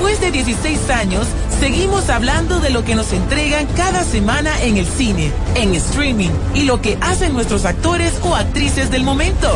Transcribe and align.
Después 0.00 0.20
de 0.22 0.30
16 0.30 0.88
años, 0.88 1.26
seguimos 1.60 2.08
hablando 2.08 2.58
de 2.58 2.70
lo 2.70 2.84
que 2.84 2.94
nos 2.94 3.12
entregan 3.12 3.66
cada 3.76 4.02
semana 4.02 4.58
en 4.62 4.78
el 4.78 4.86
cine, 4.86 5.30
en 5.54 5.74
streaming 5.74 6.30
y 6.54 6.62
lo 6.62 6.80
que 6.80 6.96
hacen 7.02 7.34
nuestros 7.34 7.66
actores 7.66 8.14
o 8.22 8.34
actrices 8.34 8.90
del 8.90 9.02
momento. 9.02 9.54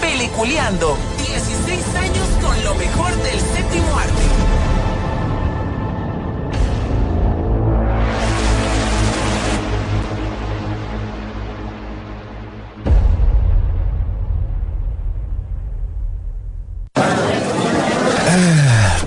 Peliculeando, 0.00 0.98
16 1.24 1.94
años 1.94 2.26
con 2.42 2.64
lo 2.64 2.74
mejor 2.74 3.14
del 3.22 3.38
séptimo 3.38 3.96
arte. 3.96 4.27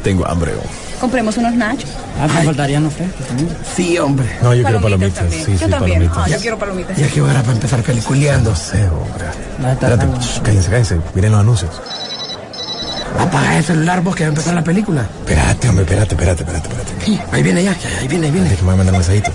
Tengo 0.03 0.27
hambre. 0.27 0.53
Compremos 0.99 1.37
unos 1.37 1.53
nachos. 1.55 1.89
Ah, 2.19 2.27
me 2.27 2.43
faltarían 2.43 2.83
los 2.83 2.93
frescos 2.93 3.25
Sí, 3.75 3.97
hombre. 3.97 4.27
No, 4.41 4.53
yo 4.53 4.63
quiero 4.63 4.81
palomitas. 4.81 5.25
Sí, 5.31 5.53
yo 5.53 5.65
sí, 5.65 5.71
también. 5.71 5.79
palomitas. 5.79 6.17
Ah, 6.17 6.27
yo 6.27 6.37
quiero 6.39 6.59
palomitas. 6.59 6.97
Ya 6.97 7.07
que 7.07 7.21
hora 7.21 7.41
para 7.41 7.53
empezar 7.53 7.81
peliculeando. 7.81 8.49
No 8.51 8.55
sé, 8.55 8.87
hombre. 8.87 9.25
Espérate, 9.71 10.05
shh, 10.19 10.41
cállense, 10.41 10.69
cállense. 10.69 10.97
Miren 11.15 11.31
los 11.31 11.41
anuncios. 11.41 11.71
Apaga 13.19 13.57
el 13.57 13.63
celular 13.63 14.01
vos 14.01 14.15
que 14.15 14.23
va 14.23 14.27
a 14.27 14.29
empezar 14.29 14.53
la 14.53 14.63
película. 14.63 15.07
Espérate, 15.19 15.69
hombre, 15.69 15.83
espérate, 15.83 16.15
espérate, 16.15 16.43
espérate, 16.43 16.67
espérate. 16.69 17.35
Ahí 17.35 17.43
viene 17.43 17.63
ya, 17.63 17.75
ahí 17.99 18.07
viene, 18.07 18.27
ahí 18.27 18.31
viene. 18.31 18.49
Que 18.55 18.61
me 18.61 18.67
va 18.67 18.73
a 18.73 18.77
mandar 18.77 18.93
un 18.93 18.99
mensajito. 18.99 19.31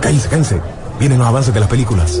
Cállense, 0.00 0.28
cállense. 0.28 0.60
Vienen 0.98 1.18
los 1.18 1.26
avances 1.26 1.52
de 1.54 1.60
las 1.60 1.68
películas. 1.68 2.20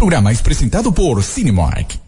Programa 0.00 0.32
es 0.32 0.40
presentado 0.40 0.94
por 0.94 1.22
Cinemark. 1.22 1.98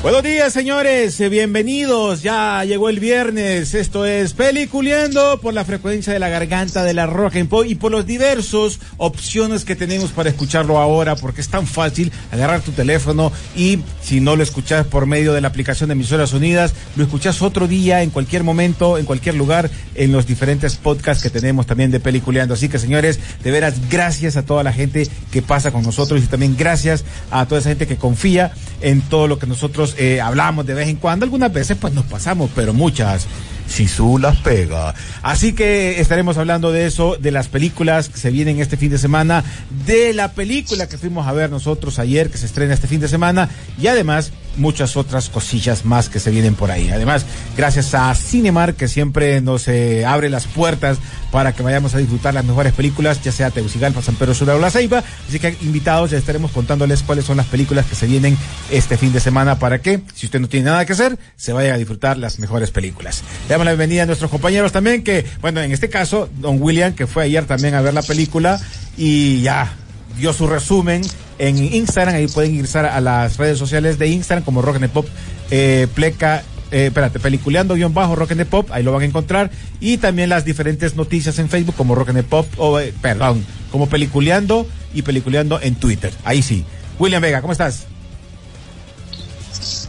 Buenos 0.00 0.22
días, 0.22 0.35
señores. 0.50 1.20
Eh, 1.20 1.28
Bienvenidos. 1.28 2.22
Ya 2.22 2.62
llegó 2.64 2.88
el 2.88 3.00
viernes. 3.00 3.74
Esto 3.74 4.06
es 4.06 4.32
Peliculeando 4.32 5.40
por 5.40 5.52
la 5.54 5.64
frecuencia 5.64 6.12
de 6.12 6.20
la 6.20 6.28
garganta 6.28 6.84
de 6.84 6.94
la 6.94 7.06
Roja 7.06 7.40
y 7.40 7.74
por 7.74 7.90
los 7.90 8.06
diversos 8.06 8.78
opciones 8.96 9.64
que 9.64 9.74
tenemos 9.74 10.12
para 10.12 10.28
escucharlo 10.28 10.78
ahora, 10.78 11.16
porque 11.16 11.40
es 11.40 11.48
tan 11.48 11.66
fácil 11.66 12.12
agarrar 12.30 12.60
tu 12.60 12.70
teléfono 12.70 13.32
y 13.56 13.80
si 14.00 14.20
no 14.20 14.36
lo 14.36 14.44
escuchas 14.44 14.86
por 14.86 15.06
medio 15.06 15.32
de 15.32 15.40
la 15.40 15.48
aplicación 15.48 15.88
de 15.88 15.94
Emisoras 15.94 16.32
Unidas, 16.32 16.74
lo 16.94 17.02
escuchas 17.02 17.42
otro 17.42 17.66
día, 17.66 18.02
en 18.02 18.10
cualquier 18.10 18.44
momento, 18.44 18.98
en 18.98 19.04
cualquier 19.04 19.34
lugar, 19.34 19.68
en 19.96 20.12
los 20.12 20.26
diferentes 20.26 20.76
podcasts 20.76 21.24
que 21.24 21.30
tenemos 21.30 21.66
también 21.66 21.90
de 21.90 21.98
Peliculeando. 21.98 22.54
Así 22.54 22.68
que, 22.68 22.78
señores, 22.78 23.18
de 23.42 23.50
veras, 23.50 23.74
gracias 23.90 24.36
a 24.36 24.44
toda 24.44 24.62
la 24.62 24.72
gente 24.72 25.08
que 25.32 25.42
pasa 25.42 25.72
con 25.72 25.82
nosotros 25.82 26.22
y 26.22 26.26
también 26.26 26.56
gracias 26.56 27.04
a 27.32 27.46
toda 27.46 27.60
esa 27.60 27.70
gente 27.70 27.88
que 27.88 27.96
confía 27.96 28.52
en 28.80 29.00
todo 29.00 29.26
lo 29.26 29.40
que 29.40 29.46
nosotros 29.48 29.96
eh, 29.98 30.20
hablamos 30.20 30.35
de 30.36 30.74
vez 30.74 30.88
en 30.88 30.96
cuando. 30.96 31.24
Algunas 31.24 31.50
veces 31.50 31.78
pues 31.80 31.94
nos 31.94 32.04
pasamos, 32.04 32.50
pero 32.54 32.74
muchas. 32.74 33.26
Si 33.66 33.88
su 33.88 34.18
las 34.18 34.36
pega. 34.36 34.94
Así 35.22 35.52
que 35.54 35.98
estaremos 35.98 36.36
hablando 36.36 36.70
de 36.70 36.86
eso, 36.86 37.16
de 37.18 37.32
las 37.32 37.48
películas 37.48 38.08
que 38.10 38.18
se 38.18 38.30
vienen 38.30 38.60
este 38.60 38.76
fin 38.76 38.90
de 38.90 38.98
semana, 38.98 39.42
de 39.86 40.12
la 40.12 40.32
película 40.32 40.88
que 40.88 40.98
fuimos 40.98 41.26
a 41.26 41.32
ver 41.32 41.50
nosotros 41.50 41.98
ayer, 41.98 42.30
que 42.30 42.38
se 42.38 42.46
estrena 42.46 42.74
este 42.74 42.86
fin 42.86 43.00
de 43.00 43.08
semana, 43.08 43.48
y 43.80 43.86
además 43.88 44.30
muchas 44.56 44.96
otras 44.96 45.28
cosillas 45.28 45.84
más 45.84 46.08
que 46.08 46.20
se 46.20 46.30
vienen 46.30 46.54
por 46.54 46.70
ahí. 46.70 46.90
Además, 46.90 47.26
gracias 47.56 47.94
a 47.94 48.14
Cinemar, 48.14 48.74
que 48.74 48.88
siempre 48.88 49.40
nos 49.40 49.68
eh, 49.68 50.04
abre 50.04 50.30
las 50.30 50.46
puertas 50.46 50.98
para 51.30 51.52
que 51.52 51.62
vayamos 51.62 51.94
a 51.94 51.98
disfrutar 51.98 52.34
las 52.34 52.44
mejores 52.44 52.72
películas, 52.72 53.22
ya 53.22 53.32
sea 53.32 53.50
Tegucigalpa, 53.50 54.02
San 54.02 54.14
Pedro 54.14 54.34
Sula 54.34 54.54
o 54.54 54.58
La 54.58 54.70
Ceiba. 54.70 55.02
Así 55.28 55.38
que 55.38 55.56
invitados, 55.62 56.10
ya 56.10 56.18
estaremos 56.18 56.50
contándoles 56.50 57.02
cuáles 57.02 57.24
son 57.24 57.36
las 57.36 57.46
películas 57.46 57.86
que 57.86 57.94
se 57.94 58.06
vienen 58.06 58.36
este 58.70 58.96
fin 58.96 59.12
de 59.12 59.20
semana 59.20 59.58
para 59.58 59.80
que, 59.80 60.00
si 60.14 60.26
usted 60.26 60.40
no 60.40 60.48
tiene 60.48 60.66
nada 60.66 60.84
que 60.84 60.92
hacer, 60.92 61.18
se 61.36 61.52
vaya 61.52 61.74
a 61.74 61.78
disfrutar 61.78 62.16
las 62.16 62.38
mejores 62.38 62.70
películas. 62.70 63.22
Le 63.48 63.54
damos 63.54 63.64
la 63.64 63.72
bienvenida 63.72 64.04
a 64.04 64.06
nuestros 64.06 64.30
compañeros 64.30 64.72
también, 64.72 65.04
que, 65.04 65.26
bueno, 65.40 65.60
en 65.60 65.72
este 65.72 65.88
caso, 65.88 66.28
don 66.38 66.60
William, 66.60 66.94
que 66.94 67.06
fue 67.06 67.24
ayer 67.24 67.44
también 67.44 67.74
a 67.74 67.80
ver 67.80 67.94
la 67.94 68.02
película 68.02 68.60
y 68.96 69.42
ya 69.42 69.74
dio 70.16 70.32
su 70.32 70.46
resumen 70.46 71.02
en 71.38 71.58
Instagram, 71.58 72.14
ahí 72.14 72.28
pueden 72.28 72.54
ingresar 72.54 72.86
a 72.86 73.00
las 73.00 73.36
redes 73.36 73.58
sociales 73.58 73.98
de 73.98 74.08
Instagram 74.08 74.44
como 74.44 74.62
Rock 74.62 74.76
and 74.76 74.88
Pop, 74.88 75.06
eh, 75.50 75.86
Pleca, 75.94 76.42
eh, 76.70 76.86
espérate, 76.86 77.20
peliculeando 77.20 77.74
guion 77.74 77.94
bajo 77.94 78.16
Rock 78.16 78.32
and 78.32 78.40
the 78.40 78.46
Pop, 78.46 78.70
ahí 78.72 78.82
lo 78.82 78.92
van 78.92 79.02
a 79.02 79.04
encontrar, 79.04 79.50
y 79.80 79.98
también 79.98 80.28
las 80.28 80.44
diferentes 80.44 80.96
noticias 80.96 81.38
en 81.38 81.48
Facebook 81.48 81.76
como 81.76 81.94
Rock 81.94 82.10
and 82.10 82.18
the 82.18 82.24
Pop, 82.24 82.46
o 82.56 82.80
eh, 82.80 82.92
perdón, 83.00 83.44
como 83.70 83.88
peliculeando 83.88 84.66
y 84.94 85.02
peliculeando 85.02 85.60
en 85.60 85.74
Twitter, 85.74 86.12
ahí 86.24 86.42
sí. 86.42 86.64
William 86.98 87.20
Vega, 87.20 87.42
¿cómo 87.42 87.52
estás? 87.52 87.86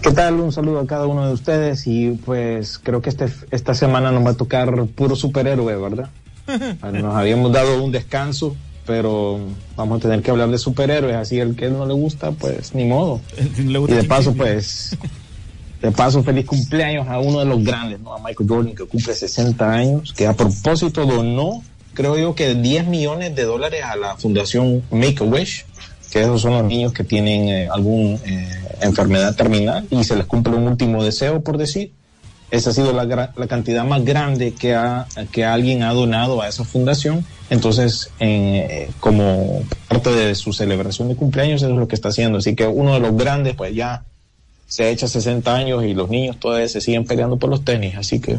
¿Qué 0.02 0.12
tal? 0.12 0.36
Un 0.36 0.52
saludo 0.52 0.80
a 0.80 0.88
cada 0.88 1.08
uno 1.08 1.28
de 1.28 1.34
ustedes 1.34 1.88
y 1.88 2.12
pues 2.12 2.78
creo 2.78 3.02
que 3.02 3.10
este, 3.10 3.28
esta 3.52 3.74
semana 3.74 4.12
nos 4.12 4.26
va 4.26 4.32
a 4.32 4.34
tocar 4.36 4.86
puro 4.88 5.16
superhéroe, 5.16 5.76
¿verdad? 5.76 6.10
Nos 6.94 7.16
habíamos 7.16 7.52
dado 7.52 7.84
un 7.84 7.92
descanso, 7.92 8.56
pero 8.88 9.40
vamos 9.76 10.00
a 10.00 10.02
tener 10.02 10.24
que 10.24 10.32
hablar 10.32 10.50
de 10.50 10.58
superhéroes, 10.58 11.16
así 11.16 11.40
el 11.40 11.56
que 11.56 11.70
no 11.70 11.86
le 11.86 11.94
gusta, 11.94 12.32
pues 12.32 12.74
ni 12.74 12.86
modo. 12.86 13.22
Y 13.58 13.94
de 13.94 14.04
paso, 14.06 14.34
pues, 14.34 14.98
de 15.82 15.92
paso, 15.92 16.24
feliz 16.24 16.46
cumpleaños 16.46 17.08
a 17.08 17.20
uno 17.20 17.40
de 17.40 17.46
los 17.46 17.64
grandes, 17.64 18.00
¿no? 18.00 18.16
A 18.16 18.20
Michael 18.20 18.50
Jordan, 18.50 18.76
que 18.76 18.86
cumple 18.86 19.14
60 19.14 19.72
años, 19.72 20.14
que 20.14 20.26
a 20.26 20.34
propósito 20.34 21.06
donó, 21.06 21.62
creo 21.94 22.18
yo 22.18 22.34
que 22.34 22.56
10 22.56 22.88
millones 22.88 23.36
de 23.36 23.44
dólares 23.44 23.84
a 23.84 23.96
la 23.98 24.16
fundación 24.16 24.82
Make-A-Wish, 24.90 25.66
que 26.12 26.22
esos 26.22 26.42
son 26.42 26.54
los 26.54 26.64
niños 26.64 26.94
que 26.94 27.04
tienen 27.04 27.50
eh, 27.50 27.70
alguna 27.70 28.18
enfermedad 28.82 29.36
terminal 29.36 29.86
y 29.92 30.06
se 30.06 30.16
les 30.16 30.26
cumple 30.26 30.56
un 30.56 30.68
último 30.68 31.04
deseo, 31.04 31.42
por 31.42 31.58
decir. 31.58 31.92
Esa 32.50 32.70
ha 32.70 32.74
sido 32.74 32.94
la, 32.94 33.34
cantidad 33.48 33.84
más 33.84 34.06
grande 34.06 34.54
que, 34.54 34.74
ha, 34.74 35.06
que 35.32 35.44
alguien 35.44 35.84
ha 35.84 35.92
donado 35.94 36.42
a 36.42 36.48
esa 36.48 36.64
fundación. 36.64 37.26
Entonces, 37.50 38.10
eh, 38.20 38.90
como 39.02 39.64
parte 39.90 40.12
de 40.12 40.34
su 40.36 40.54
celebración 40.54 41.10
de 41.10 41.16
cumpleaños, 41.16 41.62
eso 41.62 41.72
es 41.72 41.78
lo 41.78 41.88
que 41.88 41.96
está 41.96 42.10
haciendo. 42.10 42.38
Así 42.38 42.56
que 42.56 42.66
uno 42.66 42.94
de 42.94 43.02
los 43.02 43.18
grandes, 43.18 43.56
pues 43.56 43.76
ya 43.76 44.06
se 44.66 44.90
echa 44.90 45.08
60 45.08 45.54
años 45.54 45.84
y 45.84 45.94
los 45.94 46.10
niños 46.10 46.38
todavía 46.40 46.70
se 46.70 46.80
siguen 46.80 47.06
peleando 47.06 47.38
por 47.38 47.50
los 47.50 47.66
tenis. 47.66 47.96
Así 47.98 48.22
que 48.22 48.38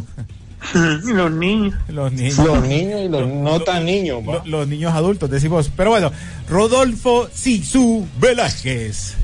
los 1.04 1.30
niños. 1.30 1.74
Los 1.88 2.10
niños. 2.12 2.38
los 2.38 2.66
niños 2.66 3.00
y 3.02 3.08
los 3.08 3.28
no 3.28 3.60
tan 3.60 3.84
niños. 3.84 4.22
los 4.46 4.68
niños 4.68 4.94
adultos, 4.94 5.28
decimos. 5.30 5.70
Pero 5.76 5.90
bueno, 5.90 6.10
Rodolfo 6.48 7.28
Sisu 7.32 8.06
Velázquez. 8.18 9.16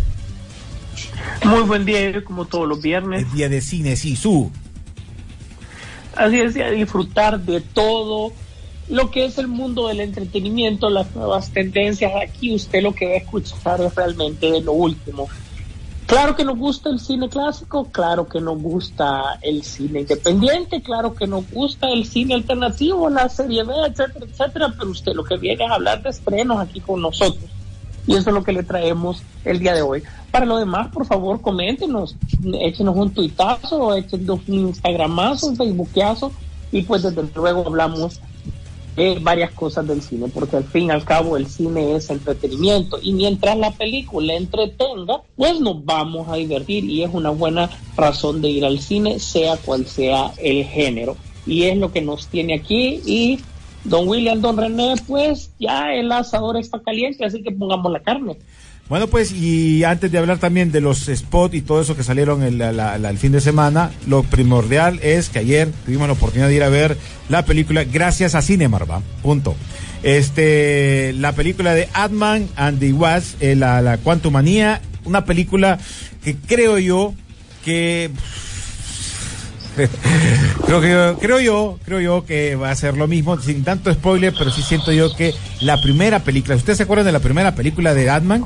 Muy 1.44 1.62
buen 1.62 1.86
día, 1.86 2.22
como 2.22 2.44
todos 2.44 2.68
los 2.68 2.82
viernes. 2.82 3.22
El 3.22 3.32
día 3.32 3.48
de 3.48 3.60
cine 3.62 3.96
Sisu. 3.96 4.50
Así 6.16 6.40
es, 6.40 6.54
disfrutar 6.54 7.40
de 7.40 7.60
todo 7.60 8.32
lo 8.88 9.10
que 9.10 9.24
es 9.24 9.38
el 9.38 9.48
mundo 9.48 9.88
del 9.88 10.00
entretenimiento, 10.00 10.90
las 10.90 11.14
nuevas 11.14 11.50
tendencias. 11.50 12.12
Aquí 12.22 12.54
usted 12.54 12.82
lo 12.82 12.94
que 12.94 13.06
va 13.06 13.12
a 13.12 13.16
escuchar 13.16 13.80
es 13.80 13.94
realmente 13.94 14.50
de 14.50 14.60
lo 14.60 14.72
último. 14.72 15.28
Claro 16.06 16.36
que 16.36 16.44
nos 16.44 16.58
gusta 16.58 16.90
el 16.90 17.00
cine 17.00 17.30
clásico, 17.30 17.90
claro 17.90 18.28
que 18.28 18.38
nos 18.38 18.60
gusta 18.60 19.38
el 19.40 19.64
cine 19.64 20.00
independiente, 20.00 20.82
claro 20.82 21.14
que 21.14 21.26
nos 21.26 21.50
gusta 21.50 21.88
el 21.88 22.04
cine 22.04 22.34
alternativo, 22.34 23.08
la 23.08 23.28
serie 23.30 23.64
B, 23.64 23.72
etcétera, 23.86 24.26
etcétera, 24.26 24.74
pero 24.78 24.90
usted 24.90 25.14
lo 25.14 25.24
que 25.24 25.38
viene 25.38 25.64
es 25.64 25.70
hablar 25.70 26.02
de 26.02 26.10
estrenos 26.10 26.60
aquí 26.60 26.80
con 26.80 27.00
nosotros. 27.00 27.53
Y 28.06 28.14
eso 28.14 28.30
es 28.30 28.34
lo 28.34 28.44
que 28.44 28.52
le 28.52 28.62
traemos 28.62 29.22
el 29.44 29.58
día 29.58 29.74
de 29.74 29.82
hoy. 29.82 30.02
Para 30.30 30.46
lo 30.46 30.58
demás, 30.58 30.88
por 30.88 31.06
favor, 31.06 31.40
coméntenos, 31.40 32.16
échenos 32.60 32.96
un 32.96 33.10
tuitazo, 33.10 33.94
échenos 33.94 34.40
un 34.46 34.54
instagramazo, 34.54 35.48
un 35.48 35.56
facebookazo, 35.56 36.32
y 36.70 36.82
pues 36.82 37.02
desde 37.02 37.22
luego 37.34 37.66
hablamos 37.66 38.20
eh, 38.96 39.18
varias 39.20 39.50
cosas 39.50 39.86
del 39.88 40.02
cine, 40.02 40.28
porque 40.32 40.56
al 40.56 40.64
fin 40.64 40.84
y 40.86 40.90
al 40.90 41.04
cabo 41.04 41.36
el 41.36 41.48
cine 41.48 41.96
es 41.96 42.10
entretenimiento 42.10 43.00
y 43.02 43.12
mientras 43.12 43.56
la 43.58 43.72
película 43.72 44.34
entretenga, 44.34 45.20
pues 45.34 45.58
nos 45.58 45.84
vamos 45.84 46.28
a 46.28 46.36
divertir 46.36 46.84
y 46.84 47.02
es 47.02 47.10
una 47.12 47.30
buena 47.30 47.68
razón 47.96 48.40
de 48.40 48.50
ir 48.50 48.64
al 48.64 48.78
cine, 48.78 49.18
sea 49.18 49.56
cual 49.56 49.86
sea 49.86 50.32
el 50.38 50.64
género. 50.64 51.16
Y 51.44 51.64
es 51.64 51.76
lo 51.76 51.90
que 51.90 52.02
nos 52.02 52.28
tiene 52.28 52.54
aquí 52.54 53.02
y 53.04 53.40
don 53.84 54.08
William, 54.08 54.40
don 54.40 54.56
René, 54.56 54.94
pues 55.06 55.50
ya 55.58 55.92
el 55.94 56.10
asador 56.10 56.56
está 56.56 56.80
caliente, 56.80 57.24
así 57.24 57.42
que 57.42 57.52
pongamos 57.52 57.92
la 57.92 58.00
carne. 58.00 58.36
Bueno, 58.88 59.06
pues, 59.06 59.32
y 59.32 59.82
antes 59.84 60.12
de 60.12 60.18
hablar 60.18 60.38
también 60.38 60.70
de 60.70 60.82
los 60.82 61.06
spots 61.06 61.54
y 61.54 61.62
todo 61.62 61.80
eso 61.80 61.96
que 61.96 62.02
salieron 62.02 62.42
el, 62.42 63.18
fin 63.18 63.32
de 63.32 63.40
semana, 63.40 63.90
lo 64.06 64.22
primordial 64.24 65.00
es 65.02 65.30
que 65.30 65.38
ayer 65.38 65.70
tuvimos 65.86 66.06
la 66.06 66.12
oportunidad 66.12 66.48
de 66.48 66.56
ir 66.56 66.62
a 66.62 66.68
ver 66.68 66.98
la 67.30 67.46
película 67.46 67.84
gracias 67.84 68.34
a 68.34 68.42
Cinemarva. 68.42 69.00
Punto. 69.22 69.54
Este, 70.02 71.14
la 71.14 71.32
película 71.32 71.72
de 71.72 71.88
Adman 71.94 72.46
and 72.56 72.78
the 72.78 72.92
Was, 72.92 73.36
eh, 73.40 73.56
la, 73.56 73.80
la 73.80 73.96
Quantumania, 73.96 74.82
una 75.06 75.24
película 75.24 75.78
que 76.22 76.36
creo 76.36 76.78
yo 76.78 77.14
que 77.64 78.10
creo 80.66 80.80
que 80.80 81.14
creo 81.20 81.40
yo, 81.40 81.78
creo 81.84 82.00
yo 82.00 82.24
que 82.24 82.56
va 82.56 82.70
a 82.70 82.76
ser 82.76 82.96
lo 82.96 83.06
mismo, 83.06 83.38
sin 83.38 83.64
tanto 83.64 83.92
spoiler, 83.92 84.34
pero 84.36 84.50
sí 84.50 84.62
siento 84.62 84.92
yo 84.92 85.14
que 85.14 85.34
la 85.60 85.80
primera 85.80 86.20
película, 86.20 86.56
¿ustedes 86.56 86.78
se 86.78 86.84
acuerdan 86.84 87.06
de 87.06 87.12
la 87.12 87.20
primera 87.20 87.54
película 87.54 87.94
de 87.94 88.10
Adman? 88.10 88.44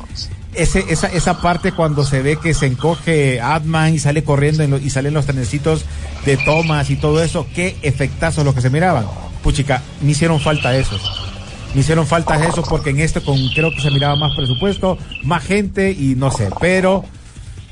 Ese, 0.55 0.85
esa, 0.89 1.09
esa 1.09 1.41
parte 1.41 1.73
cuando 1.73 2.05
se 2.05 2.23
ve 2.23 2.37
que 2.37 2.55
se 2.55 2.67
encoge 2.67 3.41
Adman 3.41 3.95
y 3.95 3.99
sale 3.99 4.25
corriendo 4.25 4.65
y 4.79 4.91
salen 4.91 5.15
los 5.15 5.27
trenecitos 5.27 5.85
de 6.25 6.37
tomas 6.39 6.91
y 6.91 6.97
todo 6.97 7.23
eso, 7.23 7.47
qué 7.55 7.77
efectazos 7.83 8.45
los 8.45 8.55
que 8.55 8.61
se 8.61 8.71
miraban. 8.71 9.07
Puchica, 9.43 9.83
me 10.01 10.13
hicieron 10.13 10.41
falta 10.41 10.77
esos. 10.77 11.29
Me 11.75 11.83
hicieron 11.83 12.07
falta 12.07 12.43
esos 12.47 12.67
porque 12.69 12.91
en 12.91 13.01
este 13.01 13.21
con 13.21 13.37
creo 13.55 13.71
que 13.75 13.83
se 13.83 13.91
miraba 13.91 14.17
más 14.17 14.35
presupuesto, 14.35 14.99
más 15.23 15.45
gente 15.45 15.93
y 15.93 16.15
no 16.17 16.31
sé, 16.31 16.49
pero 16.61 17.05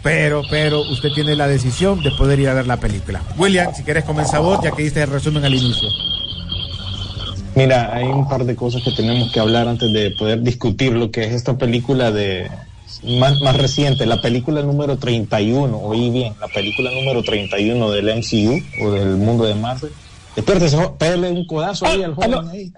pero, 0.06 0.43
pero 0.49 0.82
usted 0.82 1.08
tiene 1.17 1.35
la 1.35 1.49
decisión 1.49 2.00
de 2.00 2.12
poder 2.12 2.38
ir 2.38 2.49
a 2.49 2.55
ver 2.55 2.69
la 2.69 2.76
película. 2.76 3.20
William, 3.37 3.75
si 3.75 3.82
quieres 3.82 4.05
comenzar 4.05 4.41
vos, 4.41 4.61
ya 4.62 4.70
que 4.70 4.85
diste 4.85 5.03
el 5.03 5.11
resumen 5.11 5.44
al 5.44 5.53
inicio. 5.53 5.88
Mira, 7.56 7.93
hay 7.93 8.05
un 8.05 8.29
par 8.29 8.44
de 8.44 8.55
cosas 8.55 8.85
que 8.85 8.93
tenemos 8.93 9.32
que 9.32 9.41
hablar 9.41 9.67
antes 9.67 9.93
de 9.93 10.12
poder 10.12 10.43
discutir 10.43 10.93
lo 10.93 11.11
que 11.11 11.25
es 11.25 11.32
esta 11.32 11.58
película 11.58 12.12
de 12.12 12.49
más, 13.19 13.41
más 13.41 13.56
reciente, 13.56 14.06
la 14.06 14.23
película 14.23 14.62
número 14.62 14.97
31, 14.97 15.76
oí 15.76 16.09
bien, 16.11 16.35
la 16.41 16.47
película 16.47 16.93
número 16.93 17.25
31 17.25 17.91
del 17.91 18.19
MCU 18.19 18.85
o 18.85 18.93
del 18.93 19.17
mundo 19.17 19.44
de 19.44 19.56
Marvel. 19.56 19.91
Espérate, 20.37 20.69
pégale 20.99 21.32
un 21.32 21.44
codazo 21.49 21.85
ahí 21.85 22.05
al 22.05 22.14
joven 22.14 22.49
ahí. 22.49 22.73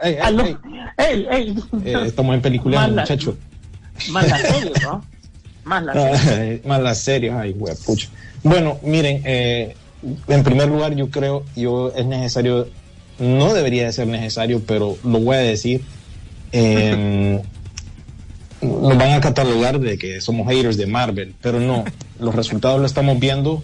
Eh, 0.96 2.06
estamos 2.06 2.34
en 2.34 2.40
película, 2.40 2.88
muchacho. 2.88 3.36
Mala 4.12 4.38
serio, 4.38 4.72
¿no? 4.82 5.04
Más 5.68 5.84
la 5.84 6.18
serie. 6.18 6.62
más 6.66 6.80
la 6.80 6.94
serie, 6.94 7.30
ay. 7.30 7.54
Bueno, 8.42 8.78
miren, 8.82 9.22
eh, 9.24 9.76
en 10.26 10.42
primer 10.42 10.68
lugar, 10.68 10.94
yo 10.94 11.10
creo, 11.10 11.44
yo 11.54 11.92
es 11.94 12.06
necesario, 12.06 12.68
no 13.18 13.52
debería 13.52 13.84
de 13.84 13.92
ser 13.92 14.06
necesario, 14.06 14.62
pero 14.66 14.96
lo 15.04 15.20
voy 15.20 15.36
a 15.36 15.40
decir. 15.40 15.82
Eh, 16.52 17.42
nos 18.62 18.98
van 18.98 19.12
a 19.12 19.20
catalogar 19.20 19.78
de 19.78 19.98
que 19.98 20.20
somos 20.20 20.48
haters 20.48 20.76
de 20.76 20.86
Marvel, 20.86 21.34
pero 21.42 21.60
no, 21.60 21.84
los 22.18 22.34
resultados 22.34 22.80
lo 22.80 22.86
estamos 22.86 23.20
viendo 23.20 23.62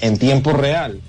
en 0.00 0.18
tiempo 0.18 0.52
real. 0.52 1.00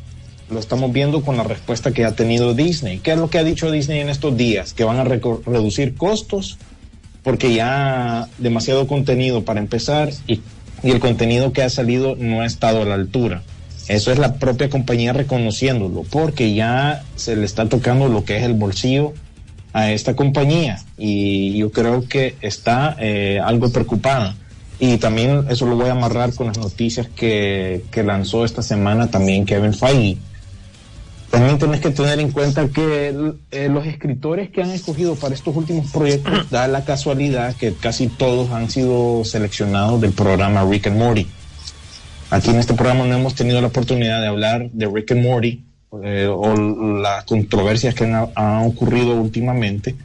Lo 0.50 0.60
estamos 0.60 0.92
viendo 0.92 1.22
con 1.22 1.38
la 1.38 1.44
respuesta 1.44 1.92
que 1.92 2.04
ha 2.04 2.16
tenido 2.16 2.54
Disney. 2.54 3.00
¿Qué 3.00 3.14
es 3.14 3.18
lo 3.18 3.30
que 3.30 3.38
ha 3.38 3.44
dicho 3.44 3.72
Disney 3.72 4.02
en 4.02 4.10
estos 4.10 4.36
días? 4.36 4.74
Que 4.74 4.84
van 4.84 5.00
a 5.00 5.04
reducir 5.04 5.96
costos 5.96 6.58
porque 7.24 7.54
ya 7.54 8.28
demasiado 8.38 8.88
contenido 8.88 9.44
para 9.44 9.60
empezar 9.60 10.12
y, 10.28 10.42
el 10.84 11.00
contenido 11.00 11.54
que 11.54 11.64
ha 11.64 11.70
salido 11.70 12.18
no 12.18 12.42
ha 12.42 12.46
estado 12.46 12.82
a 12.82 12.86
la 12.86 12.96
altura. 12.96 13.42
Eso 13.88 14.12
es 14.12 14.20
la 14.20 14.36
propia 14.36 14.70
compañía 14.70 15.14
reconociéndolo, 15.14 16.04
porque 16.04 16.54
ya 16.54 17.06
se 17.16 17.38
le 17.38 17.46
está 17.46 17.70
tocando 17.70 18.10
lo 18.10 18.26
que 18.26 18.36
es 18.36 18.44
el 18.44 18.54
bolsillo 18.54 19.14
a 19.72 19.94
esta 19.94 20.14
compañía 20.18 20.84
y 20.98 21.58
yo 21.58 21.72
creo 21.72 22.06
que 22.06 22.36
está 22.42 22.98
eh, 23.00 23.40
algo 23.42 23.72
preocupada. 23.72 24.36
Y 24.78 24.98
también 24.98 25.46
eso 25.50 25.66
lo 25.66 25.78
voy 25.78 25.88
a 25.88 25.94
amarrar 25.94 26.34
con 26.34 26.48
las 26.48 26.58
noticias 26.58 27.08
que, 27.08 27.86
que 27.90 28.04
lanzó 28.04 28.44
esta 28.44 28.62
semana 28.62 29.08
también 29.08 29.46
Kevin 29.46 29.74
Feige 29.74 30.18
también 31.34 31.58
tenés 31.58 31.82
que 31.82 31.90
tener 31.90 32.20
en 32.20 32.30
cuenta 32.30 32.68
que 32.68 33.34
eh, 33.50 33.68
los 33.68 33.88
escritores 33.88 34.52
que 34.52 34.62
han 34.62 34.70
escogido 34.70 35.16
para 35.16 35.34
estos 35.34 35.56
últimos 35.56 35.92
proyectos 35.92 36.48
da 36.52 36.68
la 36.68 36.86
casualidad 36.86 37.56
que 37.56 37.74
casi 37.74 38.06
todos 38.06 38.52
han 38.52 38.70
sido 38.70 39.26
seleccionados 39.26 40.00
del 40.00 40.12
programa 40.12 40.64
Rick 40.64 40.86
and 40.86 41.00
Morty. 41.00 41.26
Aquí 42.30 42.52
en 42.52 42.58
este 42.58 42.76
programa 42.76 43.06
no 43.06 43.16
hemos 43.16 43.34
tenido 43.34 43.62
la 43.62 43.68
oportunidad 43.68 44.22
de 44.22 44.28
hablar 44.28 44.70
de 44.70 44.86
Rick 44.86 45.14
and 45.14 45.24
Morty 45.24 45.64
eh, 46.04 46.28
o 46.32 46.56
las 47.02 47.24
controversias 47.24 47.96
que 47.96 48.04
han, 48.04 48.30
han 48.36 48.66
ocurrido 48.68 49.16
últimamente, 49.16 49.96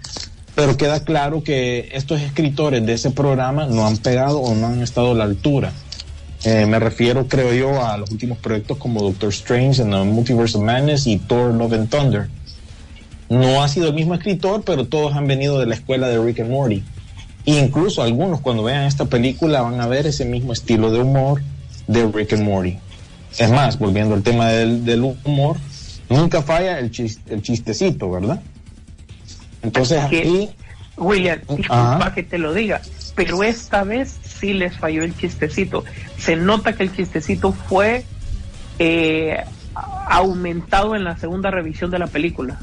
pero 0.55 0.79
queda 0.79 1.05
claro 1.05 1.43
que 1.43 1.91
estos 1.93 2.23
escritores 2.23 2.87
de 2.87 2.95
ese 2.95 3.11
programa 3.11 3.67
no 3.67 3.87
han 3.87 3.99
pegado 3.99 4.41
o 4.41 4.55
no 4.55 4.69
han 4.69 4.81
estado 4.81 5.13
a 5.13 5.15
la 5.15 5.25
altura 5.25 5.75
eh, 6.45 6.67
me 6.67 6.79
refiero, 6.79 7.27
creo 7.27 7.53
yo, 7.53 7.85
a 7.85 7.97
los 7.99 8.11
últimos 8.11 8.39
proyectos 8.39 8.79
como 8.79 9.01
Doctor 9.01 9.31
Strange 9.31 9.83
en 9.83 9.91
the 9.91 10.05
Multiverse 10.05 10.57
of 10.57 10.65
Madness 10.65 11.07
y 11.07 11.19
Thor 11.19 11.53
Love 11.53 11.73
and 11.73 11.91
Thunder. 11.91 12.29
No 13.29 13.63
ha 13.63 13.69
sido 13.69 13.89
el 13.89 13.95
mismo 13.95 14.15
escritor, 14.15 14.63
pero 14.65 14.87
todos 14.87 15.15
han 15.15 15.27
venido 15.27 15.59
de 15.59 15.67
la 15.67 15.75
escuela 15.75 16.09
de 16.09 16.23
Rick 16.23 16.41
and 16.41 16.51
Morty. 16.51 16.83
E 17.45 17.59
incluso 17.59 18.03
algunos 18.03 18.41
cuando 18.41 18.63
vean 18.63 18.85
esta 18.85 19.07
película 19.07 19.63
van 19.63 19.81
a 19.81 19.87
ver 19.87 20.07
ese 20.07 20.25
mismo 20.25 20.53
estilo 20.53 20.91
de 20.91 21.01
humor 21.01 21.43
de 21.87 22.07
Rick 22.07 22.35
and 22.35 22.45
Morty. 22.45 22.79
Es 23.37 23.51
más, 23.51 23.79
volviendo 23.79 24.15
al 24.15 24.23
tema 24.23 24.49
del, 24.49 25.03
humor, 25.25 25.57
nunca 26.09 26.43
falla 26.43 26.79
el, 26.79 26.91
el 27.31 27.43
chistecito, 27.43 28.11
¿verdad? 28.11 28.41
Entonces 29.63 29.99
aquí... 29.99 30.51
William, 30.97 31.39
disculpa 31.49 32.13
que 32.13 32.25
te 32.25 32.39
lo 32.39 32.53
diga, 32.53 32.81
pero 33.15 33.45
esta 33.45 33.85
vez 33.85 34.19
sí 34.39 34.53
les 34.53 34.77
falló 34.77 35.03
el 35.03 35.17
chistecito. 35.17 35.85
Se 36.19 36.37
nota 36.37 36.73
que 36.73 36.85
el 36.85 36.95
chistecito 36.95 37.53
fue 37.53 38.05
eh, 38.79 39.45
aumentado 40.07 40.97
en 40.97 41.05
la 41.05 41.17
segunda 41.17 41.51
revisión 41.51 41.91
de 41.91 41.99
la 41.99 42.07
película. 42.07 42.59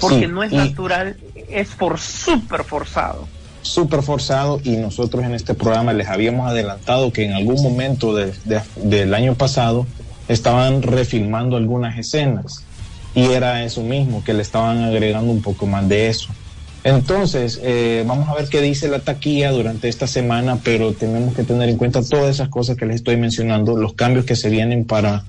Porque 0.00 0.28
no 0.28 0.42
es 0.42 0.52
natural, 0.52 1.18
es 1.50 1.70
por 1.70 1.98
súper 1.98 2.64
forzado. 2.64 3.28
Súper 3.60 4.02
forzado 4.02 4.58
y 4.64 4.76
nosotros 4.76 5.22
en 5.24 5.34
este 5.34 5.52
programa 5.52 5.92
les 5.92 6.08
habíamos 6.08 6.48
adelantado 6.48 7.12
que 7.12 7.26
en 7.26 7.34
algún 7.34 7.62
momento 7.62 8.14
del 8.14 9.14
año 9.14 9.34
pasado 9.34 9.86
estaban 10.28 10.80
refilmando 10.82 11.58
algunas 11.58 11.98
escenas 11.98 12.64
y 13.14 13.24
era 13.24 13.64
eso 13.64 13.82
mismo, 13.82 14.22
que 14.24 14.32
le 14.32 14.42
estaban 14.42 14.84
agregando 14.84 15.32
un 15.32 15.42
poco 15.42 15.66
más 15.66 15.88
de 15.88 16.08
eso. 16.08 16.28
Entonces, 16.82 17.60
eh, 17.62 18.04
vamos 18.06 18.28
a 18.28 18.34
ver 18.34 18.48
qué 18.48 18.62
dice 18.62 18.88
la 18.88 19.00
taquilla 19.00 19.52
durante 19.52 19.88
esta 19.88 20.06
semana, 20.06 20.58
pero 20.64 20.92
tenemos 20.92 21.34
que 21.34 21.44
tener 21.44 21.68
en 21.68 21.76
cuenta 21.76 22.02
todas 22.02 22.34
esas 22.34 22.48
cosas 22.48 22.76
que 22.76 22.86
les 22.86 22.96
estoy 22.96 23.18
mencionando, 23.18 23.76
los 23.76 23.92
cambios 23.92 24.24
que 24.24 24.34
se 24.34 24.48
vienen 24.48 24.86
para 24.86 25.24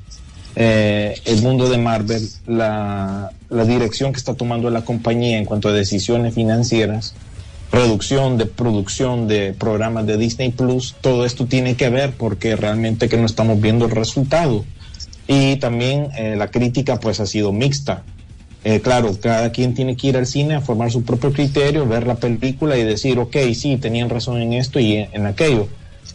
eh, 0.56 1.16
el 1.26 1.42
mundo 1.42 1.70
de 1.70 1.78
Marvel, 1.78 2.28
la, 2.48 3.32
dirección 3.50 4.14
que 4.14 4.18
está 4.18 4.34
tomando 4.34 4.70
la 4.70 4.84
compañía 4.84 5.38
en 5.38 5.46
cuanto 5.46 5.68
a 5.68 5.74
decisiones 5.74 6.34
financieras, 6.34 7.14
reducción 7.72 8.38
de 8.38 8.46
producción 8.46 9.28
de 9.28 9.54
programas 9.54 10.06
de 10.06 10.18
Disney 10.18 10.52
Plus, 10.52 10.96
todo 11.02 11.26
esto 11.26 11.46
tiene 11.48 11.76
que 11.76 11.90
ver 11.90 12.12
porque 12.18 12.56
realmente 12.56 13.10
que 13.10 13.18
no 13.18 13.26
estamos 13.26 13.60
viendo 13.60 13.86
el 13.86 13.92
resultado. 13.92 14.66
Y 15.28 15.58
también 15.58 16.10
eh, 16.18 16.36
la 16.38 16.48
crítica 16.48 17.00
pues 17.00 17.20
ha 17.20 17.26
sido 17.26 17.54
mixta. 17.54 18.04
Eh, 18.64 18.80
claro, 18.80 19.12
cada 19.20 19.52
quien 19.52 19.74
tiene 19.74 19.98
que 19.98 20.08
ir 20.08 20.18
al 20.18 20.28
cine 20.28 20.54
a 20.54 20.62
formar 20.62 20.92
su 20.92 21.04
propio 21.04 21.34
criterio, 21.34 21.88
ver 21.88 22.06
la 22.06 22.16
película 22.16 22.78
y 22.78 22.84
decir, 22.84 23.18
ok, 23.18 23.36
sí, 23.56 23.78
tenían 23.78 24.10
razón 24.10 24.40
en 24.40 24.54
esto 24.54 24.80
y 24.80 24.98
en, 24.98 25.26
aquello. 25.26 25.68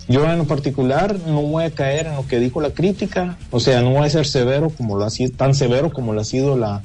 Yo 0.07 0.25
en 0.31 0.39
lo 0.39 0.45
particular 0.45 1.17
no 1.27 1.43
voy 1.43 1.65
a 1.65 1.71
caer 1.73 2.07
en 2.07 2.15
lo 2.15 2.27
que 2.29 2.39
dijo 2.39 2.61
la 2.61 2.71
crítica, 2.71 3.37
o 3.51 3.59
sea, 3.59 3.83
no 3.83 3.91
voy 3.91 4.07
a 4.07 4.11
ser 4.11 4.27
severo 4.27 4.71
como 4.71 4.97
lo 4.97 5.05
ha 5.05 5.11
sido, 5.11 5.33
tan 5.33 5.55
severo 5.55 5.93
como 5.93 6.13
lo 6.13 6.21
ha 6.21 6.25
sido 6.25 6.57
la, 6.57 6.83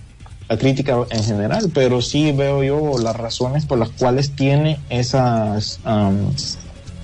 crítica 0.59 0.97
en 1.11 1.23
general, 1.23 1.71
pero 1.73 2.01
sí 2.01 2.33
veo 2.33 2.61
yo 2.61 2.97
las 2.97 3.15
razones 3.15 3.65
por 3.65 3.77
las 3.77 3.87
cuales 3.87 4.35
tiene 4.35 4.79
esas 4.89 5.79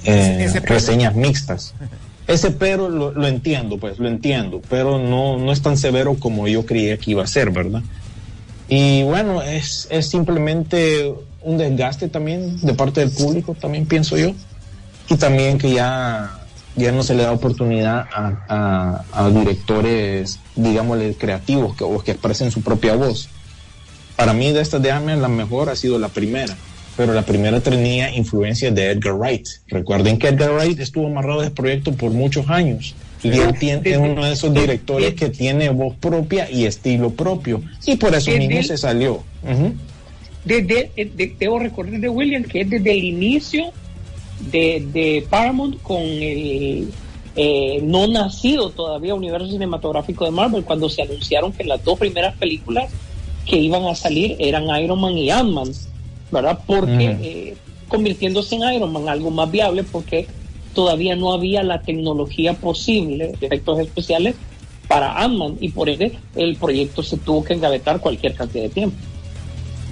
eh, 0.04 0.60
reseñas 0.66 1.16
mixtas. 1.16 1.74
Ese 2.28 2.52
pero 2.52 2.90
lo, 2.90 3.14
lo, 3.14 3.26
entiendo, 3.26 3.78
pues, 3.78 4.00
lo 4.00 4.10
entiendo, 4.10 4.62
pero 4.70 5.00
no, 5.00 5.38
no 5.38 5.54
es 5.54 5.62
tan 5.62 5.78
severo 5.78 6.16
como 6.16 6.50
yo 6.50 6.66
creía 6.66 6.98
que 6.98 7.12
iba 7.12 7.24
a 7.24 7.28
ser, 7.28 7.52
¿verdad? 7.52 7.84
Y 8.70 9.04
bueno, 9.04 9.42
es, 9.42 9.88
es 9.90 10.10
simplemente 10.10 11.14
un 11.42 11.58
desgaste 11.58 12.10
también 12.10 12.60
de 12.62 12.74
parte 12.74 13.00
del 13.00 13.12
público, 13.12 13.56
también 13.60 13.86
pienso 13.86 14.18
yo. 14.18 14.34
Y 15.10 15.16
también 15.16 15.58
que 15.58 15.72
ya, 15.72 16.42
ya 16.76 16.92
no 16.92 17.02
se 17.04 17.16
le 17.16 17.24
da 17.24 17.32
oportunidad 17.32 18.06
a, 18.12 19.06
a, 19.14 19.30
directores, 19.30 20.40
digámosle, 20.56 21.16
creativos 21.16 21.78
que, 21.78 21.86
o 21.86 22.00
que 22.00 22.12
expresen 22.12 22.52
su 22.52 22.62
propia 22.62 22.96
voz. 22.96 23.30
para 24.18 24.34
mí 24.34 24.52
de 24.52 24.62
estas 24.62 24.82
de 24.82 24.92
Ant-Man 24.92 25.22
la 25.22 25.30
mejor 25.30 25.70
ha 25.70 25.76
sido 25.78 25.98
la 25.98 26.10
primera, 26.10 26.58
pero 26.98 27.14
la 27.14 27.22
primera 27.22 27.62
tenía 27.62 28.14
influencia 28.14 28.70
de 28.72 28.92
Edgar 28.92 29.14
Wright. 29.14 29.48
Recuerden 29.68 30.20
que 30.20 30.28
Edgar 30.28 30.52
Wright 30.52 30.80
estuvo 30.80 31.08
amarrado 31.08 31.40
a 31.40 31.44
este 31.46 31.56
proyecto 31.56 31.94
por 31.94 32.12
muchos 32.12 32.50
años. 32.50 32.96
Y 33.24 33.30
él 33.30 33.58
tiene, 33.60 33.82
es 33.90 33.98
uno 33.98 34.26
de 34.26 34.32
esos 34.34 34.54
directores 34.54 35.14
que 35.16 35.30
tiene 35.30 35.70
voz 35.70 35.96
propia 35.96 36.50
y 36.52 36.66
estilo 36.66 37.10
propio. 37.10 37.62
Y 37.86 37.96
por 37.96 38.14
eso 38.14 38.32
mismo 38.32 38.62
se 38.64 38.78
salió. 38.78 39.24
Ujú. 39.44 39.74
Desde, 40.46 40.92
de- 40.96 41.36
debo 41.40 41.60
recordar 41.60 42.00
de 42.00 42.10
William 42.10 42.44
que 42.44 42.62
es 42.62 42.70
desde 42.70 42.92
el 42.92 43.04
inicio 43.04 43.66
de, 44.52 44.86
de 44.94 45.26
Paramount 45.30 45.82
con 45.82 46.02
el 46.02 46.90
eh, 47.36 47.80
no 47.84 48.08
nacido 48.08 48.70
todavía 48.70 49.14
universo 49.14 49.50
cinematográfico 49.50 50.26
de 50.26 50.32
Marvel, 50.32 50.64
cuando 50.64 50.90
se 50.90 51.02
anunciaron 51.02 51.52
que 51.54 51.64
las 51.64 51.84
dos 51.84 52.00
primeras 52.00 52.36
películas 52.36 52.90
que 53.46 53.58
iban 53.58 53.86
a 53.86 53.96
salir 53.96 54.36
eran 54.40 54.64
Iron 54.82 55.00
Man 55.02 55.18
y 55.18 55.30
Ant-Man, 55.30 55.72
¿verdad? 56.32 56.60
Porque 56.66 57.10
Ujú. 57.10 57.24
eh, 57.24 57.56
convirtiéndose 57.88 58.56
en 58.56 58.74
Iron 58.74 58.92
Man 58.92 59.08
algo 59.10 59.30
más 59.32 59.50
viable 59.52 59.84
porque 59.84 60.28
todavía 60.74 61.16
no 61.16 61.34
había 61.34 61.64
la 61.64 61.82
tecnología 61.82 62.54
posible 62.54 63.34
de 63.40 63.48
efectos 63.48 63.80
especiales 63.80 64.36
para 64.88 65.22
Ant-Man 65.22 65.58
y 65.60 65.70
por 65.70 65.90
ende 65.90 66.18
el 66.36 66.56
proyecto 66.56 67.04
se 67.04 67.18
tuvo 67.18 67.44
que 67.44 67.54
engavetar 67.54 68.00
cualquier 68.00 68.34
cantidad 68.36 68.64
de 68.64 68.70
tiempo. 68.70 68.98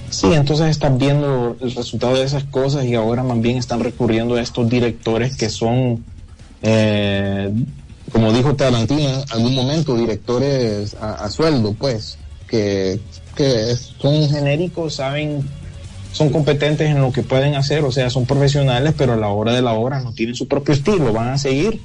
Sí, 0.10 0.28
entonces 0.34 0.68
están 0.70 0.98
viendo 0.98 1.58
el 1.60 1.74
resultado 1.74 2.16
de 2.16 2.24
esas 2.24 2.46
cosas 2.46 2.86
y 2.86 2.96
ahora 2.96 3.24
más 3.24 3.42
bien 3.42 3.58
están 3.58 3.82
recurriendo 3.82 4.36
a 4.36 4.42
estos 4.42 4.70
directores 4.70 5.36
que 5.36 5.50
son, 5.50 6.06
eh, 6.62 7.52
como 8.12 8.32
dijo 8.32 8.56
Tarantino 8.56 9.02
en 9.02 9.24
algún 9.32 9.56
momento, 9.56 9.98
directores 9.98 10.96
a, 10.96 11.16
a 11.16 11.30
sueldo, 11.30 11.74
pues, 11.74 12.18
que, 12.48 13.00
que 13.36 13.76
son 14.00 14.30
genéricos, 14.30 14.96
saben, 14.96 15.44
son 16.16 16.30
competentes 16.30 16.90
en 16.90 17.02
lo 17.02 17.12
que 17.12 17.24
pueden 17.24 17.56
hacer, 17.56 17.84
o 17.84 17.92
sea, 17.92 18.10
son 18.10 18.26
profesionales, 18.26 18.94
pero 18.98 19.14
a 19.14 19.18
la 19.18 19.28
hora 19.28 19.52
de 19.54 19.62
la 19.62 19.74
hora 19.74 20.00
no 20.00 20.14
tienen 20.14 20.34
su 20.34 20.48
propio 20.48 20.74
estilo, 20.74 21.12
van 21.12 21.28
a 21.28 21.38
seguir 21.38 21.82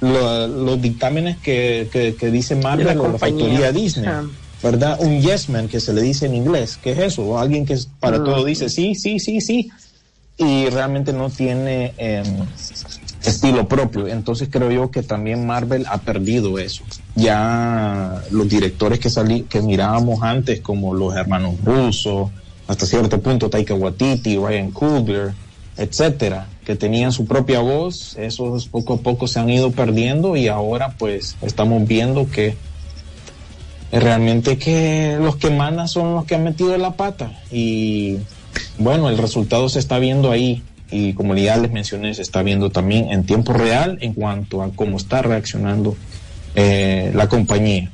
lo- 0.00 0.46
los 0.48 0.80
dictámenes 0.80 1.36
que, 1.36 1.88
que, 1.92 2.14
que 2.14 2.30
dice 2.30 2.56
Marvel 2.56 2.98
o 2.98 3.12
la 3.12 3.18
factoría 3.18 3.72
Disney. 3.72 4.06
Ah. 4.08 4.24
¿verdad? 4.62 4.96
Un 5.00 5.20
yes 5.20 5.50
man 5.50 5.68
que 5.68 5.78
se 5.78 5.92
le 5.92 6.00
dice 6.00 6.24
en 6.24 6.34
inglés. 6.34 6.78
¿Qué 6.82 6.92
es 6.92 6.98
eso? 6.98 7.38
Alguien 7.38 7.66
que 7.66 7.76
para 8.00 8.18
Mm. 8.18 8.24
todo 8.24 8.44
dice 8.46 8.70
sí, 8.70 8.94
sí, 8.94 9.20
sí, 9.20 9.42
sí. 9.42 9.68
Y 10.38 10.68
realmente 10.70 11.12
no 11.12 11.28
tiene 11.28 11.92
eh, 11.98 12.22
estilo 13.24 13.68
propio. 13.68 14.06
Entonces 14.06 14.48
creo 14.50 14.70
yo 14.70 14.90
que 14.90 15.02
también 15.02 15.46
Marvel 15.46 15.84
ha 15.88 15.98
perdido 15.98 16.58
eso. 16.58 16.82
Ya 17.14 18.22
los 18.30 18.48
directores 18.48 18.98
que 18.98 19.10
salí, 19.10 19.42
que 19.42 19.60
mirábamos 19.60 20.22
antes, 20.22 20.60
como 20.62 20.94
los 20.94 21.14
hermanos 21.14 21.54
Russo, 21.62 22.30
hasta 22.68 22.86
cierto 22.86 23.20
punto 23.20 23.48
Taika 23.48 23.74
Waititi, 23.74 24.36
Ryan 24.36 24.70
Coogler, 24.70 25.32
etcétera, 25.76 26.48
que 26.64 26.74
tenían 26.74 27.12
su 27.12 27.26
propia 27.26 27.60
voz, 27.60 28.16
esos 28.18 28.66
poco 28.66 28.94
a 28.94 28.96
poco 28.98 29.28
se 29.28 29.38
han 29.38 29.50
ido 29.50 29.70
perdiendo 29.70 30.36
y 30.36 30.48
ahora 30.48 30.94
pues 30.98 31.36
estamos 31.42 31.86
viendo 31.86 32.28
que 32.30 32.56
realmente 33.92 34.58
que 34.58 35.16
los 35.20 35.36
que 35.36 35.50
mandan 35.50 35.88
son 35.88 36.14
los 36.14 36.24
que 36.24 36.34
han 36.34 36.44
metido 36.44 36.76
la 36.76 36.92
pata 36.92 37.32
y 37.52 38.18
bueno, 38.78 39.08
el 39.08 39.18
resultado 39.18 39.68
se 39.68 39.78
está 39.78 39.98
viendo 39.98 40.30
ahí 40.30 40.62
y 40.90 41.12
como 41.14 41.34
ya 41.34 41.56
les 41.56 41.72
mencioné, 41.72 42.14
se 42.14 42.22
está 42.22 42.42
viendo 42.42 42.70
también 42.70 43.10
en 43.10 43.24
tiempo 43.24 43.52
real 43.52 43.98
en 44.00 44.14
cuanto 44.14 44.62
a 44.62 44.70
cómo 44.70 44.96
está 44.96 45.22
reaccionando 45.22 45.96
eh, 46.54 47.12
la 47.14 47.28
compañía. 47.28 47.90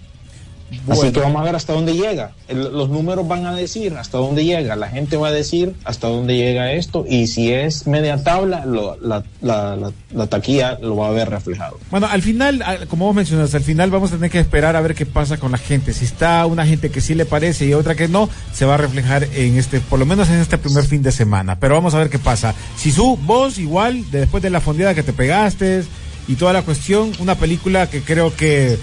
Así 0.88 1.10
que 1.12 1.20
vamos 1.20 1.40
a 1.40 1.44
ver 1.44 1.56
hasta 1.56 1.72
dónde 1.72 1.94
llega. 1.94 2.32
El- 2.48 2.72
los 2.72 2.88
números 2.88 3.26
van 3.28 3.46
a 3.46 3.54
decir 3.54 3.94
hasta 3.98 4.18
dónde 4.18 4.44
llega. 4.44 4.76
La 4.76 4.88
gente 4.88 5.16
va 5.16 5.28
a 5.28 5.32
decir 5.32 5.74
hasta 5.84 6.08
dónde 6.08 6.36
llega 6.36 6.72
esto. 6.72 7.04
Y 7.08 7.26
si 7.26 7.52
es 7.52 7.86
media 7.86 8.22
tabla, 8.22 8.64
lo- 8.66 8.96
la, 9.00 9.22
la- 9.40 9.76
la- 9.76 9.92
la 10.14 10.26
taquilla 10.26 10.78
lo 10.80 10.96
va 10.96 11.08
a 11.08 11.10
ver 11.10 11.30
reflejado. 11.30 11.78
Bueno, 11.90 12.06
al 12.10 12.22
final, 12.22 12.64
como 12.88 13.06
vos 13.06 13.14
mencionas, 13.14 13.54
al 13.54 13.62
final 13.62 13.90
vamos 13.90 14.10
a 14.12 14.16
tener 14.16 14.30
que 14.30 14.40
esperar 14.40 14.76
a 14.76 14.80
ver 14.80 14.94
qué 14.94 15.06
pasa 15.06 15.36
con 15.36 15.52
la 15.52 15.58
gente. 15.58 15.92
Si 15.92 16.04
está 16.04 16.44
una 16.46 16.66
gente 16.66 16.90
que 16.90 17.00
sí 17.00 17.14
le 17.14 17.24
parece 17.26 17.66
y 17.66 17.74
otra 17.74 17.94
que 17.94 18.08
no, 18.08 18.28
se 18.52 18.64
va 18.64 18.74
a 18.74 18.78
reflejar 18.78 19.24
en 19.34 19.56
este, 19.58 19.80
por 19.80 19.98
lo 19.98 20.06
menos 20.06 20.28
en 20.28 20.36
este 20.40 20.58
primer 20.58 20.84
fin 20.84 21.02
de 21.02 21.12
semana. 21.12 21.58
Pero 21.58 21.74
vamos 21.74 21.94
a 21.94 21.98
ver 21.98 22.10
qué 22.10 22.18
pasa. 22.18 22.54
Si 22.76 22.90
su 22.92 23.16
vos 23.16 23.58
igual, 23.58 24.10
de- 24.10 24.20
después 24.20 24.42
de 24.42 24.50
la 24.50 24.60
fondeada 24.60 24.94
que 24.94 25.02
te 25.02 25.12
pegaste 25.12 25.82
y 26.28 26.34
toda 26.36 26.52
la 26.52 26.62
cuestión, 26.62 27.12
una 27.18 27.34
película 27.34 27.88
que 27.90 28.00
creo 28.02 28.34
que, 28.34 28.78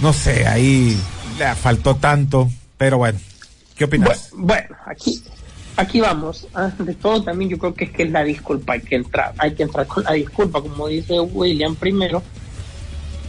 no 0.00 0.12
sé, 0.12 0.46
ahí 0.46 0.96
le 1.38 1.54
faltó 1.54 1.96
tanto. 1.96 2.48
Pero 2.76 2.98
bueno, 2.98 3.18
¿qué 3.76 3.84
opinas? 3.84 4.30
Bueno, 4.32 4.46
bueno, 4.46 4.76
aquí, 4.86 5.22
aquí 5.76 6.00
vamos. 6.00 6.46
Ah, 6.54 6.70
De 6.78 6.94
todo 6.94 7.22
también 7.22 7.50
yo 7.50 7.58
creo 7.58 7.74
que 7.74 7.84
es 7.84 7.90
que 7.90 8.04
es 8.04 8.10
la 8.10 8.22
disculpa, 8.22 8.74
hay 8.74 8.80
que 8.80 8.96
entrar, 8.96 9.34
hay 9.38 9.54
que 9.54 9.64
entrar 9.64 9.86
con 9.86 10.04
la 10.04 10.12
disculpa, 10.12 10.60
como 10.60 10.88
dice 10.88 11.18
William 11.20 11.74
primero. 11.74 12.22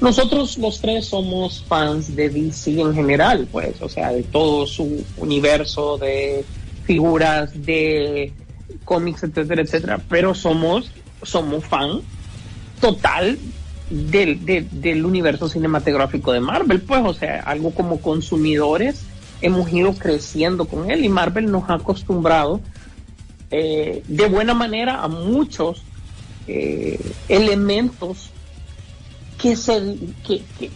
Nosotros 0.01 0.57
los 0.57 0.79
tres 0.79 1.07
somos 1.07 1.65
fans 1.67 2.15
de 2.15 2.29
DC 2.29 2.79
en 2.79 2.93
general, 2.93 3.47
pues, 3.51 3.81
o 3.81 3.89
sea, 3.89 4.13
de 4.13 4.23
todo 4.23 4.65
su 4.65 5.03
universo 5.17 5.97
de 5.97 6.45
figuras, 6.85 7.51
de 7.65 8.31
cómics, 8.85 9.23
etcétera, 9.23 9.61
etcétera, 9.61 9.99
pero 10.07 10.33
somos, 10.33 10.91
somos 11.23 11.65
fan 11.65 12.01
total 12.79 13.37
del, 13.89 14.45
de- 14.45 14.67
del 14.71 15.05
universo 15.05 15.49
cinematográfico 15.49 16.31
de 16.31 16.39
Marvel, 16.39 16.81
pues, 16.81 17.01
o 17.05 17.13
sea, 17.13 17.41
algo 17.41 17.71
como 17.71 17.99
consumidores 18.01 19.01
hemos 19.41 19.71
ido 19.71 19.93
creciendo 19.93 20.65
con 20.65 20.91
él 20.91 21.03
y 21.05 21.09
Marvel 21.09 21.49
nos 21.49 21.69
ha 21.69 21.75
acostumbrado 21.75 22.59
eh, 23.51 24.03
de 24.07 24.25
buena 24.27 24.53
manera 24.53 25.01
a 25.01 25.07
muchos 25.07 25.81
eh, 26.47 26.99
elementos 27.27 28.29
que, 29.41 29.55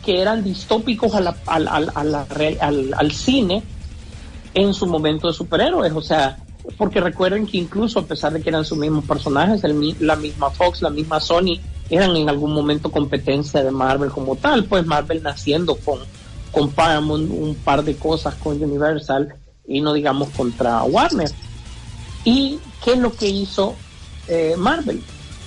eran 0.07 0.43
distópicos 0.43 1.13
a 1.15 1.21
la- 1.21 1.35
al, 1.45 1.67
al- 1.67 3.11
cine 3.11 3.61
en 4.53 4.73
su 4.73 4.85
momento 4.87 5.27
de 5.27 5.33
superhéroes, 5.33 5.91
o 5.93 6.01
sea, 6.01 6.37
porque 6.77 7.01
recuerden 7.01 7.45
que 7.45 7.57
incluso 7.57 7.99
a 7.99 8.05
pesar 8.05 8.31
de 8.33 8.41
que 8.41 8.49
eran 8.49 8.63
sus 8.63 8.77
mismos 8.77 9.03
personajes, 9.03 9.61
la 9.99 10.15
misma 10.15 10.49
Fox, 10.49 10.81
la 10.81 10.89
misma 10.89 11.19
Sony, 11.19 11.59
eran 11.89 12.15
en 12.15 12.29
algún 12.29 12.53
momento 12.53 12.91
competencia 12.91 13.63
de 13.63 13.71
Marvel 13.71 14.09
como 14.09 14.35
tal, 14.35 14.65
pues 14.65 14.85
Marvel 14.85 15.21
naciendo 15.21 15.75
con, 15.75 15.99
con 16.51 16.71
Paramount, 16.71 17.29
un 17.29 17.55
par 17.55 17.83
de 17.83 17.95
cosas 17.95 18.35
con 18.35 18.61
Universal 18.61 19.35
y 19.67 19.81
no 19.81 19.93
digamos 19.93 20.29
contra 20.29 20.83
Warner. 20.83 21.29
¿Y 22.23 22.59
qué 22.83 22.93
es 22.93 22.99
lo 22.99 23.13
que 23.13 23.27
hizo 23.27 23.75
eh, 24.27 24.55
Marvel? 24.57 25.01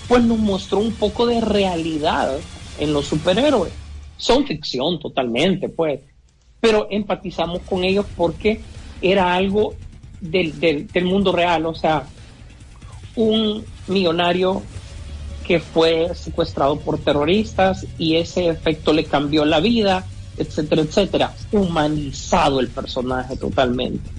Pues 0.09 0.23
nos 0.23 0.38
mostró 0.38 0.78
un 0.78 0.93
poco 0.93 1.26
de 1.26 1.40
realidad 1.40 2.37
en 2.78 2.93
los 2.93 3.07
superhéroes. 3.07 3.73
Son 4.19 4.47
ficción 4.47 4.99
totalmente, 4.99 5.69
pues, 5.69 6.00
pero 6.61 6.87
empatizamos 6.90 7.61
con 7.62 7.85
ellos 7.85 8.07
porque 8.16 8.61
era 9.02 9.35
algo 9.35 9.75
del, 10.21 10.59
del, 10.59 10.87
del 10.87 11.05
mundo 11.05 11.33
real, 11.33 11.66
o 11.66 11.75
sea, 11.75 12.07
un 13.14 13.64
millonario 13.88 14.62
que 15.47 15.61
fue 15.61 16.12
secuestrado 16.15 16.79
por 16.81 16.99
terroristas 16.99 17.87
y 17.99 18.17
ese 18.17 18.49
efecto 18.49 18.93
le 18.93 19.05
cambió 19.05 19.45
la 19.45 19.61
vida, 19.61 20.05
etcétera, 20.37 20.83
etcétera. 20.83 21.35
Humanizado 21.53 22.61
el 22.61 22.69
personaje 22.69 23.37
totalmente. 23.37 24.11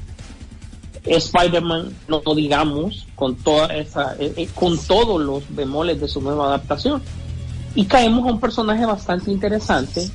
Spider-Man, 1.03 1.93
no 2.07 2.21
digamos, 2.35 3.07
con 3.15 3.35
toda 3.35 3.67
esa, 3.67 4.15
eh, 4.19 4.33
eh, 4.35 4.49
con 4.53 4.77
todos 4.77 5.21
los 5.21 5.43
bemoles 5.55 5.99
de 5.99 6.07
su 6.07 6.21
nueva 6.21 6.47
adaptación. 6.47 7.01
Y 7.75 7.85
caemos 7.85 8.27
a 8.27 8.31
un 8.31 8.39
personaje 8.39 8.85
bastante 8.85 9.31
interesante, 9.31 10.09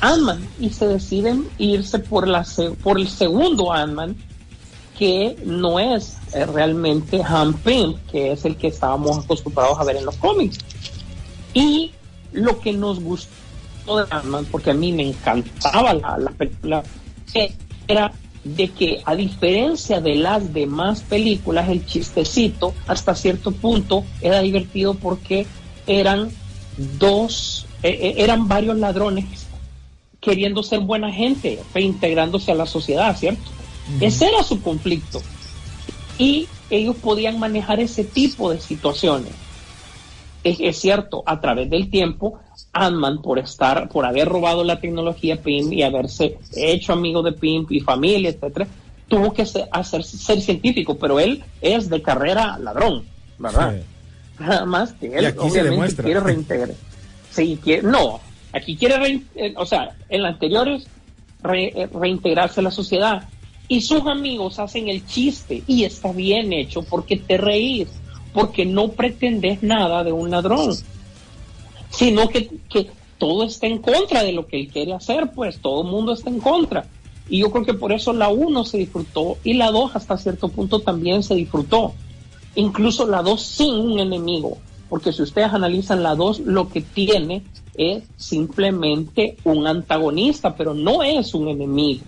Ant-Man, 0.00 0.46
y 0.60 0.70
se 0.70 0.86
deciden 0.86 1.48
irse 1.58 1.98
por, 1.98 2.28
la, 2.28 2.44
por 2.82 2.98
el 2.98 3.08
segundo 3.08 3.72
Ant-Man, 3.72 4.16
que 4.98 5.36
no 5.44 5.78
es 5.78 6.16
eh, 6.32 6.46
realmente 6.46 7.22
Han 7.22 7.54
Pym, 7.54 7.94
que 8.10 8.32
es 8.32 8.44
el 8.44 8.56
que 8.56 8.68
estábamos 8.68 9.24
acostumbrados 9.24 9.78
a 9.78 9.84
ver 9.84 9.96
en 9.96 10.06
los 10.06 10.16
cómics. 10.16 10.58
Y 11.54 11.92
lo 12.32 12.60
que 12.60 12.72
nos 12.72 13.00
gustó 13.00 13.30
de 13.86 14.04
Ant-Man, 14.10 14.46
porque 14.50 14.70
a 14.70 14.74
mí 14.74 14.92
me 14.92 15.08
encantaba 15.08 15.94
la, 15.94 16.18
la 16.18 16.30
película, 16.30 16.82
eh, 17.34 17.52
era 17.88 18.12
de 18.44 18.68
que 18.68 19.02
a 19.04 19.14
diferencia 19.14 20.00
de 20.00 20.14
las 20.14 20.52
demás 20.52 21.02
películas, 21.02 21.68
el 21.68 21.84
chistecito 21.84 22.74
hasta 22.86 23.14
cierto 23.14 23.50
punto 23.50 24.04
era 24.20 24.40
divertido 24.40 24.94
porque 24.94 25.46
eran 25.86 26.30
dos, 26.98 27.66
eh, 27.82 28.14
eran 28.18 28.48
varios 28.48 28.76
ladrones 28.76 29.24
queriendo 30.20 30.62
ser 30.62 30.80
buena 30.80 31.12
gente, 31.12 31.60
reintegrándose 31.74 32.52
a 32.52 32.54
la 32.54 32.66
sociedad, 32.66 33.16
¿cierto? 33.16 33.50
Ese 34.00 34.28
era 34.28 34.42
su 34.42 34.62
conflicto. 34.62 35.22
Y 36.18 36.48
ellos 36.70 36.96
podían 36.96 37.38
manejar 37.38 37.80
ese 37.80 38.04
tipo 38.04 38.50
de 38.50 38.60
situaciones. 38.60 39.32
Es, 40.42 40.58
es 40.60 40.78
cierto, 40.78 41.22
a 41.26 41.40
través 41.40 41.68
del 41.70 41.90
tiempo, 41.90 42.38
Ant-Man, 42.72 43.22
por 43.22 43.38
estar, 43.38 43.88
por 43.88 44.04
haber 44.04 44.28
robado 44.28 44.64
la 44.64 44.80
tecnología 44.80 45.40
PIMP 45.40 45.72
y 45.72 45.82
haberse 45.82 46.38
hecho 46.54 46.92
amigo 46.92 47.22
de 47.22 47.32
PIMP 47.32 47.72
y 47.72 47.80
familia, 47.80 48.30
etcétera, 48.30 48.66
tuvo 49.08 49.32
que 49.32 49.46
ser, 49.46 49.68
hacer, 49.70 50.04
ser 50.04 50.40
científico, 50.40 50.96
pero 50.96 51.20
él 51.20 51.44
es 51.60 51.88
de 51.88 52.02
carrera 52.02 52.58
ladrón, 52.58 53.04
¿verdad? 53.38 53.80
Nada 54.38 54.64
más 54.66 54.92
que 54.92 55.06
él 55.06 55.34
obviamente 55.38 56.02
quiere 56.02 56.20
reintegrar. 56.20 56.74
Sí, 57.30 57.58
quiere, 57.62 57.82
no, 57.82 58.20
aquí 58.52 58.76
quiere, 58.76 59.22
eh, 59.34 59.54
o 59.56 59.66
sea, 59.66 59.94
en 60.08 60.22
la 60.22 60.30
anteriores 60.30 60.86
eh, 61.52 61.88
reintegrarse 61.92 62.60
a 62.60 62.64
la 62.64 62.70
sociedad. 62.70 63.28
Y 63.68 63.80
sus 63.80 64.06
amigos 64.06 64.58
hacen 64.58 64.88
el 64.88 65.06
chiste 65.06 65.62
y 65.66 65.84
está 65.84 66.12
bien 66.12 66.52
hecho 66.52 66.82
porque 66.82 67.16
te 67.16 67.36
reís, 67.36 67.88
porque 68.32 68.64
no 68.64 68.88
pretendes 68.88 69.62
nada 69.62 70.04
de 70.04 70.12
un 70.12 70.30
ladrón, 70.30 70.74
sino 71.90 72.28
que, 72.28 72.50
todo 73.18 73.44
está 73.44 73.66
en 73.66 73.78
contra 73.78 74.22
de 74.22 74.32
lo 74.32 74.46
que 74.46 74.60
él 74.60 74.68
quiere 74.68 74.92
hacer, 74.92 75.32
pues 75.34 75.58
todo 75.58 75.82
el 75.82 75.88
mundo 75.88 76.12
está 76.12 76.28
en 76.28 76.38
contra. 76.38 76.86
Y 77.30 77.38
yo 77.38 77.50
creo 77.50 77.64
que 77.64 77.72
por 77.72 77.90
eso 77.90 78.12
la 78.12 78.28
1 78.28 78.64
se 78.66 78.76
disfrutó 78.76 79.38
y 79.42 79.54
la 79.54 79.70
2 79.70 79.96
hasta 79.96 80.18
cierto 80.18 80.48
punto 80.48 80.80
también 80.80 81.22
se 81.22 81.34
disfrutó. 81.34 81.94
Incluso 82.54 83.06
la 83.06 83.22
2 83.22 83.40
sin 83.40 83.74
un 83.74 83.98
enemigo, 84.00 84.58
porque 84.90 85.14
si 85.14 85.22
ustedes 85.22 85.50
analizan 85.52 86.02
la 86.02 86.14
2, 86.14 86.40
lo 86.40 86.68
que 86.68 86.82
tiene 86.82 87.42
es 87.74 88.04
simplemente 88.16 89.38
un 89.44 89.66
antagonista, 89.66 90.54
pero 90.54 90.74
no 90.74 91.02
es 91.02 91.32
un 91.32 91.48
enemigo. 91.48 92.02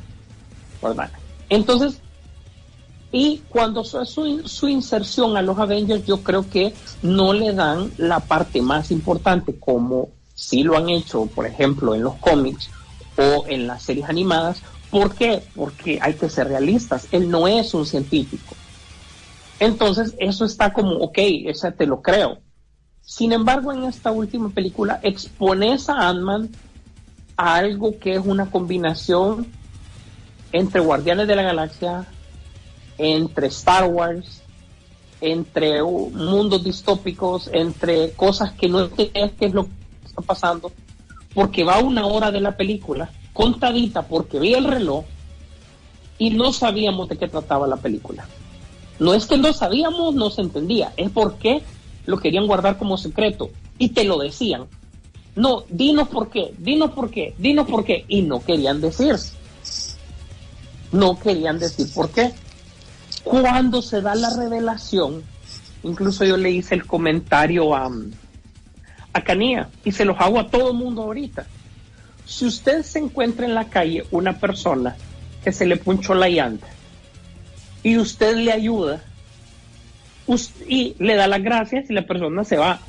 ¿verdad? 0.83 1.11
Entonces, 1.49 2.01
y 3.11 3.43
cuando 3.49 3.85
su, 3.85 4.05
su, 4.05 4.69
inserción 4.69 5.37
a 5.37 5.43
los 5.43 5.59
Avengers, 5.59 6.05
yo 6.05 6.23
creo 6.23 6.49
que 6.49 6.75
no 7.03 7.33
le 7.33 7.55
dan 7.55 7.91
la 7.97 8.21
parte 8.21 8.61
más 8.61 8.91
importante, 8.91 9.59
como 9.59 10.11
si 10.35 10.63
lo 10.63 10.77
han 10.77 10.91
hecho, 10.91 11.27
por 11.27 11.47
ejemplo, 11.47 11.95
en 11.95 12.03
los 12.03 12.17
cómics 12.17 12.71
o 13.17 13.47
en 13.49 13.67
las 13.67 13.83
series 13.83 14.09
animadas. 14.09 14.63
¿Por 14.91 15.15
qué? 15.15 15.43
Porque 15.55 15.99
hay 16.03 16.15
que 16.15 16.29
ser 16.29 16.49
realistas. 16.49 17.09
Él 17.11 17.31
no 17.31 17.49
es 17.49 17.73
un 17.73 17.87
científico. 17.87 18.55
Entonces, 19.59 20.15
eso 20.19 20.45
está 20.45 20.73
como, 20.73 20.97
ok, 20.97 21.19
ese 21.47 21.73
te 21.73 21.87
lo 21.87 22.03
creo. 22.03 22.39
Sin 23.01 23.33
embargo, 23.33 23.73
en 23.73 23.85
esta 23.85 24.13
última 24.13 24.51
película 24.51 25.01
expones 25.03 25.89
a 25.89 26.09
Ant-Man 26.09 26.51
a 27.39 27.55
algo 27.55 27.99
que 27.99 28.15
es 28.15 28.21
una 28.25 28.51
combinación 28.51 29.47
entre 30.53 30.81
Guardianes 30.81 31.29
de 31.29 31.37
la 31.37 31.43
Galaxia, 31.43 32.07
entre 32.97 33.49
Star 33.49 33.87
Wars, 33.87 34.43
entre 35.21 35.83
mundos 35.83 36.65
distópicos, 36.65 37.51
entre 37.53 38.13
cosas 38.13 38.53
que 38.53 38.69
no 38.69 38.81
entiendes 38.81 39.33
qué 39.39 39.47
es 39.47 39.55
lo 39.55 39.65
que 39.65 39.71
está 40.07 40.23
pasando, 40.23 40.73
porque 41.35 41.65
va 41.65 41.81
una 41.81 42.07
hora 42.07 42.31
de 42.31 42.41
la 42.41 42.57
película 42.57 43.11
contadita 43.39 44.03
porque 44.03 44.41
vi 44.41 44.55
el 44.55 44.65
reloj 44.65 45.05
y 46.19 46.31
no 46.31 46.53
sabíamos 46.53 47.09
de 47.09 47.17
qué 47.17 47.29
trataba 47.29 47.69
la 47.69 47.77
película. 47.77 48.27
No 48.99 49.15
es 49.15 49.27
que 49.27 49.39
no 49.39 49.53
sabíamos, 49.53 50.17
no 50.17 50.29
se 50.31 50.41
entendía, 50.41 50.93
es 50.97 51.09
porque 51.11 51.63
lo 52.05 52.19
querían 52.19 52.49
guardar 52.49 52.79
como 52.79 52.99
secreto 52.99 53.51
y 53.79 53.91
te 53.91 54.03
lo 54.03 54.19
decían. 54.19 54.65
No, 55.37 55.63
dinos 55.69 56.09
por 56.09 56.31
qué, 56.31 56.53
dinos 56.59 56.91
por 56.91 57.13
qué, 57.13 57.33
dinos 57.39 57.69
por 57.69 57.85
qué. 57.85 58.05
Y 58.09 58.23
no 58.23 58.41
querían 58.41 58.81
decir. 58.81 59.15
No 60.93 61.19
querían 61.19 61.59
decir 61.59 61.89
por 61.95 62.11
qué. 62.11 62.33
Cuando 63.25 63.83
se 63.83 64.01
da 64.01 64.15
la 64.15 64.35
revelación, 64.37 65.23
incluso 65.83 66.25
yo 66.25 66.37
le 66.37 66.51
hice 66.51 66.75
el 66.75 66.87
comentario 66.87 67.75
a, 67.75 67.91
a 69.13 69.25
Canía 69.25 69.69
y 69.85 69.93
se 69.93 70.05
los 70.05 70.19
hago 70.19 70.41
a 70.41 70.49
todo 70.49 70.73
mundo 70.73 71.03
ahorita. 71.03 71.47
Si 72.25 72.47
usted 72.47 72.83
se 72.83 72.99
encuentra 72.99 73.47
en 73.47 73.55
la 73.55 73.69
calle 73.69 74.07
una 74.11 74.39
persona 74.39 74.97
que 75.43 75.53
se 75.53 75.67
le 75.67 75.77
punchó 75.77 76.15
la 76.15 76.29
llanta 76.29 76.67
y 77.83 77.97
usted 77.97 78.37
le 78.37 78.53
ayuda 78.53 79.03
y 80.67 80.95
le 80.99 81.15
da 81.15 81.27
las 81.27 81.43
gracias 81.43 81.89
y 81.89 81.95
la 81.95 82.03
persona 82.03 82.45
se 82.45 82.57
va. 82.57 82.81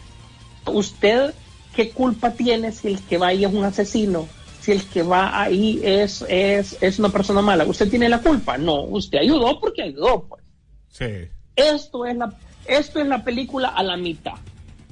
¿Usted 0.65 1.33
qué 1.75 1.91
culpa 1.91 2.31
tiene 2.31 2.71
si 2.71 2.89
el 2.89 3.01
que 3.01 3.17
va 3.17 3.27
ahí 3.27 3.45
es 3.45 3.53
un 3.53 3.63
asesino? 3.63 4.27
Si 4.69 4.73
el 4.73 4.85
que 4.85 5.01
va 5.01 5.41
ahí 5.41 5.81
es, 5.83 6.23
es, 6.29 6.77
es 6.79 6.99
una 6.99 7.09
persona 7.09 7.41
mala. 7.41 7.65
¿Usted 7.65 7.89
tiene 7.89 8.07
la 8.07 8.19
culpa? 8.19 8.55
No, 8.55 8.83
usted 8.83 9.17
ayudó 9.17 9.59
porque 9.59 9.81
ayudó, 9.81 10.27
pues. 10.29 10.43
Sí. 10.89 11.27
Esto 11.55 12.05
es 12.05 12.15
la, 12.15 12.31
esto 12.67 12.99
es 12.99 13.07
la 13.07 13.23
película 13.23 13.69
a 13.69 13.81
la 13.81 13.97
mitad. 13.97 14.35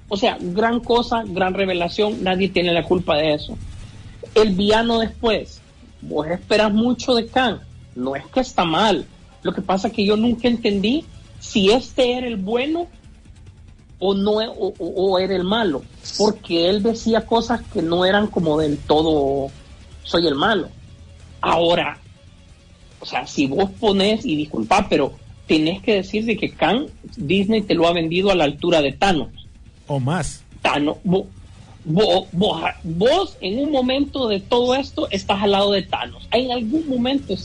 O 0.09 0.17
sea, 0.17 0.35
gran 0.41 0.79
cosa, 0.79 1.21
gran 1.27 1.53
revelación, 1.53 2.23
nadie 2.23 2.49
tiene 2.49 2.73
la 2.73 2.81
culpa 2.81 3.17
de 3.17 3.35
eso. 3.35 3.55
El 4.33 4.55
villano 4.55 4.97
después, 4.97 5.61
vos 6.01 6.25
esperas 6.25 6.73
mucho 6.73 7.13
de 7.13 7.27
Khan, 7.27 7.59
no 7.93 8.15
es 8.15 8.25
que 8.33 8.39
está 8.39 8.65
mal, 8.65 9.05
lo 9.43 9.53
que 9.53 9.61
pasa 9.61 9.89
es 9.89 9.93
que 9.93 10.05
yo 10.05 10.17
nunca 10.17 10.47
entendí 10.47 11.05
si 11.39 11.69
este 11.69 12.17
era 12.17 12.25
el 12.25 12.37
bueno 12.37 12.87
o 13.99 14.15
no 14.15 14.31
o, 14.31 15.19
era 15.19 15.35
el 15.35 15.43
malo, 15.43 15.83
porque 16.17 16.67
él 16.67 16.81
decía 16.81 17.27
cosas 17.27 17.61
que 17.71 17.83
no 17.83 18.05
eran 18.05 18.25
como 18.25 18.57
del 18.57 18.79
todo 18.79 19.51
soy 20.07 20.25
el 20.25 20.35
malo. 20.35 20.69
Ahora, 21.41 21.99
o 22.99 23.05
sea, 23.05 23.27
si 23.27 23.45
vos 23.45 23.69
pones, 23.79 24.25
y 24.25 24.35
disculpa, 24.35 24.87
pero 24.89 25.13
tenés 25.45 25.81
que 25.81 25.95
decir 25.95 26.25
de 26.25 26.37
que 26.37 26.51
Khan, 26.51 26.87
Disney 27.15 27.61
te 27.61 27.75
lo 27.75 27.87
ha 27.87 27.93
vendido 27.93 28.31
a 28.31 28.35
la 28.35 28.45
altura 28.45 28.81
de 28.81 28.93
Thanos. 28.93 29.29
O 29.85 29.99
más. 29.99 30.43
Thanos, 30.61 30.97
vos, 31.03 31.25
vos, 31.83 33.37
en 33.39 33.59
un 33.59 33.71
momento 33.71 34.27
de 34.27 34.39
todo 34.39 34.75
esto 34.75 35.07
estás 35.11 35.43
al 35.43 35.51
lado 35.51 35.71
de 35.71 35.83
Thanos. 35.83 36.27
En 36.31 36.51
algún 36.51 36.87
momento 36.89 37.35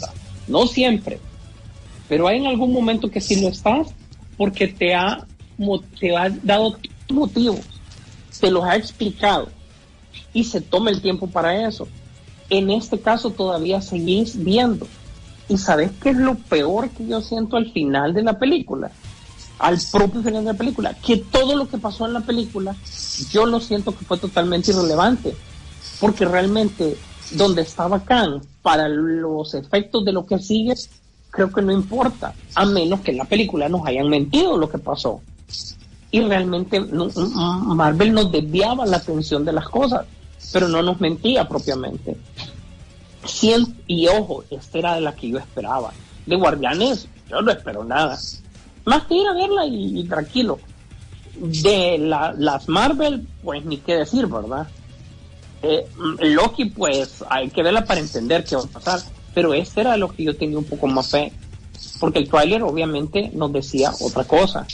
no 0.49 0.67
siempre, 0.67 1.19
pero 2.09 2.27
hay 2.27 2.39
en 2.39 2.47
algún 2.47 2.73
momento 2.73 3.11
que 3.11 3.21
sí 3.21 3.41
lo 3.41 3.49
estás 3.49 3.95
porque 4.37 4.69
te 4.69 4.95
ha, 4.95 5.27
te 6.01 6.17
ha 6.17 6.29
dado 6.43 6.77
motivos, 7.11 7.61
te 8.41 8.51
los 8.51 8.65
ha 8.65 8.77
explicado 8.77 9.49
y 10.33 10.45
se 10.45 10.61
toma 10.61 10.91
el 10.91 11.01
tiempo 11.01 11.27
para 11.29 11.69
eso. 11.69 11.87
En 12.51 12.71
este 12.71 13.01
caso 13.01 13.31
todavía 13.31 13.81
seguís 13.81 14.43
viendo. 14.43 14.87
¿Y 15.49 15.59
sabes 15.59 15.91
qué 16.03 16.11
es 16.11 16.17
lo 16.17 16.35
peor 16.35 16.91
que 16.91 17.07
yo 17.07 17.21
siento 17.21 17.57
al 17.57 17.71
final 17.73 18.15
de 18.15 18.23
la 18.23 18.39
película? 18.39 18.91
Al 19.59 19.79
propio 19.91 20.23
final 20.23 20.45
de 20.45 20.53
la 20.53 20.59
película. 20.59 20.95
Que 20.95 21.17
todo 21.17 21.57
lo 21.57 21.69
que 21.69 21.79
pasó 21.79 22.07
en 22.07 22.15
la 22.15 22.21
película, 22.21 22.75
yo 23.31 23.47
lo 23.47 23.61
siento 23.61 23.97
que 23.97 24.05
fue 24.05 24.19
totalmente 24.19 24.71
irrelevante. 24.71 25.35
Porque 26.01 26.25
realmente 26.25 26.97
donde 27.33 27.63
estaba 27.63 28.01
Khan, 28.05 28.41
para 28.63 28.89
los 28.89 29.55
efectos 29.55 30.05
de 30.05 30.13
lo 30.13 30.27
que 30.27 30.39
sigue, 30.39 30.75
creo 31.31 31.53
que 31.53 31.63
no 31.63 31.73
importa, 31.73 32.35
a 32.55 32.65
menos 32.65 33.01
que 33.01 33.11
en 33.11 33.19
la 33.19 33.25
película 33.25 33.69
nos 33.69 33.87
hayan 33.87 34.09
mentido 34.09 34.57
lo 34.57 34.69
que 34.69 34.79
pasó. 34.79 35.21
Y 36.11 36.21
realmente 36.21 36.79
Marvel 36.81 38.13
nos 38.13 38.31
desviaba 38.31 38.85
la 38.85 38.99
atención 38.99 39.45
de 39.45 39.53
las 39.53 39.69
cosas, 39.69 40.05
pero 40.53 40.69
no 40.69 40.83
nos 40.83 41.01
mentía 41.01 41.47
propiamente. 41.49 42.17
y 43.87 44.09
ojo, 44.09 44.45
esta 44.51 44.79
era 44.79 44.95
de 44.95 45.01
la 45.03 45.15
que 45.15 45.29
yo 45.29 45.39
esperaba. 45.39 45.93
De 46.27 46.37
Guardianes, 46.37 47.09
yo 47.29 47.43
no 47.43 47.51
espero 47.51 47.85
nada. 47.85 48.19
Más 48.85 49.05
que 49.05 49.15
ir 49.15 49.27
a 49.27 49.35
verla 49.35 49.67
y, 49.67 50.05
tranquilo. 50.05 50.59
De 51.35 51.99
las 51.99 52.69
Marvel, 52.69 53.27
pues 53.43 53.65
ni 53.65 53.79
qué 53.79 53.97
decir, 53.97 54.27
¿verdad? 54.27 54.69
Eh, 55.63 55.87
Loki, 56.21 56.67
pues 56.67 57.25
hay 57.29 57.49
que 57.51 57.63
verla 57.63 57.85
para 57.85 58.01
entender 58.01 58.45
qué 58.45 58.57
va 58.57 58.63
a 58.63 58.67
pasar 58.67 59.01
pero 59.35 59.55
este 59.55 59.81
era 59.81 59.97
lo 59.97 60.09
que 60.09 60.25
yo 60.25 60.37
tenía 60.37 60.59
un 60.59 60.65
poco 60.65 60.87
más 60.87 61.11
fe, 61.11 61.33
porque 62.01 62.19
el 62.19 62.29
tráiler 62.29 62.63
obviamente 62.63 63.31
nos 63.35 63.53
decía 63.53 63.93
otra 64.01 64.25
cosa. 64.25 64.67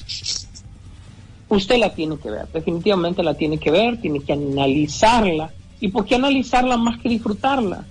Usted 1.49 1.79
la 1.79 1.95
tiene 1.95 2.19
que 2.19 2.31
ver, 2.31 2.49
definitivamente 2.53 3.23
la 3.23 3.35
tiene 3.35 3.59
que 3.59 3.71
ver, 3.71 4.01
tiene 4.01 4.21
que 4.21 4.33
analizarla. 4.33 5.53
¿Y 5.81 5.89
por 5.89 6.05
qué 6.05 6.17
analizarla 6.17 6.77
más 6.77 6.99
que 7.01 7.09
disfrutarla? 7.09 7.85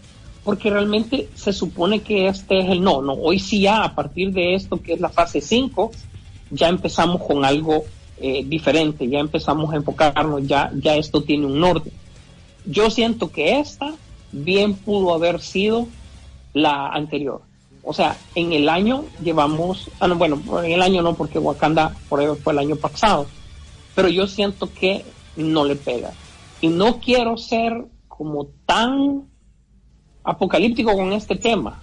Porque 0.43 0.69
realmente 0.69 1.29
se 1.35 1.53
supone 1.53 2.01
que 2.01 2.27
este 2.27 2.59
es 2.59 2.69
el 2.69 2.81
no, 2.81 3.01
no, 3.01 3.13
hoy 3.13 3.39
sí 3.39 3.61
ya 3.61 3.83
a 3.83 3.95
partir 3.95 4.31
de 4.31 4.55
esto 4.55 4.81
que 4.81 4.93
es 4.93 4.99
la 4.99 5.09
fase 5.09 5.41
5, 5.41 5.91
ya 6.51 6.69
empezamos 6.69 7.21
con 7.21 7.43
algo 7.43 7.83
eh, 8.19 8.43
diferente, 8.45 9.07
ya 9.07 9.19
empezamos 9.19 9.71
a 9.73 9.75
enfocarnos, 9.75 10.47
ya, 10.47 10.71
ya 10.75 10.95
esto 10.95 11.21
tiene 11.21 11.45
un 11.45 11.59
norte. 11.59 11.91
Yo 12.65 12.89
siento 12.89 13.31
que 13.31 13.59
esta 13.59 13.93
bien 14.31 14.73
pudo 14.73 15.13
haber 15.13 15.41
sido 15.41 15.87
la 16.53 16.87
anterior. 16.89 17.41
O 17.83 17.93
sea, 17.93 18.17
en 18.35 18.51
el 18.51 18.67
año 18.67 19.05
llevamos, 19.23 19.89
ah, 19.99 20.07
bueno, 20.07 20.41
en 20.63 20.71
el 20.71 20.81
año 20.81 21.01
no, 21.01 21.13
porque 21.13 21.39
Wakanda 21.39 21.95
por 22.09 22.37
fue 22.37 22.53
el 22.53 22.59
año 22.59 22.75
pasado, 22.75 23.27
pero 23.95 24.09
yo 24.09 24.27
siento 24.27 24.69
que 24.73 25.05
no 25.37 25.63
le 25.63 25.75
pega. 25.75 26.11
Y 26.61 26.67
no 26.69 26.99
quiero 26.99 27.37
ser 27.37 27.85
como 28.07 28.47
tan 28.65 29.23
apocalíptico 30.23 30.95
con 30.95 31.13
este 31.13 31.35
tema, 31.35 31.81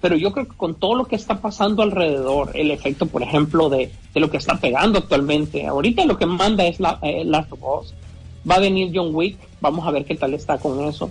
pero 0.00 0.16
yo 0.16 0.32
creo 0.32 0.46
que 0.46 0.56
con 0.56 0.74
todo 0.74 0.94
lo 0.94 1.04
que 1.06 1.16
está 1.16 1.40
pasando 1.40 1.82
alrededor, 1.82 2.52
el 2.54 2.70
efecto, 2.70 3.06
por 3.06 3.22
ejemplo, 3.22 3.68
de, 3.68 3.90
lo 4.14 4.30
que 4.30 4.36
está 4.36 4.58
pegando 4.58 4.98
actualmente, 4.98 5.66
ahorita 5.66 6.04
lo 6.06 6.16
que 6.16 6.26
manda 6.26 6.64
es 6.66 6.80
la, 6.80 6.98
eh, 7.02 7.24
Last 7.24 7.52
va 7.52 8.54
a 8.54 8.60
venir 8.60 8.92
John 8.94 9.14
Wick, 9.14 9.36
vamos 9.60 9.86
a 9.86 9.90
ver 9.90 10.04
qué 10.04 10.14
tal 10.14 10.34
está 10.34 10.58
con 10.58 10.84
eso. 10.84 11.10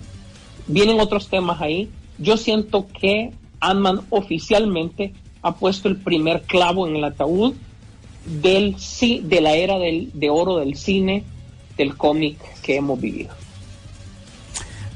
Vienen 0.66 1.00
otros 1.00 1.28
temas 1.28 1.60
ahí, 1.60 1.90
yo 2.18 2.36
siento 2.36 2.86
que 2.98 3.32
ant 3.60 4.02
oficialmente 4.10 5.12
ha 5.42 5.54
puesto 5.54 5.88
el 5.88 5.96
primer 5.96 6.42
clavo 6.42 6.86
en 6.88 6.96
el 6.96 7.04
ataúd 7.04 7.54
del, 8.24 8.76
de 9.22 9.40
la 9.40 9.54
era 9.54 9.78
del, 9.78 10.10
de 10.14 10.30
oro 10.30 10.56
del 10.56 10.76
cine, 10.76 11.24
del 11.76 11.96
cómic 11.96 12.38
que 12.62 12.76
hemos 12.76 13.00
vivido. 13.00 13.30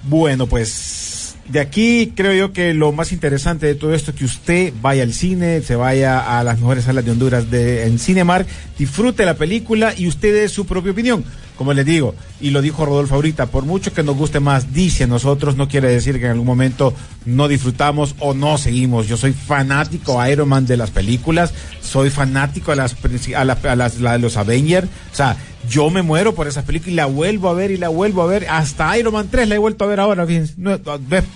Bueno, 0.04 0.46
pues 0.46 1.36
de 1.48 1.60
aquí 1.60 2.12
creo 2.14 2.32
yo 2.32 2.52
que 2.52 2.74
lo 2.74 2.92
más 2.92 3.12
interesante 3.12 3.66
de 3.66 3.74
todo 3.74 3.92
esto 3.94 4.12
es 4.12 4.16
que 4.16 4.24
usted 4.24 4.72
vaya 4.80 5.02
al 5.02 5.12
cine, 5.12 5.62
se 5.62 5.76
vaya 5.76 6.38
a 6.38 6.44
las 6.44 6.60
mejores 6.60 6.84
salas 6.84 7.04
de 7.04 7.10
Honduras 7.10 7.50
de, 7.50 7.86
en 7.86 7.98
Cinemar, 7.98 8.46
disfrute 8.78 9.24
la 9.24 9.34
película 9.34 9.92
y 9.96 10.06
usted 10.06 10.32
dé 10.32 10.48
su 10.48 10.64
propia 10.64 10.92
opinión 10.92 11.24
como 11.60 11.74
les 11.74 11.84
digo, 11.84 12.14
y 12.40 12.52
lo 12.52 12.62
dijo 12.62 12.86
Rodolfo 12.86 13.16
ahorita, 13.16 13.44
por 13.44 13.66
mucho 13.66 13.92
que 13.92 14.02
nos 14.02 14.16
guste 14.16 14.40
más, 14.40 14.72
dice 14.72 15.04
a 15.04 15.06
nosotros, 15.06 15.56
no 15.56 15.68
quiere 15.68 15.88
decir 15.90 16.18
que 16.18 16.24
en 16.24 16.30
algún 16.30 16.46
momento 16.46 16.94
no 17.26 17.48
disfrutamos 17.48 18.14
o 18.18 18.32
no 18.32 18.56
seguimos. 18.56 19.08
Yo 19.08 19.18
soy 19.18 19.34
fanático 19.34 20.26
Iron 20.26 20.48
Man 20.48 20.64
de 20.64 20.78
las 20.78 20.90
películas, 20.90 21.52
soy 21.82 22.08
fanático 22.08 22.72
a 22.72 22.76
las, 22.76 22.96
a, 23.36 23.44
las, 23.44 24.00
de 24.00 24.18
los 24.18 24.38
Avengers, 24.38 24.88
o 25.12 25.14
sea, 25.14 25.36
yo 25.68 25.90
me 25.90 26.02
muero 26.02 26.34
por 26.34 26.48
esas 26.48 26.64
películas 26.64 26.92
y 26.92 26.96
la 26.96 27.06
vuelvo 27.06 27.48
a 27.48 27.54
ver 27.54 27.70
y 27.70 27.76
la 27.76 27.88
vuelvo 27.88 28.22
a 28.22 28.26
ver, 28.26 28.46
hasta 28.48 28.96
Iron 28.98 29.12
Man 29.12 29.28
3 29.30 29.48
la 29.48 29.54
he 29.54 29.58
vuelto 29.58 29.84
a 29.84 29.88
ver 29.88 30.00
ahora, 30.00 30.26
fíjense, 30.26 30.54
no, 30.56 30.78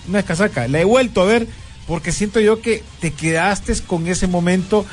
no 0.07 0.17
es 0.17 0.25
casaca, 0.25 0.67
la 0.67 0.81
he 0.81 0.85
vuelto 0.85 1.21
a 1.21 1.25
ver 1.25 1.47
porque 1.87 2.11
siento 2.11 2.39
yo 2.39 2.61
que 2.61 2.83
te 2.99 3.11
quedaste 3.11 3.73
con 3.85 4.07
ese 4.07 4.27
momento 4.27 4.85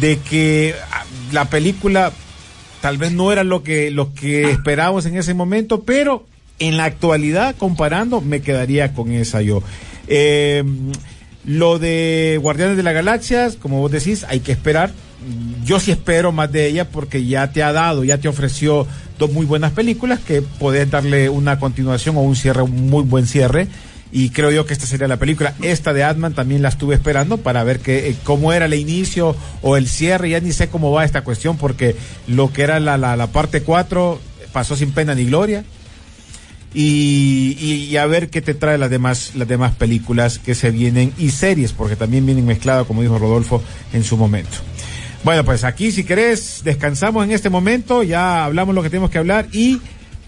de 0.00 0.18
que 0.18 0.74
ah, 0.90 1.04
la 1.32 1.44
película 1.46 2.12
tal 2.80 2.98
vez 2.98 3.12
no 3.12 3.32
era 3.32 3.44
lo 3.44 3.62
que, 3.62 3.90
lo 3.90 4.14
que 4.14 4.50
esperábamos 4.50 5.06
en 5.06 5.16
ese 5.16 5.34
momento, 5.34 5.84
pero 5.84 6.26
en 6.58 6.76
la 6.76 6.84
actualidad, 6.84 7.54
comparando, 7.56 8.20
me 8.20 8.42
quedaría 8.42 8.92
con 8.92 9.10
esa 9.10 9.42
yo. 9.42 9.62
Eh, 10.06 10.62
lo 11.44 11.78
de 11.78 12.38
Guardianes 12.40 12.76
de 12.76 12.82
la 12.82 12.92
Galaxia, 12.92 13.50
como 13.60 13.80
vos 13.80 13.90
decís, 13.90 14.24
hay 14.28 14.40
que 14.40 14.52
esperar. 14.52 14.92
Yo 15.64 15.80
sí 15.80 15.90
espero 15.90 16.32
más 16.32 16.52
de 16.52 16.66
ella 16.66 16.88
porque 16.88 17.24
ya 17.24 17.52
te 17.52 17.62
ha 17.62 17.72
dado, 17.72 18.04
ya 18.04 18.18
te 18.18 18.28
ofreció 18.28 18.86
dos 19.18 19.32
muy 19.32 19.46
buenas 19.46 19.72
películas 19.72 20.20
que 20.20 20.42
podés 20.42 20.90
darle 20.90 21.28
una 21.28 21.58
continuación 21.58 22.16
o 22.16 22.20
un 22.20 22.36
cierre, 22.36 22.62
un 22.62 22.90
muy 22.90 23.04
buen 23.04 23.26
cierre 23.26 23.68
y 24.16 24.30
creo 24.30 24.52
yo 24.52 24.64
que 24.64 24.72
esta 24.72 24.86
sería 24.86 25.08
la 25.08 25.16
película. 25.16 25.54
Esta 25.60 25.92
de 25.92 26.04
Atman 26.04 26.34
también 26.34 26.62
la 26.62 26.68
estuve 26.68 26.94
esperando 26.94 27.38
para 27.38 27.64
ver 27.64 27.80
que, 27.80 28.10
eh, 28.10 28.16
cómo 28.22 28.52
era 28.52 28.66
el 28.66 28.74
inicio 28.74 29.34
o 29.60 29.76
el 29.76 29.88
cierre, 29.88 30.30
ya 30.30 30.38
ni 30.38 30.52
sé 30.52 30.68
cómo 30.68 30.92
va 30.92 31.04
esta 31.04 31.24
cuestión 31.24 31.56
porque 31.56 31.96
lo 32.28 32.52
que 32.52 32.62
era 32.62 32.78
la, 32.78 32.96
la, 32.96 33.26
parte 33.26 33.62
4 33.62 34.20
pasó 34.52 34.76
sin 34.76 34.92
pena 34.92 35.16
ni 35.16 35.24
gloria. 35.24 35.64
Y, 36.76 37.56
y, 37.60 37.96
a 37.96 38.06
ver 38.06 38.30
qué 38.30 38.40
te 38.40 38.54
trae 38.54 38.78
las 38.78 38.90
demás, 38.90 39.32
las 39.34 39.48
demás 39.48 39.74
películas 39.74 40.38
que 40.38 40.54
se 40.54 40.70
vienen 40.70 41.12
y 41.18 41.30
series, 41.30 41.72
porque 41.72 41.96
también 41.96 42.24
vienen 42.24 42.46
mezcladas, 42.46 42.86
como 42.86 43.02
dijo 43.02 43.18
Rodolfo, 43.18 43.62
en 43.92 44.04
su 44.04 44.16
momento. 44.16 44.58
Bueno, 45.24 45.42
pues 45.42 45.64
aquí 45.64 45.90
si 45.90 46.04
querés 46.04 46.60
descansamos 46.64 47.24
en 47.24 47.32
este 47.32 47.48
momento, 47.48 48.02
ya 48.02 48.44
hablamos 48.44 48.74
lo 48.74 48.82
que 48.82 48.90
tenemos 48.90 49.08
que 49.08 49.16
hablar 49.16 49.48
y 49.52 49.80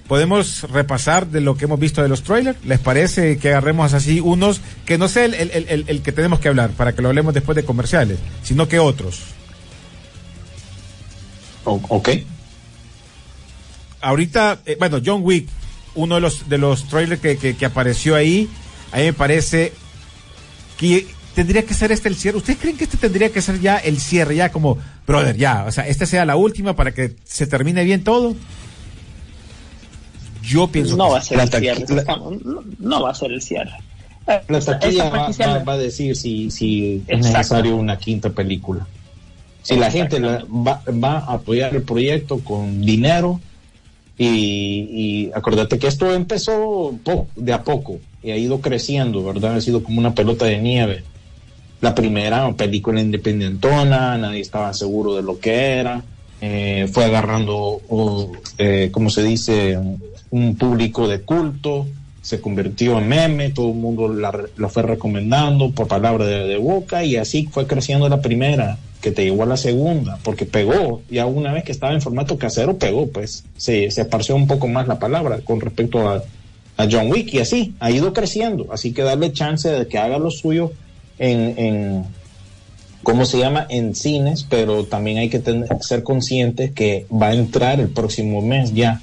podemos 0.09 0.63
repasar 0.71 1.27
de 1.27 1.43
lo 1.43 1.57
que 1.57 1.67
hemos 1.67 1.79
visto 1.79 2.03
de 2.03 2.09
los 2.09 2.23
trailers. 2.23 2.65
¿Les 2.65 2.79
parece 2.79 3.37
que 3.37 3.51
agarremos 3.51 3.93
así 3.93 4.21
unos 4.21 4.63
que 4.87 4.97
no 4.97 5.09
sé 5.09 5.27
el, 5.27 5.35
el, 5.35 5.85
el, 5.87 6.03
que 6.03 6.13
tenemos 6.13 6.41
que 6.41 6.49
hablar 6.49 6.71
para 6.71 6.95
que 6.95 7.03
lo 7.03 7.09
hablemos 7.09 7.35
después 7.35 7.57
de 7.57 7.65
comerciales, 7.65 8.19
sino 8.43 8.69
que 8.69 8.79
otros? 8.79 9.21
ok. 11.65 12.09
Ahorita, 14.01 14.61
eh, 14.65 14.77
bueno, 14.79 15.01
John 15.05 15.21
Wick, 15.25 15.49
uno 15.95 16.15
de 16.15 16.21
los 16.23 16.49
de 16.49 16.59
los 16.59 16.89
trailers 16.89 17.21
que, 17.21 17.37
que, 17.37 17.57
que, 17.57 17.67
apareció 17.67 18.15
ahí, 18.15 18.49
a 18.93 18.99
mí 18.99 19.05
me 19.05 19.13
parece 19.13 19.73
que 20.79 21.07
tendría 21.37 21.66
que 21.66 21.75
ser 21.75 21.92
este 21.92 22.09
el 22.09 22.16
cierre. 22.16 22.38
¿Ustedes 22.38 22.59
creen 22.59 22.79
que 22.79 22.85
este 22.85 22.96
tendría 22.96 23.31
que 23.31 23.42
ser 23.42 23.61
ya 23.61 23.77
el 23.77 24.01
cierre, 24.01 24.37
ya 24.37 24.51
como, 24.51 24.79
brother, 25.07 25.37
ya, 25.37 25.66
o 25.68 25.70
sea, 25.70 25.87
esta 25.87 26.07
sea 26.07 26.25
la 26.25 26.35
última 26.35 26.75
para 26.75 26.92
que 26.92 27.14
se 27.25 27.46
termine 27.46 27.85
bien 27.85 28.03
todo? 28.03 28.35
Yo 30.42 30.66
pienso 30.68 30.96
no 30.96 31.11
va 31.11 31.18
a 31.18 31.22
ser 31.22 31.40
el 31.40 31.51
cierre. 31.51 31.85
No, 32.79 33.03
va 33.03 33.11
a 33.11 33.14
ser 33.14 33.33
el 33.33 33.42
cierre. 33.42 33.72
La 34.49 34.61
taquilla 34.61 35.11
va, 35.11 35.72
a 35.75 35.77
decir 35.77 36.16
si, 36.16 36.51
si 36.51 37.03
es 37.07 37.18
necesario 37.18 37.77
una 37.77 37.99
quinta 37.99 38.31
película. 38.31 38.87
Si 39.62 39.77
la 39.77 39.90
gente 39.90 40.18
va, 40.18 40.81
a 41.18 41.35
apoyar 41.35 41.75
el 41.75 41.83
proyecto 41.83 42.38
con 42.38 42.81
dinero 42.81 43.40
y, 44.16 44.27
y 44.27 45.31
acordate 45.35 45.79
que 45.79 45.87
esto 45.87 46.14
empezó 46.14 46.99
de 47.37 47.53
a 47.53 47.62
poco 47.62 47.99
y 48.22 48.31
ha 48.31 48.38
ido 48.38 48.62
creciendo, 48.62 49.22
¿verdad? 49.22 49.57
Ha 49.57 49.61
sido 49.61 49.83
como 49.83 49.99
una 49.99 50.14
pelota 50.14 50.46
de 50.46 50.59
nieve. 50.59 51.05
La 51.81 51.95
primera 51.95 52.51
película 52.53 53.01
independentona, 53.01 54.17
nadie 54.17 54.41
estaba 54.41 54.73
seguro 54.73 55.15
de 55.15 55.23
lo 55.23 55.39
que 55.39 55.79
era. 55.79 56.03
Eh, 56.41 56.89
fue 56.93 57.05
agarrando, 57.05 57.81
eh, 58.59 58.91
como 58.93 59.11
se 59.11 59.23
dice, 59.23 59.79
un 60.31 60.57
público 60.57 61.09
de 61.09 61.21
culto, 61.21 61.87
se 62.27 62.41
convirtió 62.41 62.99
en 62.99 63.09
meme, 63.09 63.51
todo 63.51 63.69
el 63.69 63.77
mundo 63.77 64.09
lo 64.09 64.69
fue 64.69 64.83
recomendando 64.83 65.71
por 65.71 65.87
palabra 65.87 66.27
de, 66.27 66.57
boca 66.57 67.05
y 67.05 67.17
así 67.17 67.49
fue 67.51 67.67
creciendo 67.67 68.09
la 68.09 68.21
primera, 68.21 68.79
que 69.01 69.12
te 69.12 69.25
llevó 69.25 69.45
a 69.45 69.47
la 69.47 69.57
segunda, 69.57 70.19
porque 70.25 70.45
pegó, 70.45 71.03
ya 71.09 71.25
una 71.27 71.53
vez 71.53 71.62
que 71.62 71.73
estaba 71.73 71.93
en 71.93 72.03
formato 72.03 72.37
casero, 72.37 72.79
pegó, 72.79 73.07
pues 73.07 73.45
se, 73.57 73.91
se 73.91 74.01
esparció 74.01 74.35
un 74.35 74.49
poco 74.49 74.67
más 74.67 74.89
la 74.89 74.99
palabra 74.99 75.39
con 75.45 75.61
respecto 75.61 76.09
a, 76.09 76.23
a 76.77 76.89
John 76.91 77.11
Wick 77.12 77.33
y 77.33 77.39
así, 77.39 77.75
ha 77.79 77.91
ido 77.91 78.12
creciendo, 78.12 78.67
así 78.73 78.93
que 78.93 79.03
darle 79.03 79.33
chance 79.33 79.69
de 79.69 79.87
que 79.87 79.99
haga 79.99 80.19
lo 80.19 80.31
suyo 80.31 80.73
en, 81.19 81.59
en 81.59 82.05
¿cómo 83.03 83.25
se 83.25 83.39
llama? 83.39 83.67
En 83.69 83.95
cines, 83.95 84.45
pero 84.49 84.85
también 84.85 85.19
hay 85.19 85.29
que 85.29 85.39
tener, 85.39 85.69
ser 85.81 86.03
conscientes 86.03 86.73
que 86.73 87.07
va 87.11 87.29
a 87.29 87.35
entrar 87.35 87.81
el 87.81 87.89
próximo 87.89 88.43
mes 88.43 88.75
ya 88.75 89.01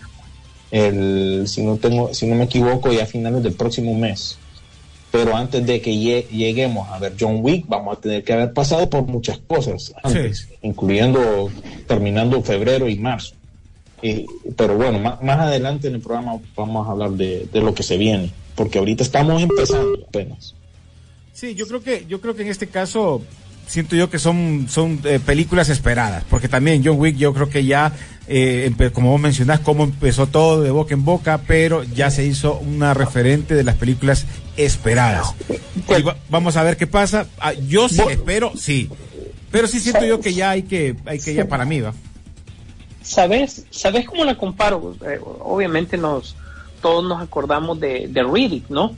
el, 0.73 1.43
si 1.47 1.61
no 1.61 1.77
tengo, 1.77 2.13
si 2.15 2.25
no 2.25 2.35
me 2.35 2.45
equivoco, 2.45 2.91
ya 2.91 3.03
a 3.03 3.05
finales 3.05 3.43
del 3.43 3.53
próximo 3.53 3.93
mes. 3.93 4.39
Pero 5.11 5.35
antes 5.35 5.63
de 5.67 5.79
que 5.79 5.95
lleguemos 5.95 6.89
a 6.89 6.97
ver 6.97 7.13
John 7.19 7.41
Wick, 7.41 7.65
vamos 7.67 7.95
a 7.95 8.01
tener 8.01 8.23
que 8.23 8.33
haber 8.33 8.53
pasado 8.53 8.89
por 8.89 9.03
muchas 9.05 9.37
cosas 9.37 9.93
antes, 10.01 10.49
incluyendo 10.63 11.51
terminando 11.87 12.41
febrero 12.41 12.89
y 12.89 12.97
marzo. 12.97 13.35
pero 14.57 14.75
bueno, 14.75 14.97
más, 14.97 15.21
más, 15.21 15.39
adelante 15.41 15.89
en 15.89 15.95
el 15.95 16.01
programa 16.01 16.39
vamos 16.55 16.87
a 16.87 16.91
hablar 16.91 17.11
de, 17.11 17.47
de 17.53 17.61
lo 17.61 17.75
que 17.75 17.83
se 17.83 17.97
viene, 17.97 18.31
porque 18.55 18.79
ahorita 18.79 19.03
estamos 19.03 19.43
empezando 19.43 19.99
apenas. 20.07 20.55
Sí, 21.33 21.55
yo 21.55 21.67
creo 21.67 21.81
que 21.81 22.05
yo 22.07 22.21
creo 22.21 22.35
que 22.35 22.43
en 22.43 22.49
este 22.49 22.67
caso 22.67 23.21
siento 23.65 23.95
yo 23.95 24.09
que 24.09 24.19
son, 24.19 24.67
son 24.69 24.99
eh, 25.03 25.19
películas 25.19 25.69
esperadas, 25.69 26.23
porque 26.29 26.47
también 26.47 26.83
John 26.85 26.99
Wick 26.99 27.15
yo 27.15 27.33
creo 27.33 27.49
que 27.49 27.65
ya, 27.65 27.93
eh, 28.27 28.71
como 28.93 29.11
vos 29.11 29.19
mencionás, 29.19 29.59
cómo 29.59 29.83
empezó 29.83 30.27
todo 30.27 30.61
de 30.61 30.71
boca 30.71 30.93
en 30.93 31.05
boca, 31.05 31.41
pero 31.47 31.83
ya 31.83 32.11
se 32.11 32.25
hizo 32.25 32.59
una 32.59 32.93
referente 32.93 33.55
de 33.55 33.63
las 33.63 33.75
películas 33.75 34.25
esperadas. 34.57 35.33
vamos 36.29 36.55
a 36.55 36.63
ver 36.63 36.77
qué 36.77 36.87
pasa. 36.87 37.27
Ah, 37.39 37.53
yo 37.53 37.89
sí 37.89 38.01
espero, 38.09 38.51
sí, 38.55 38.89
pero 39.51 39.67
sí 39.67 39.79
siento 39.79 40.05
yo 40.05 40.19
que 40.19 40.33
ya 40.33 40.51
hay 40.51 40.63
que, 40.63 40.95
hay 41.05 41.19
que 41.19 41.33
ya 41.33 41.47
para 41.47 41.65
mí, 41.65 41.81
¿va? 41.81 41.93
¿Sabes? 43.01 43.65
¿Sabes 43.69 44.05
cómo 44.05 44.23
la 44.23 44.37
comparo? 44.37 44.95
Eh, 45.05 45.19
obviamente 45.39 45.97
nos, 45.97 46.35
todos 46.81 47.03
nos 47.03 47.21
acordamos 47.21 47.79
de, 47.79 48.07
de 48.07 48.23
Riddick, 48.23 48.69
¿no? 48.69 48.95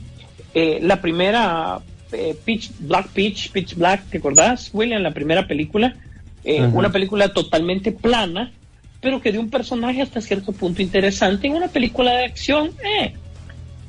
la 0.54 1.02
primera 1.02 1.82
eh, 2.12 2.36
Pitch 2.44 2.70
Black 2.78 3.08
Pitch, 3.08 3.50
Pitch 3.50 3.74
Black, 3.74 4.04
¿te 4.10 4.18
acordás, 4.18 4.70
William? 4.72 5.02
La 5.02 5.12
primera 5.12 5.46
película, 5.46 5.96
eh, 6.44 6.62
una 6.62 6.90
película 6.90 7.32
totalmente 7.32 7.92
plana, 7.92 8.52
pero 9.00 9.20
que 9.20 9.32
de 9.32 9.38
un 9.38 9.50
personaje 9.50 10.02
hasta 10.02 10.20
cierto 10.20 10.52
punto 10.52 10.82
interesante 10.82 11.46
en 11.46 11.54
una 11.54 11.68
película 11.68 12.12
de 12.12 12.24
acción. 12.24 12.72
Eh. 12.84 13.14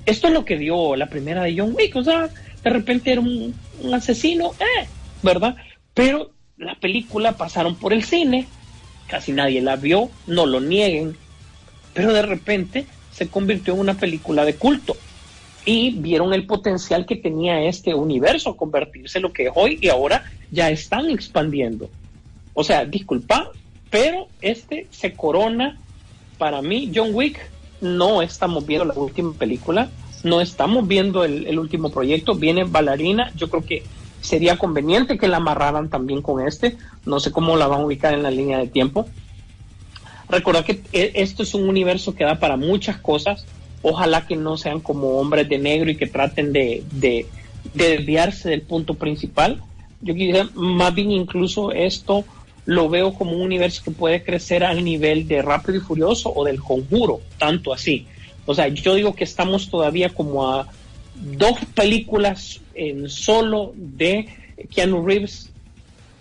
Esto 0.05 0.27
es 0.27 0.33
lo 0.33 0.45
que 0.45 0.57
dio 0.57 0.95
la 0.95 1.07
primera 1.07 1.43
de 1.43 1.57
John 1.57 1.73
Wick, 1.75 1.95
o 1.95 2.03
sea, 2.03 2.29
de 2.63 2.69
repente 2.69 3.11
era 3.11 3.21
un, 3.21 3.53
asesino, 3.93 4.51
eh, 4.59 4.87
¿verdad? 5.21 5.55
Pero 5.93 6.31
la 6.57 6.75
película 6.75 7.33
pasaron 7.33 7.75
por 7.75 7.93
el 7.93 8.03
cine, 8.03 8.47
casi 9.07 9.33
nadie 9.33 9.61
la 9.61 9.75
vio, 9.75 10.09
no 10.25 10.45
lo 10.45 10.61
nieguen, 10.61 11.15
pero 11.93 12.13
de 12.13 12.21
repente 12.21 12.85
se 13.11 13.27
convirtió 13.27 13.73
en 13.73 13.81
una 13.81 13.95
película 13.95 14.45
de 14.45 14.55
culto 14.55 14.95
y 15.67 15.91
vieron 15.91 16.33
el 16.33 16.45
potencial 16.45 17.05
que 17.05 17.17
tenía 17.17 17.61
este 17.63 17.93
universo 17.93 18.55
convertirse 18.55 19.17
en 19.17 19.23
lo 19.23 19.33
que 19.33 19.47
es 19.47 19.51
hoy 19.53 19.77
y 19.81 19.89
ahora 19.89 20.23
ya 20.49 20.69
están 20.69 21.09
expandiendo. 21.09 21.89
O 22.53 22.63
sea, 22.63 22.85
disculpa, 22.85 23.51
pero 23.89 24.29
este 24.41 24.87
se 24.91 25.13
corona 25.13 25.77
para 26.37 26.61
mí, 26.61 26.89
John 26.95 27.09
Wick, 27.13 27.37
no 27.81 28.21
estamos 28.21 28.65
viendo 28.65 28.85
la 28.85 28.93
última 28.93 29.33
película, 29.33 29.89
no 30.23 30.39
estamos 30.39 30.87
viendo 30.87 31.25
el, 31.25 31.59
último 31.59 31.91
proyecto, 31.91 32.33
viene 32.33 32.63
Bailarina, 32.63 33.33
yo 33.35 33.49
creo 33.49 33.65
que 33.65 33.83
sería 34.21 34.57
conveniente 34.57 35.17
que 35.17 35.27
la 35.27 35.37
amarraran 35.37 35.89
también 35.89 36.21
con 36.21 36.47
este, 36.47 36.77
no 37.05 37.19
sé 37.19 37.33
cómo 37.33 37.57
la 37.57 37.67
van 37.67 37.81
a 37.81 37.85
ubicar 37.85 38.13
en 38.13 38.23
la 38.23 38.31
línea 38.31 38.57
de 38.57 38.67
tiempo. 38.67 39.05
Recordad 40.29 40.63
que 40.63 40.81
e, 40.93 41.11
esto 41.15 41.43
es 41.43 41.53
un 41.53 41.67
universo 41.67 42.15
que 42.15 42.23
da 42.23 42.39
para 42.39 42.55
muchas 42.55 42.95
cosas, 42.97 43.45
ojalá 43.81 44.25
que 44.25 44.35
no 44.35 44.57
sean 44.57 44.79
como 44.79 45.19
hombres 45.19 45.47
de 45.49 45.57
negro 45.57 45.89
y 45.89 45.95
que 45.95 46.07
traten 46.07 46.53
de, 46.53 46.83
desviarse 47.73 48.49
del 48.49 48.61
punto 48.61 48.93
principal, 48.93 49.61
yo 50.01 50.13
quisiera 50.13 50.49
más 50.55 50.93
bien 50.93 51.11
incluso 51.11 51.71
esto 51.71 52.23
lo 52.65 52.89
veo 52.89 53.13
como 53.13 53.31
un 53.31 53.41
universo 53.41 53.81
que 53.83 53.91
puede 53.91 54.23
crecer 54.23 54.63
al 54.63 54.83
nivel 54.83 55.27
de 55.27 55.41
Rápido 55.41 55.77
y 55.77 55.81
Furioso 55.81 56.33
o 56.33 56.43
del 56.43 56.61
Conjuro, 56.61 57.21
tanto 57.37 57.73
así. 57.73 58.05
O 58.45 58.53
sea, 58.53 58.67
yo 58.67 58.93
digo 58.95 59.15
que 59.15 59.23
estamos 59.23 59.69
todavía 59.69 60.09
como 60.09 60.49
a 60.51 60.67
dos 61.15 61.57
películas 61.73 62.59
en 62.73 63.09
solo 63.09 63.73
de 63.75 64.27
Keanu 64.69 65.05
Reeves, 65.05 65.49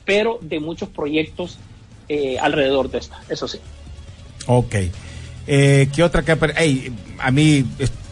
pero 0.05 0.39
de 0.41 0.61
muchos 0.61 0.89
proyectos 0.89 1.59
eh, 2.09 2.39
alrededor 2.39 2.91
de 2.91 2.99
esta, 2.99 3.21
eso 3.29 3.49
sí. 3.49 3.59
Ok. 4.47 4.77
Eh, 5.47 5.89
¿Qué 5.95 6.03
otra 6.03 6.23
que 6.23 6.37
hey, 6.57 6.93
a 7.19 7.31
mí 7.31 7.65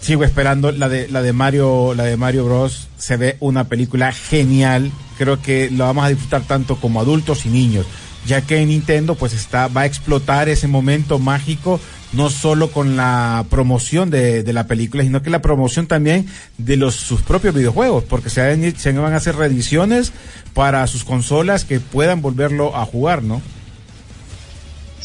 sigo 0.05 0.23
esperando 0.23 0.71
la 0.71 0.89
de 0.89 1.09
la 1.09 1.23
de 1.23 1.33
Mario, 1.33 1.95
la 1.95 2.05
de 2.05 2.17
Mario 2.17 2.45
Bros. 2.45 2.89
Se 2.99 3.17
ve 3.17 3.37
una 3.41 3.65
película 3.65 4.13
genial. 4.13 4.93
Creo 5.17 5.41
que 5.41 5.71
lo 5.71 5.85
vamos 5.85 6.05
a 6.05 6.09
disfrutar 6.09 6.43
tanto 6.43 6.77
como 6.77 7.01
adultos 7.01 7.47
y 7.47 7.49
niños, 7.49 7.87
ya 8.27 8.43
que 8.43 8.65
Nintendo 8.67 9.15
pues 9.15 9.33
está 9.33 9.69
va 9.69 9.83
a 9.83 9.87
explotar 9.87 10.49
ese 10.49 10.69
momento 10.69 11.19
mágico 11.19 11.81
no 12.13 12.31
solo 12.31 12.71
con 12.71 12.97
la 12.97 13.45
promoción 13.51 14.11
de, 14.11 14.43
de 14.43 14.53
la 14.53 14.67
película, 14.67 15.03
sino 15.03 15.23
que 15.23 15.31
la 15.31 15.43
promoción 15.43 15.87
también 15.87 16.27
de 16.59 16.77
los 16.77 16.95
sus 16.95 17.23
propios 17.23 17.55
videojuegos, 17.55 18.05
porque 18.05 18.31
se 18.31 18.93
van 18.93 19.13
a 19.13 19.17
hacer 19.17 19.37
reediciones 19.37 20.13
para 20.53 20.87
sus 20.87 21.03
consolas 21.05 21.65
que 21.65 21.81
puedan 21.81 22.23
volverlo 22.23 22.77
a 22.77 22.85
jugar, 22.85 23.23
¿no? 23.23 23.43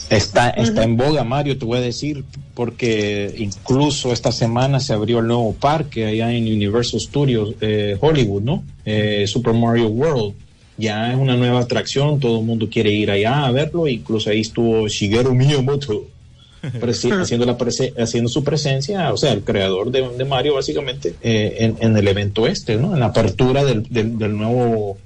Está, 0.09 0.49
está 0.49 0.83
en 0.83 0.97
boga, 0.97 1.23
Mario, 1.23 1.57
te 1.57 1.65
voy 1.65 1.77
a 1.77 1.81
decir, 1.81 2.23
porque 2.55 3.33
incluso 3.37 4.11
esta 4.11 4.31
semana 4.31 4.79
se 4.79 4.93
abrió 4.93 5.19
el 5.19 5.27
nuevo 5.27 5.53
parque 5.53 6.05
allá 6.05 6.33
en 6.33 6.45
Universal 6.45 6.99
Studios 6.99 7.53
eh, 7.61 7.95
Hollywood, 7.99 8.41
¿no? 8.41 8.63
Eh, 8.85 9.25
Super 9.27 9.53
Mario 9.53 9.87
World. 9.89 10.33
Ya 10.77 11.11
es 11.11 11.17
una 11.17 11.35
nueva 11.35 11.59
atracción, 11.59 12.19
todo 12.19 12.39
el 12.39 12.45
mundo 12.45 12.69
quiere 12.71 12.91
ir 12.91 13.11
allá 13.11 13.45
a 13.45 13.51
verlo, 13.51 13.87
incluso 13.87 14.29
ahí 14.29 14.39
estuvo 14.39 14.87
Shigeru 14.87 15.35
Miyamoto 15.35 16.05
haciendo, 17.21 17.45
la 17.45 17.57
haciendo 17.97 18.29
su 18.29 18.43
presencia, 18.43 19.13
o 19.13 19.17
sea, 19.17 19.33
el 19.33 19.43
creador 19.43 19.91
de, 19.91 20.07
de 20.17 20.25
Mario 20.25 20.55
básicamente 20.55 21.15
eh, 21.21 21.57
en, 21.59 21.77
en, 21.79 21.97
el 21.97 22.07
evento 22.07 22.47
este, 22.47 22.77
¿no? 22.77 22.93
En 22.93 22.99
la 22.99 23.07
apertura 23.07 23.63
del, 23.63 23.83
del, 23.83 24.17
del 24.17 24.37
nuevo 24.37 24.97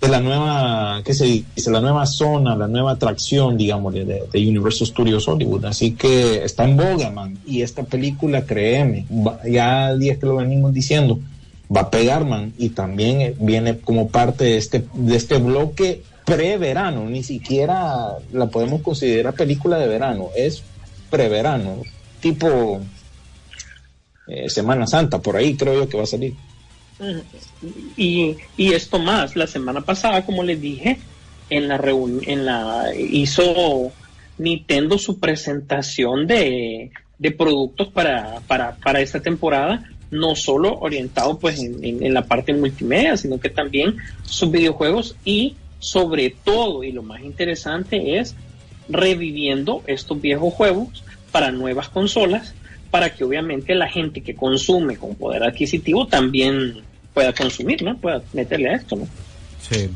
de 0.00 0.08
la 0.08 0.20
nueva, 0.20 1.02
¿qué 1.04 1.12
se 1.12 1.26
dice? 1.26 1.70
La 1.70 1.80
nueva 1.80 2.06
zona, 2.06 2.56
la 2.56 2.66
nueva 2.66 2.92
atracción, 2.92 3.58
digamos, 3.58 3.92
de, 3.92 4.04
de 4.04 4.48
Universal 4.48 4.86
Studios 4.86 5.28
Hollywood. 5.28 5.66
Así 5.66 5.92
que 5.92 6.42
está 6.42 6.64
en 6.64 6.76
boga, 6.76 7.10
man. 7.10 7.38
Y 7.46 7.60
esta 7.60 7.82
película, 7.82 8.46
créeme, 8.46 9.06
ya 9.46 9.94
días 9.94 10.16
que 10.16 10.26
lo 10.26 10.36
venimos 10.36 10.72
diciendo, 10.72 11.18
va 11.74 11.82
a 11.82 11.90
pegar, 11.90 12.24
man. 12.24 12.54
Y 12.56 12.70
también 12.70 13.34
viene 13.40 13.78
como 13.78 14.08
parte 14.08 14.44
de 14.44 14.56
este, 14.56 14.84
de 14.94 15.16
este 15.16 15.36
bloque 15.36 16.02
pre-verano. 16.24 17.04
Ni 17.04 17.22
siquiera 17.22 18.16
la 18.32 18.46
podemos 18.46 18.80
considerar 18.80 19.34
película 19.34 19.78
de 19.78 19.86
verano. 19.86 20.28
Es 20.34 20.62
pre-verano. 21.10 21.76
Tipo 22.20 22.80
eh, 24.28 24.48
Semana 24.48 24.86
Santa, 24.86 25.18
por 25.18 25.36
ahí 25.36 25.56
creo 25.56 25.74
yo 25.74 25.88
que 25.90 25.98
va 25.98 26.04
a 26.04 26.06
salir. 26.06 26.34
Y, 27.96 28.36
y 28.56 28.72
esto 28.72 28.98
más, 28.98 29.36
la 29.36 29.46
semana 29.46 29.80
pasada, 29.80 30.24
como 30.24 30.42
les 30.42 30.60
dije, 30.60 30.98
en 31.48 31.68
la 31.68 31.80
en 32.26 32.46
la 32.46 32.92
hizo 32.96 33.92
Nintendo 34.38 34.98
su 34.98 35.18
presentación 35.18 36.26
de, 36.26 36.90
de 37.18 37.30
productos 37.30 37.88
para, 37.88 38.40
para, 38.46 38.76
para, 38.76 39.00
esta 39.00 39.20
temporada, 39.20 39.84
no 40.10 40.34
solo 40.34 40.78
orientado 40.78 41.38
pues 41.38 41.60
en, 41.60 42.14
la 42.14 42.24
parte 42.24 42.54
multimedia, 42.54 43.16
sino 43.16 43.38
que 43.38 43.50
también 43.50 43.96
sus 44.24 44.50
videojuegos 44.50 45.16
y 45.24 45.56
sobre 45.78 46.30
todo, 46.30 46.82
y 46.82 46.92
lo 46.92 47.02
más 47.02 47.22
interesante 47.22 48.18
es 48.18 48.34
reviviendo 48.88 49.82
estos 49.86 50.20
viejos 50.20 50.52
juegos 50.54 51.04
para 51.30 51.52
nuevas 51.52 51.88
consolas, 51.88 52.54
para 52.90 53.14
que 53.14 53.24
obviamente 53.24 53.74
la 53.74 53.88
gente 53.88 54.22
que 54.22 54.34
consume 54.34 54.96
con 54.96 55.14
poder 55.14 55.44
adquisitivo 55.44 56.06
también 56.06 56.82
pueda 57.14 57.32
consumir, 57.32 57.82
¿no? 57.82 57.96
Pueda 57.96 58.22
meterle 58.32 58.70
a 58.70 58.76
esto, 58.76 58.96
¿no? 58.96 59.08
Sí. 59.68 59.90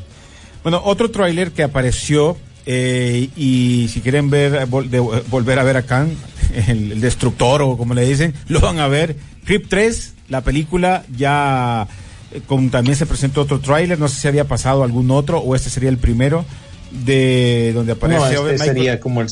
Bueno, 0.63 0.81
otro 0.83 1.11
tráiler 1.11 1.51
que 1.51 1.63
apareció 1.63 2.37
eh, 2.65 3.29
y 3.35 3.87
si 3.91 4.01
quieren 4.01 4.29
ver 4.29 4.65
vol 4.65 4.89
de, 4.89 4.99
volver 4.99 5.59
a 5.59 5.63
ver 5.63 5.77
a 5.77 5.83
Khan, 5.83 6.15
el, 6.67 6.93
el, 6.93 7.01
destructor 7.01 7.61
o 7.61 7.77
como 7.77 7.93
le 7.93 8.05
dicen, 8.05 8.33
lo 8.47 8.59
van 8.59 8.79
a 8.79 8.87
ver. 8.87 9.15
Crip 9.45 9.67
3, 9.69 10.13
la 10.29 10.41
película 10.41 11.05
ya 11.15 11.87
eh, 12.31 12.41
con, 12.45 12.69
también 12.69 12.95
se 12.95 13.05
presentó 13.05 13.41
otro 13.41 13.59
tráiler, 13.59 13.99
no 13.99 14.07
sé 14.07 14.19
si 14.19 14.27
había 14.27 14.45
pasado 14.45 14.83
algún 14.83 15.11
otro 15.11 15.39
o 15.39 15.55
este 15.55 15.69
sería 15.69 15.89
el 15.89 15.97
primero 15.97 16.45
de 16.91 17.71
donde 17.73 17.93
aparece 17.93 18.19
no, 18.19 18.25
este 18.25 18.41
Michael... 18.51 18.59
sería 18.59 18.99
como 18.99 19.21
el 19.21 19.27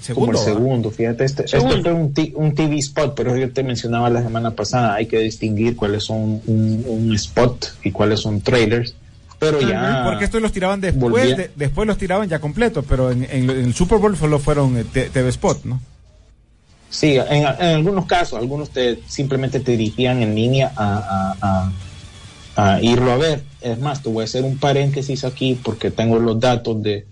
Segundo, 0.00 0.32
como 0.32 0.38
el 0.38 0.54
segundo, 0.54 0.90
fíjate, 0.90 1.24
este, 1.24 1.46
segundo. 1.46 1.76
este 1.76 1.90
fue 1.90 2.00
un, 2.00 2.46
un, 2.46 2.54
TV 2.54 2.78
spot, 2.78 3.14
pero 3.14 3.36
yo 3.36 3.52
te 3.52 3.62
mencionaba 3.62 4.08
la 4.08 4.22
semana 4.22 4.52
pasada, 4.52 4.94
hay 4.94 5.06
que 5.06 5.18
distinguir 5.18 5.76
cuáles 5.76 6.04
son 6.04 6.40
un, 6.46 6.84
un 6.86 7.14
spot 7.14 7.74
y 7.84 7.90
cuáles 7.90 8.20
son 8.20 8.40
trailers. 8.40 8.94
Pero 9.38 9.58
uh 9.58 9.62
-huh. 9.62 9.68
ya. 9.70 10.02
Porque 10.04 10.24
estos 10.24 10.40
los 10.40 10.52
tiraban 10.52 10.80
después, 10.80 11.36
de, 11.36 11.50
después 11.56 11.86
los 11.86 11.98
tiraban 11.98 12.28
ya 12.28 12.38
completos, 12.38 12.84
pero 12.88 13.10
en, 13.10 13.24
en, 13.24 13.50
en, 13.50 13.64
el 13.64 13.74
Super 13.74 13.98
Bowl 13.98 14.16
solo 14.16 14.38
fueron 14.38 14.76
eh, 14.76 14.84
TV 14.84 15.28
spot, 15.28 15.64
¿no? 15.64 15.80
Sí, 16.90 17.16
en, 17.16 17.44
en, 17.44 17.46
algunos 17.46 18.06
casos, 18.06 18.38
algunos 18.38 18.70
te 18.70 18.98
simplemente 19.06 19.60
te 19.60 19.72
dirigían 19.72 20.22
en 20.22 20.34
línea 20.34 20.72
a, 20.76 21.36
a, 21.40 21.70
a, 22.56 22.74
a 22.74 22.82
irlo 22.82 23.12
a 23.12 23.16
ver. 23.16 23.42
Es 23.60 23.78
más, 23.78 24.02
te 24.02 24.08
voy 24.08 24.22
a 24.22 24.24
hacer 24.24 24.44
un 24.44 24.58
paréntesis 24.58 25.24
aquí 25.24 25.58
porque 25.62 25.90
tengo 25.90 26.18
los 26.18 26.40
datos 26.40 26.82
de, 26.82 27.06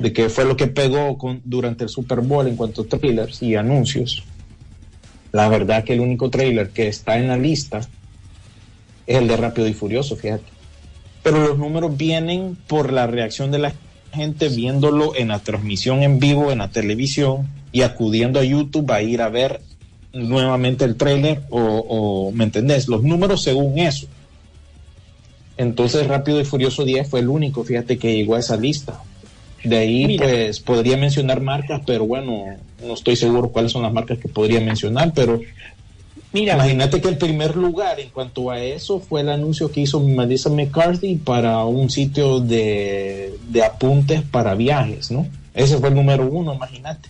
de 0.00 0.12
qué 0.12 0.28
fue 0.28 0.44
lo 0.44 0.56
que 0.56 0.66
pegó 0.66 1.16
con, 1.18 1.40
durante 1.44 1.84
el 1.84 1.90
Super 1.90 2.20
Bowl 2.20 2.46
en 2.46 2.56
cuanto 2.56 2.82
a 2.82 2.86
trailers 2.86 3.42
y 3.42 3.56
anuncios. 3.56 4.24
La 5.32 5.48
verdad 5.48 5.84
que 5.84 5.94
el 5.94 6.00
único 6.00 6.30
trailer 6.30 6.70
que 6.70 6.88
está 6.88 7.18
en 7.18 7.28
la 7.28 7.36
lista 7.36 7.80
es 9.06 9.16
el 9.16 9.28
de 9.28 9.36
Rápido 9.36 9.68
y 9.68 9.74
Furioso, 9.74 10.16
fíjate. 10.16 10.44
Pero 11.22 11.40
los 11.46 11.58
números 11.58 11.96
vienen 11.96 12.56
por 12.66 12.92
la 12.92 13.06
reacción 13.06 13.50
de 13.50 13.58
la 13.58 13.74
gente 14.12 14.48
viéndolo 14.48 15.14
en 15.14 15.28
la 15.28 15.40
transmisión 15.40 16.02
en 16.02 16.18
vivo 16.18 16.50
en 16.50 16.58
la 16.58 16.70
televisión 16.70 17.48
y 17.72 17.82
acudiendo 17.82 18.40
a 18.40 18.44
YouTube 18.44 18.90
a 18.90 19.02
ir 19.02 19.20
a 19.20 19.28
ver 19.28 19.60
nuevamente 20.14 20.84
el 20.84 20.96
trailer 20.96 21.42
o, 21.50 21.60
o 21.60 22.32
¿me 22.32 22.44
entendés? 22.44 22.88
Los 22.88 23.02
números 23.02 23.42
según 23.42 23.78
eso. 23.78 24.06
Entonces 25.58 26.06
Rápido 26.06 26.40
y 26.40 26.44
Furioso 26.44 26.84
10 26.84 27.10
fue 27.10 27.20
el 27.20 27.28
único, 27.28 27.64
fíjate, 27.64 27.98
que 27.98 28.14
llegó 28.14 28.36
a 28.36 28.38
esa 28.38 28.56
lista. 28.56 29.02
De 29.64 29.76
ahí, 29.76 30.06
Mira. 30.06 30.26
pues, 30.26 30.60
podría 30.60 30.96
mencionar 30.96 31.40
marcas, 31.40 31.82
pero 31.86 32.06
bueno, 32.06 32.44
no 32.84 32.94
estoy 32.94 33.16
seguro 33.16 33.48
cuáles 33.48 33.72
son 33.72 33.82
las 33.82 33.92
marcas 33.92 34.18
que 34.18 34.28
podría 34.28 34.60
mencionar, 34.60 35.12
pero 35.14 35.40
Mira, 36.30 36.54
imagínate 36.54 37.00
que 37.00 37.08
el 37.08 37.16
primer 37.16 37.56
lugar 37.56 37.98
en 38.00 38.10
cuanto 38.10 38.50
a 38.50 38.60
eso 38.60 39.00
fue 39.00 39.22
el 39.22 39.30
anuncio 39.30 39.72
que 39.72 39.80
hizo 39.80 39.98
Melissa 39.98 40.50
McCarthy 40.50 41.16
para 41.16 41.64
un 41.64 41.88
sitio 41.88 42.40
de, 42.40 43.34
de 43.48 43.64
apuntes 43.64 44.22
para 44.22 44.54
viajes, 44.54 45.10
¿no? 45.10 45.26
Ese 45.54 45.78
fue 45.78 45.88
el 45.88 45.94
número 45.94 46.26
uno, 46.26 46.52
imagínate. 46.52 47.08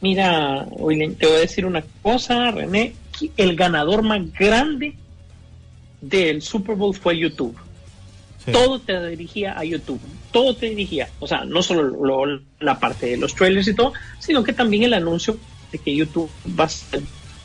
Mira, 0.00 0.66
William, 0.70 1.14
te 1.14 1.26
voy 1.26 1.36
a 1.36 1.40
decir 1.40 1.66
una 1.66 1.84
cosa, 2.02 2.50
René, 2.50 2.94
el 3.36 3.56
ganador 3.56 4.02
más 4.02 4.32
grande 4.32 4.94
del 6.00 6.40
Super 6.40 6.76
Bowl 6.76 6.94
fue 6.94 7.18
YouTube. 7.18 7.56
Todo 8.52 8.78
te 8.78 9.08
dirigía 9.08 9.58
a 9.58 9.64
YouTube 9.64 10.00
todo 10.30 10.54
te 10.54 10.68
dirigía, 10.70 11.08
o 11.20 11.26
sea, 11.26 11.44
no 11.44 11.62
solo 11.62 11.82
lo, 11.82 12.40
la 12.60 12.78
parte 12.78 13.06
de 13.06 13.16
los 13.16 13.34
trailers 13.34 13.68
y 13.68 13.74
todo, 13.74 13.92
sino 14.18 14.42
que 14.42 14.52
también 14.52 14.82
el 14.84 14.94
anuncio 14.94 15.36
de 15.72 15.78
que 15.78 15.94
YouTube 15.94 16.30
va 16.58 16.64
a 16.64 16.68
ser 16.68 17.02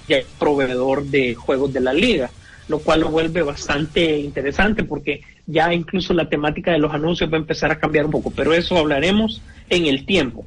ya 0.08 0.18
proveedor 0.38 1.06
de 1.06 1.34
juegos 1.34 1.72
de 1.74 1.80
la 1.80 1.94
liga, 1.94 2.30
lo 2.68 2.80
cual 2.80 3.02
lo 3.02 3.10
vuelve 3.10 3.42
bastante 3.42 4.20
interesante 4.20 4.84
porque 4.84 5.22
ya 5.48 5.74
incluso 5.74 6.14
la 6.14 6.30
temática 6.30 6.72
de 6.72 6.80
los 6.80 6.94
anuncios 6.94 7.32
va 7.32 7.38
a 7.38 7.42
empezar 7.42 7.72
a 7.72 7.80
cambiar 7.80 8.06
un 8.06 8.12
poco, 8.12 8.32
pero 8.32 8.54
eso 8.54 8.78
hablaremos 8.78 9.42
en 9.70 9.86
el 9.86 10.06
tiempo. 10.06 10.46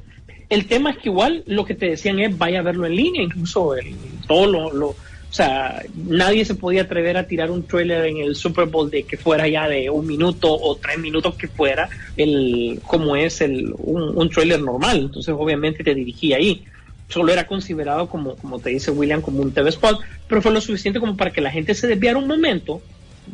El 0.49 0.67
tema 0.67 0.91
es 0.91 0.97
que 0.97 1.09
igual 1.09 1.43
lo 1.45 1.65
que 1.65 1.75
te 1.75 1.89
decían 1.89 2.19
es 2.19 2.37
vaya 2.37 2.59
a 2.59 2.63
verlo 2.63 2.85
en 2.85 2.95
línea, 2.95 3.21
incluso 3.21 3.75
el, 3.75 3.95
todo 4.27 4.47
lo, 4.47 4.71
lo 4.71 4.95
o 5.29 5.33
sea, 5.33 5.83
nadie 5.95 6.45
se 6.45 6.55
podía 6.55 6.83
atrever 6.83 7.17
a 7.17 7.27
tirar 7.27 7.51
un 7.51 7.63
trailer 7.63 8.05
en 8.05 8.17
el 8.17 8.35
Super 8.35 8.65
Bowl 8.65 8.89
de 8.89 9.03
que 9.03 9.17
fuera 9.17 9.47
ya 9.47 9.67
de 9.67 9.89
un 9.89 10.07
minuto 10.07 10.51
o 10.51 10.77
tres 10.77 10.97
minutos 10.97 11.35
que 11.35 11.49
fuera 11.49 11.89
el 12.15 12.79
como 12.87 13.15
es 13.15 13.41
el 13.41 13.73
un, 13.77 14.29
trailer 14.29 14.61
normal. 14.61 14.97
Entonces, 14.99 15.35
obviamente 15.37 15.83
te 15.83 15.93
dirigía 15.93 16.37
ahí. 16.37 16.63
Solo 17.09 17.33
era 17.33 17.45
considerado 17.45 18.07
como, 18.09 18.35
como 18.35 18.59
te 18.59 18.69
dice 18.69 18.91
William, 18.91 19.21
como 19.21 19.41
un 19.41 19.51
TV 19.51 19.69
spot, 19.69 19.99
pero 20.27 20.41
fue 20.41 20.51
lo 20.51 20.61
suficiente 20.61 20.99
como 20.99 21.17
para 21.17 21.31
que 21.31 21.41
la 21.41 21.51
gente 21.51 21.73
se 21.73 21.87
desviara 21.87 22.17
un 22.17 22.27
momento 22.27 22.81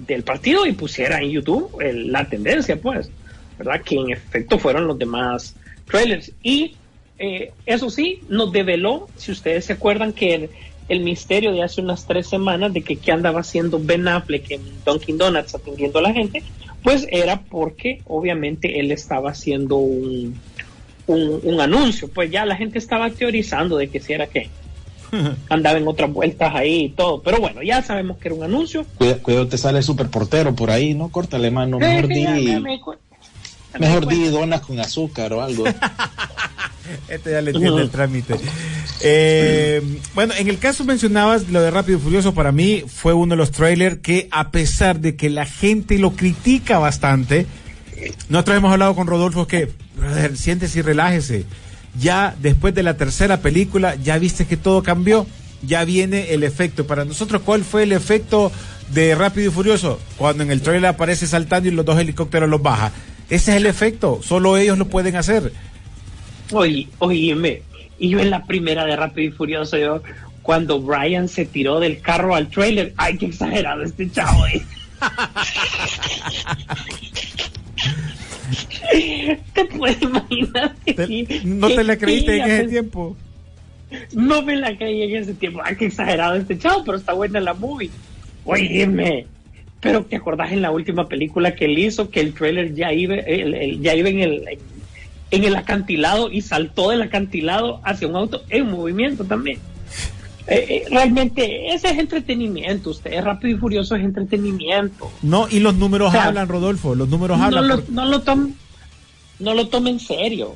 del 0.07 0.23
partido 0.23 0.65
y 0.65 0.73
pusiera 0.73 1.21
en 1.21 1.29
YouTube 1.29 1.79
el, 1.79 2.11
la 2.11 2.27
tendencia, 2.27 2.75
pues, 2.79 3.11
¿verdad? 3.57 3.81
Que 3.81 3.95
en 3.95 4.11
efecto 4.11 4.57
fueron 4.57 4.87
los 4.87 4.97
demás 4.97 5.55
trailers. 5.85 6.31
Y 6.41 6.75
eh, 7.19 7.51
eso 7.65 7.89
sí, 7.89 8.21
nos 8.29 8.51
develó, 8.51 9.07
si 9.15 9.31
ustedes 9.31 9.65
se 9.65 9.73
acuerdan, 9.73 10.13
que 10.13 10.49
el, 10.89 10.97
el 10.97 11.03
misterio 11.03 11.51
de 11.51 11.63
hace 11.63 11.81
unas 11.81 12.05
tres 12.05 12.27
semanas 12.27 12.73
de 12.73 12.81
que 12.81 12.95
qué 12.95 13.11
andaba 13.11 13.41
haciendo 13.41 13.79
Ben 13.79 14.07
Affleck 14.07 14.51
en 14.51 14.61
Dunkin' 14.85 15.17
Donuts 15.17 15.55
atendiendo 15.55 15.99
a 15.99 16.03
la 16.03 16.13
gente, 16.13 16.43
Pues 16.83 17.07
era 17.11 17.41
porque 17.41 18.01
obviamente 18.05 18.79
él 18.79 18.91
estaba 18.91 19.31
haciendo 19.31 19.77
un, 19.77 20.39
un, 21.07 21.39
un 21.43 21.61
anuncio, 21.61 22.09
pues 22.09 22.29
ya 22.29 22.45
la 22.45 22.55
gente 22.55 22.77
estaba 22.77 23.09
teorizando 23.09 23.77
de 23.77 23.87
que 23.89 23.99
si 23.99 24.13
era 24.13 24.27
que 24.27 24.49
andaba 25.49 25.77
en 25.77 25.87
otras 25.87 26.11
vueltas 26.11 26.53
ahí 26.55 26.85
y 26.85 26.89
todo, 26.89 27.21
pero 27.21 27.39
bueno, 27.39 27.61
ya 27.61 27.81
sabemos 27.81 28.17
que 28.17 28.27
era 28.29 28.35
un 28.35 28.43
anuncio. 28.43 28.85
Cuidado, 28.97 29.21
cuidado 29.21 29.47
te 29.47 29.57
sale 29.57 29.81
super 29.81 30.09
portero 30.09 30.55
por 30.55 30.71
ahí, 30.71 30.93
¿no? 30.93 31.09
Córtale 31.09 31.51
mano, 31.51 31.79
mejor 31.79 32.09
ya 32.09 32.33
di, 32.33 32.47
me 32.47 32.59
me 32.59 32.79
mejor 33.79 34.07
di 34.07 34.27
donas 34.27 34.61
con 34.61 34.79
azúcar 34.79 35.33
o 35.33 35.41
algo. 35.41 35.65
Este 37.07 37.31
ya 37.31 37.41
le 37.41 37.51
entiende 37.51 37.81
el 37.81 37.89
trámite. 37.89 38.35
Eh, 39.01 39.81
bueno, 40.13 40.33
en 40.37 40.47
el 40.47 40.59
caso 40.59 40.85
mencionabas 40.85 41.49
lo 41.49 41.61
de 41.61 41.71
Rápido 41.71 41.97
y 41.97 42.01
Furioso, 42.01 42.33
para 42.33 42.51
mí 42.51 42.83
fue 42.87 43.13
uno 43.13 43.31
de 43.31 43.37
los 43.37 43.51
trailers 43.51 43.97
que 43.97 44.27
a 44.31 44.51
pesar 44.51 44.99
de 44.99 45.15
que 45.15 45.29
la 45.29 45.45
gente 45.45 45.97
lo 45.97 46.11
critica 46.11 46.79
bastante, 46.79 47.45
nosotros 48.29 48.57
hemos 48.57 48.71
hablado 48.71 48.95
con 48.95 49.07
Rodolfo 49.07 49.47
que, 49.47 49.69
brother, 49.97 50.37
siéntese 50.37 50.79
y 50.79 50.81
relájese. 50.81 51.45
Ya 51.99 52.35
después 52.41 52.73
de 52.73 52.83
la 52.83 52.97
tercera 52.97 53.41
película, 53.41 53.95
ya 53.95 54.17
viste 54.17 54.45
que 54.45 54.57
todo 54.57 54.83
cambió, 54.83 55.27
ya 55.61 55.85
viene 55.85 56.33
el 56.33 56.43
efecto. 56.43 56.87
Para 56.87 57.05
nosotros, 57.05 57.41
¿cuál 57.43 57.63
fue 57.63 57.83
el 57.83 57.91
efecto 57.91 58.51
de 58.93 59.15
Rápido 59.15 59.49
y 59.49 59.53
Furioso? 59.53 59.99
Cuando 60.17 60.43
en 60.43 60.51
el 60.51 60.61
trailer 60.61 60.87
aparece 60.87 61.27
saltando 61.27 61.69
y 61.69 61.71
los 61.71 61.85
dos 61.85 61.99
helicópteros 61.99 62.49
los 62.49 62.61
baja. 62.61 62.91
Ese 63.29 63.51
es 63.51 63.57
el 63.57 63.65
efecto, 63.65 64.19
solo 64.23 64.57
ellos 64.57 64.77
lo 64.77 64.87
pueden 64.87 65.15
hacer. 65.15 65.53
Oye, 66.51 66.87
y 68.03 68.09
yo 68.09 68.19
en 68.19 68.29
la 68.29 68.43
primera 68.43 68.85
de 68.85 68.95
Rápido 68.97 69.29
y 69.29 69.31
Furioso, 69.31 69.77
yo, 69.77 70.03
cuando 70.41 70.81
Brian 70.81 71.29
se 71.29 71.45
tiró 71.45 71.79
del 71.79 72.01
carro 72.01 72.35
al 72.35 72.49
trailer, 72.49 72.93
ay, 72.97 73.17
qué 73.17 73.27
exagerado 73.27 73.81
este 73.83 74.11
chavo. 74.11 74.45
eh. 74.47 74.61
¿Te 79.53 79.65
puedes 79.65 80.01
imaginar? 80.01 80.75
Te- 80.85 81.41
no 81.45 81.67
te 81.69 81.75
¿Qué- 81.77 81.83
la 81.83 81.97
creíste 81.97 82.31
qué 82.31 82.37
en 82.41 82.49
ese 82.51 82.67
tiempo. 82.67 83.15
No 84.13 84.41
me 84.41 84.55
la 84.55 84.75
creí 84.77 85.03
en 85.03 85.15
ese 85.21 85.33
tiempo. 85.33 85.61
Ay, 85.63 85.75
qué 85.77 85.85
exagerado 85.85 86.35
este 86.35 86.57
chavo, 86.57 86.83
pero 86.83 86.97
está 86.97 87.13
buena 87.13 87.39
la 87.39 87.53
movie. 87.53 87.89
Oíme, 88.45 89.25
pero 89.79 90.03
¿te 90.03 90.15
acordás 90.17 90.51
en 90.51 90.61
la 90.61 90.71
última 90.71 91.07
película 91.07 91.55
que 91.55 91.65
él 91.65 91.77
hizo 91.79 92.09
que 92.09 92.19
el 92.19 92.33
trailer 92.33 92.73
ya 92.75 92.91
iba, 92.91 93.15
el- 93.15 93.53
el- 93.53 93.81
ya 93.81 93.95
iba 93.95 94.09
en 94.09 94.19
el 94.19 94.43
en 95.35 95.43
el 95.45 95.55
acantilado 95.55 96.31
y 96.31 96.41
saltó 96.41 96.89
del 96.91 97.01
acantilado 97.01 97.81
hacia 97.83 98.07
un 98.07 98.15
auto 98.15 98.43
en 98.49 98.69
movimiento 98.69 99.23
también? 99.25 99.57
Eh, 100.45 100.65
eh, 100.69 100.83
realmente 100.91 101.73
ese 101.73 101.89
es 101.89 101.97
entretenimiento. 101.99 102.89
Usted 102.91 103.13
es 103.13 103.23
rápido 103.23 103.55
y 103.55 103.59
furioso, 103.59 103.95
es 103.95 104.03
entretenimiento. 104.03 105.11
No, 105.21 105.47
y 105.49 105.59
los 105.59 105.75
números 105.75 106.09
O 106.09 106.11
sea, 106.11 106.25
hablan, 106.25 106.47
Rodolfo, 106.49 106.95
los 106.95 107.07
números 107.09 107.37
No 107.37 107.45
hablan. 107.45 107.67
lo, 107.67 107.75
por- 107.81 107.89
no 107.89 108.05
lo 108.05 108.21
tomen 108.21 108.55
no 109.39 109.53
lo 109.53 109.67
tome 109.67 109.89
en 109.89 109.99
serio. 109.99 110.53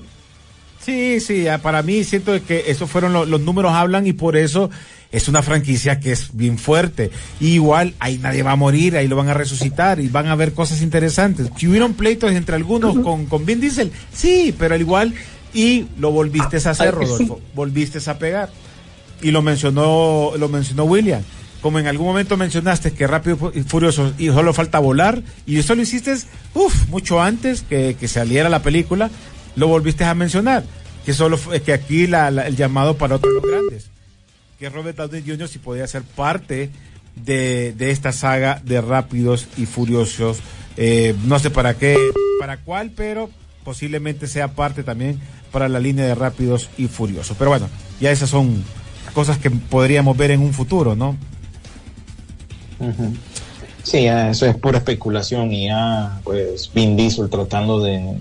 Sí, 0.80 1.20
sí, 1.20 1.44
ya 1.44 1.58
para 1.58 1.82
mí 1.82 2.04
siento 2.04 2.32
que 2.46 2.66
esos 2.68 2.90
fueron 2.90 3.12
lo- 3.12 3.26
los 3.26 3.42
números 3.42 3.74
hablan 3.74 4.06
y 4.08 4.14
por 4.14 4.38
eso 4.38 4.70
es 5.12 5.28
una 5.28 5.42
franquicia 5.42 6.00
que 6.00 6.12
es 6.12 6.30
bien 6.34 6.58
fuerte. 6.58 7.12
Y 7.40 7.50
igual 7.50 7.94
ahí 8.00 8.18
nadie 8.18 8.44
va 8.44 8.52
a 8.52 8.56
morir, 8.56 8.98
ahí 8.98 9.08
lo 9.08 9.16
van 9.16 9.30
a 9.30 9.34
resucitar 9.34 10.00
y 10.00 10.08
van 10.08 10.28
a 10.28 10.36
ver 10.36 10.54
cosas 10.54 10.82
interesantes. 10.82 11.50
Si 11.58 11.68
hubieron 11.68 11.94
pleitos 11.94 12.32
entre 12.34 12.56
algunos 12.56 12.98
con, 13.00 13.26
con 13.26 13.46
Vin 13.46 13.60
Diesel, 13.62 13.92
sí, 14.14 14.54
pero 14.58 14.76
al 14.76 14.82
igual 14.82 15.14
y 15.54 15.86
lo 15.98 16.12
volviste 16.12 16.58
a 16.58 16.72
hacer, 16.72 16.90
Ah. 16.90 16.92
Rodolfo, 16.92 17.40
volviste 17.56 18.00
a 18.10 18.18
pegar. 18.20 18.50
Y 19.22 19.32
lo 19.32 19.42
mencionó, 19.42 20.32
lo 20.38 20.50
mencionó 20.50 20.84
William. 20.84 21.22
Como 21.62 21.80
en 21.80 21.88
algún 21.88 22.06
momento 22.06 22.38
mencionaste 22.38 22.92
que 22.92 23.08
Rápido 23.08 23.52
y 23.56 23.62
Furioso 23.62 24.14
y 24.20 24.28
solo 24.28 24.54
falta 24.54 24.78
volar, 24.78 25.24
y 25.48 25.58
eso 25.58 25.74
lo 25.74 25.82
hiciste, 25.82 26.16
uff, 26.54 26.88
mucho 26.90 27.20
antes 27.20 27.64
que, 27.64 27.96
que 28.00 28.08
saliera 28.08 28.48
la 28.48 28.62
película, 28.62 29.10
lo 29.56 29.68
volviste 29.68 30.04
a 30.04 30.14
mencionar. 30.14 30.64
Que 31.04 31.14
solo 31.14 31.40
que 31.66 31.74
aquí 31.74 32.06
la- 32.06 32.30
la- 32.30 32.46
el 32.48 32.56
llamado 32.56 32.96
para 32.98 33.16
otros 33.16 33.34
grandes. 33.42 33.90
Que 34.60 34.70
Robert 34.70 34.98
Downey 34.98 35.24
Jr. 35.26 35.48
si 35.48 35.60
podía 35.60 35.86
ser 35.86 36.02
parte 36.02 36.72
de, 37.16 37.74
de 37.74 37.92
esta 37.92 38.12
saga 38.12 38.62
de 38.64 38.82
Rápidos 38.82 39.48
y 39.58 39.66
Furiosos. 39.66 40.40
Eh, 40.78 41.16
no 41.26 41.40
sé 41.40 41.50
para 41.50 41.76
qué, 41.76 41.96
para 42.40 42.58
cuál, 42.58 42.92
pero 42.92 43.30
posiblemente 43.64 44.28
sea 44.28 44.50
parte 44.50 44.84
también 44.84 45.20
para 45.52 45.70
la 45.70 45.80
línea 45.80 46.06
de 46.06 46.16
Rápidos 46.16 46.70
y 46.78 46.88
Furiosos. 46.88 47.38
Pero 47.38 47.52
bueno, 47.52 47.70
ya 48.00 48.12
esas 48.12 48.30
son 48.30 48.64
cosas 49.14 49.38
que 49.38 49.52
podríamos 49.52 50.18
ver 50.18 50.32
en 50.32 50.42
un 50.42 50.54
futuro, 50.54 50.96
¿no? 50.96 51.16
Sí, 53.84 54.06
eso 54.06 54.46
es 54.46 54.56
pura 54.56 54.80
especulación 54.80 55.52
y 55.52 55.68
ya, 55.68 56.20
pues, 56.24 56.72
Vin 56.74 56.96
Diesel 56.96 57.30
tratando 57.30 57.80
de, 57.82 58.18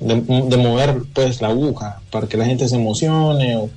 de, 0.00 0.14
de 0.14 0.56
mover, 0.56 1.02
pues, 1.12 1.40
la 1.40 1.48
aguja 1.48 2.00
para 2.10 2.26
que 2.26 2.36
la 2.36 2.46
gente 2.46 2.68
se 2.68 2.76
emocione 2.76 3.56
o, 3.56 3.70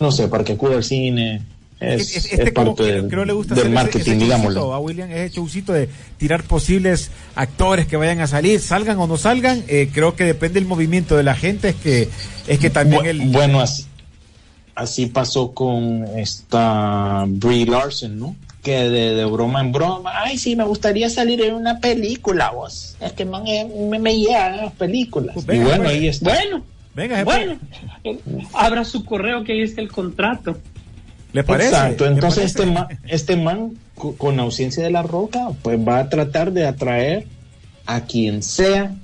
no 0.00 0.10
sé, 0.10 0.28
para 0.28 0.42
que 0.44 0.52
acude 0.54 0.74
al 0.76 0.84
cine. 0.84 1.42
Es, 1.78 2.14
Es- 2.14 2.16
es 2.26 2.32
este 2.34 2.52
como 2.52 2.74
parte 2.74 2.90
que 2.90 2.92
del, 2.96 3.08
creo 3.08 3.24
le 3.24 3.32
gusta 3.32 3.54
del 3.54 3.70
marketing, 3.70 4.12
ese, 4.12 4.24
digámoslo. 4.24 4.74
a 4.74 4.78
William, 4.80 5.10
ese 5.10 5.36
showcito 5.36 5.72
de 5.72 5.88
tirar 6.18 6.42
posibles 6.42 7.10
actores 7.34 7.86
que 7.86 7.96
vayan 7.96 8.20
a 8.20 8.26
salir, 8.26 8.60
salgan 8.60 8.98
o 8.98 9.06
no 9.06 9.16
salgan, 9.16 9.64
eh, 9.66 9.88
creo 9.92 10.14
que 10.14 10.24
depende 10.24 10.60
del 10.60 10.68
movimiento 10.68 11.16
de 11.16 11.22
la 11.22 11.34
gente, 11.34 11.70
es 11.70 11.76
que 11.76 12.08
es 12.48 12.58
que 12.58 12.68
también 12.68 13.02
Bu- 13.02 13.06
el 13.08 13.20
Bueno, 13.30 13.60
así, 13.60 13.86
así 14.74 15.06
pasó 15.06 15.52
con 15.52 16.04
esta 16.18 17.24
Brie 17.28 17.64
Larson, 17.66 18.18
¿no? 18.18 18.36
Que 18.62 18.90
de, 18.90 19.14
de 19.14 19.24
broma 19.24 19.62
en 19.62 19.72
broma, 19.72 20.12
ay, 20.22 20.36
sí, 20.36 20.54
me 20.56 20.64
gustaría 20.64 21.08
salir 21.08 21.40
en 21.40 21.54
una 21.54 21.80
película, 21.80 22.50
vos. 22.50 22.94
Es 23.00 23.12
que 23.12 23.24
man, 23.24 23.44
me, 23.44 23.98
me 23.98 24.18
llegan 24.18 24.58
las 24.58 24.72
películas. 24.74 25.34
Pues 25.46 25.58
y 25.58 25.62
bueno, 25.62 25.84
pues. 25.84 25.88
ahí 25.96 26.08
está. 26.08 26.30
Bueno, 26.34 26.62
venga, 27.08 27.16
jefe, 27.16 27.24
bueno, 27.24 27.58
abra 28.54 28.84
su 28.84 29.04
correo 29.04 29.44
que 29.44 29.52
ahí 29.52 29.62
está 29.62 29.80
el 29.80 29.88
contrato. 29.90 30.56
¿le 31.32 31.44
parece? 31.44 31.68
Exacto, 31.70 32.04
¿Le 32.04 32.10
entonces 32.12 32.52
parece? 32.52 32.62
este 32.62 32.66
man, 32.72 32.86
este 33.06 33.36
man 33.36 33.72
co- 33.94 34.16
con 34.16 34.40
ausencia 34.40 34.82
de 34.82 34.90
la 34.90 35.02
roca, 35.02 35.48
pues 35.62 35.78
va 35.78 35.98
a 36.00 36.08
tratar 36.08 36.52
de 36.52 36.66
atraer 36.66 37.26
a 37.86 38.00
quien 38.02 38.42
sea 38.42 38.94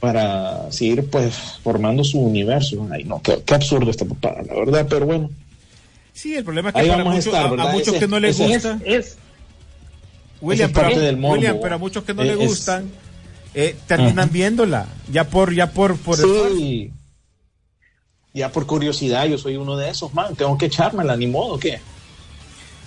para 0.00 0.70
seguir 0.70 1.10
pues 1.10 1.34
formando 1.62 2.04
su 2.04 2.20
universo. 2.20 2.86
Ay, 2.92 3.02
no, 3.04 3.20
qué, 3.20 3.42
qué 3.44 3.54
absurdo 3.54 3.90
esta 3.90 4.04
papada, 4.04 4.42
la 4.42 4.54
verdad, 4.54 4.86
pero 4.88 5.06
bueno. 5.06 5.30
Sí, 6.12 6.34
el 6.36 6.44
problema 6.44 6.68
es 6.70 6.74
que 6.76 6.80
para 6.82 6.96
vamos 6.98 7.12
a 7.12 7.16
muchos, 7.16 7.26
estar, 7.26 7.46
a- 7.46 7.62
a, 7.70 7.72
muchos 7.72 7.88
Ese- 7.88 7.98
que 7.98 8.08
no 8.08 8.20
les 8.20 8.38
ese 8.38 8.44
Es, 8.44 8.50
gusta, 8.64 8.78
es, 8.84 9.16
William, 10.40 10.68
es 10.70 10.74
pero, 10.76 10.88
parte 10.88 11.00
del 11.00 11.16
morbo. 11.16 11.34
William, 11.34 11.56
pero 11.60 11.74
a 11.74 11.78
muchos 11.78 12.04
que 12.04 12.14
no 12.14 12.22
Eh, 12.22 12.26
le 12.26 12.32
es- 12.34 12.38
gustan, 12.38 12.88
eh, 13.54 13.74
terminan 13.88 14.18
Ajá. 14.20 14.28
viéndola, 14.32 14.86
ya 15.10 15.24
por, 15.24 15.52
ya 15.52 15.70
por, 15.72 15.96
por. 15.96 16.16
Sí. 16.16 16.92
Ya 18.38 18.52
por 18.52 18.66
curiosidad, 18.66 19.26
yo 19.26 19.36
soy 19.36 19.56
uno 19.56 19.76
de 19.76 19.90
esos, 19.90 20.14
man. 20.14 20.34
Tengo 20.36 20.56
que 20.56 20.66
echármela, 20.66 21.16
ni 21.16 21.26
modo, 21.26 21.58
¿qué? 21.58 21.80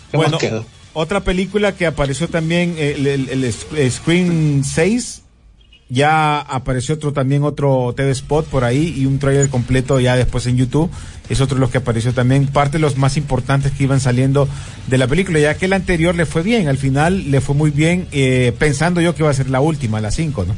¿Qué 0.10 0.18
Bueno, 0.18 0.38
más 0.42 0.64
otra 0.94 1.22
película 1.22 1.76
que 1.76 1.86
apareció 1.86 2.28
también, 2.28 2.76
el, 2.78 3.08
el 3.08 3.92
Screen 3.92 4.64
6, 4.66 5.22
ya 5.92 6.40
apareció 6.40 6.96
otro 6.96 7.12
también 7.12 7.44
otro 7.44 7.94
TV 7.96 8.12
spot 8.12 8.46
por 8.46 8.64
ahí 8.64 8.96
y 8.98 9.06
un 9.06 9.20
trailer 9.20 9.50
completo 9.50 10.00
ya 10.00 10.16
después 10.16 10.48
en 10.48 10.56
YouTube. 10.56 10.90
Es 11.30 11.42
otro 11.42 11.56
de 11.56 11.62
los 11.62 11.70
que 11.70 11.80
apareció 11.80 12.14
también, 12.14 12.48
parte 12.48 12.78
de 12.78 12.80
los 12.82 12.98
más 12.98 13.18
importantes 13.18 13.74
que 13.74 13.84
iban 13.84 14.00
saliendo 14.00 14.48
de 14.88 14.98
la 14.98 15.08
película, 15.08 15.40
ya 15.40 15.56
que 15.56 15.66
el 15.66 15.74
anterior 15.74 16.16
le 16.16 16.26
fue 16.26 16.44
bien, 16.44 16.70
al 16.70 16.78
final 16.78 17.30
le 17.30 17.42
fue 17.42 17.56
muy 17.56 17.72
bien, 17.72 18.08
eh, 18.14 18.54
pensando 18.58 19.02
yo 19.02 19.16
que 19.16 19.24
iba 19.24 19.30
a 19.30 19.34
ser 19.34 19.50
la 19.50 19.60
última, 19.60 20.00
la 20.00 20.12
5, 20.12 20.46
¿no? 20.46 20.56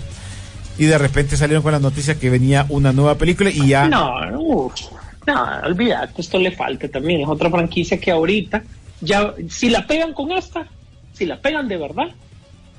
Y 0.78 0.86
de 0.86 0.98
repente 0.98 1.38
salieron 1.38 1.62
con 1.64 1.72
la 1.72 1.80
noticia 1.80 2.20
que 2.20 2.30
venía 2.30 2.66
una 2.70 2.92
nueva 2.94 3.16
película 3.18 3.50
y 3.50 3.68
ya... 3.68 3.88
No, 3.88 4.26
no, 4.26 4.72
no, 5.28 5.48
olvídate, 5.66 6.22
esto 6.22 6.40
le 6.40 6.52
falta 6.52 6.88
también. 6.88 7.22
Es 7.22 7.28
otra 7.28 7.50
franquicia 7.50 8.00
que 8.00 8.12
ahorita, 8.12 8.64
ya, 9.02 9.34
si 9.50 9.70
la 9.70 9.86
pegan 9.86 10.14
con 10.14 10.32
esta, 10.32 10.68
si 11.14 11.26
la 11.26 11.40
pegan 11.40 11.68
de 11.68 11.78
verdad, 11.78 12.08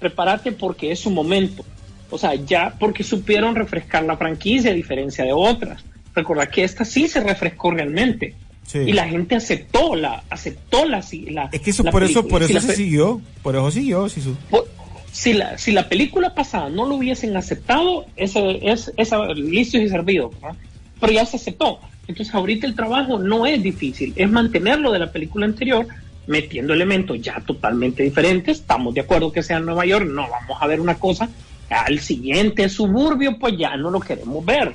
prepárate 0.00 0.52
porque 0.52 0.90
es 0.92 1.00
su 1.00 1.10
momento. 1.10 1.64
O 2.10 2.18
sea, 2.18 2.34
ya 2.34 2.74
porque 2.78 3.02
supieron 3.02 3.54
refrescar 3.54 4.04
la 4.04 4.16
franquicia 4.16 4.70
a 4.70 4.74
diferencia 4.74 5.24
de 5.24 5.32
otras. 5.32 5.82
Recordad 6.14 6.48
que 6.48 6.62
esta 6.64 6.84
sí 6.84 7.08
se 7.08 7.20
refrescó 7.20 7.70
realmente. 7.70 8.34
Sí. 8.66 8.78
Y 8.78 8.92
la 8.92 9.06
gente 9.08 9.34
aceptó 9.36 9.94
la, 9.94 10.22
aceptó 10.30 10.84
la, 10.86 11.02
la 11.30 11.48
Es 11.52 11.60
que 11.60 11.70
eso 11.70 11.82
la 11.82 11.90
por 11.90 12.02
eso, 12.02 12.26
por 12.26 12.44
Si 12.44 12.52
eso 12.56 12.66
se 12.66 12.76
siguió, 12.76 13.20
por 13.42 13.56
eso 13.56 13.70
siguió, 13.70 14.08
sí, 14.08 14.20
su- 14.20 14.34
por- 14.50 14.66
si 15.14 15.32
la, 15.32 15.56
si 15.58 15.70
la 15.70 15.88
película 15.88 16.34
pasada 16.34 16.68
no 16.70 16.86
lo 16.86 16.96
hubiesen 16.96 17.36
aceptado, 17.36 18.04
ese 18.16 18.58
es 18.68 18.92
esa 18.96 19.24
listo 19.28 19.78
y 19.78 19.88
servido, 19.88 20.30
¿verdad? 20.30 20.56
pero 21.00 21.12
ya 21.12 21.24
se 21.24 21.36
aceptó. 21.36 21.78
Entonces 22.08 22.34
ahorita 22.34 22.66
el 22.66 22.74
trabajo 22.74 23.18
no 23.18 23.46
es 23.46 23.62
difícil, 23.62 24.12
es 24.16 24.28
mantenerlo 24.28 24.90
de 24.90 24.98
la 24.98 25.12
película 25.12 25.46
anterior, 25.46 25.86
metiendo 26.26 26.72
elementos 26.74 27.20
ya 27.22 27.40
totalmente 27.46 28.02
diferentes. 28.02 28.58
Estamos 28.58 28.92
de 28.92 29.02
acuerdo 29.02 29.30
que 29.30 29.42
sea 29.44 29.58
en 29.58 29.66
Nueva 29.66 29.86
York, 29.86 30.06
no 30.06 30.28
vamos 30.28 30.58
a 30.60 30.66
ver 30.66 30.80
una 30.80 30.96
cosa. 30.96 31.28
Al 31.70 32.00
siguiente 32.00 32.68
suburbio, 32.68 33.38
pues 33.38 33.54
ya 33.56 33.76
no 33.76 33.90
lo 33.90 34.00
queremos 34.00 34.44
ver. 34.44 34.74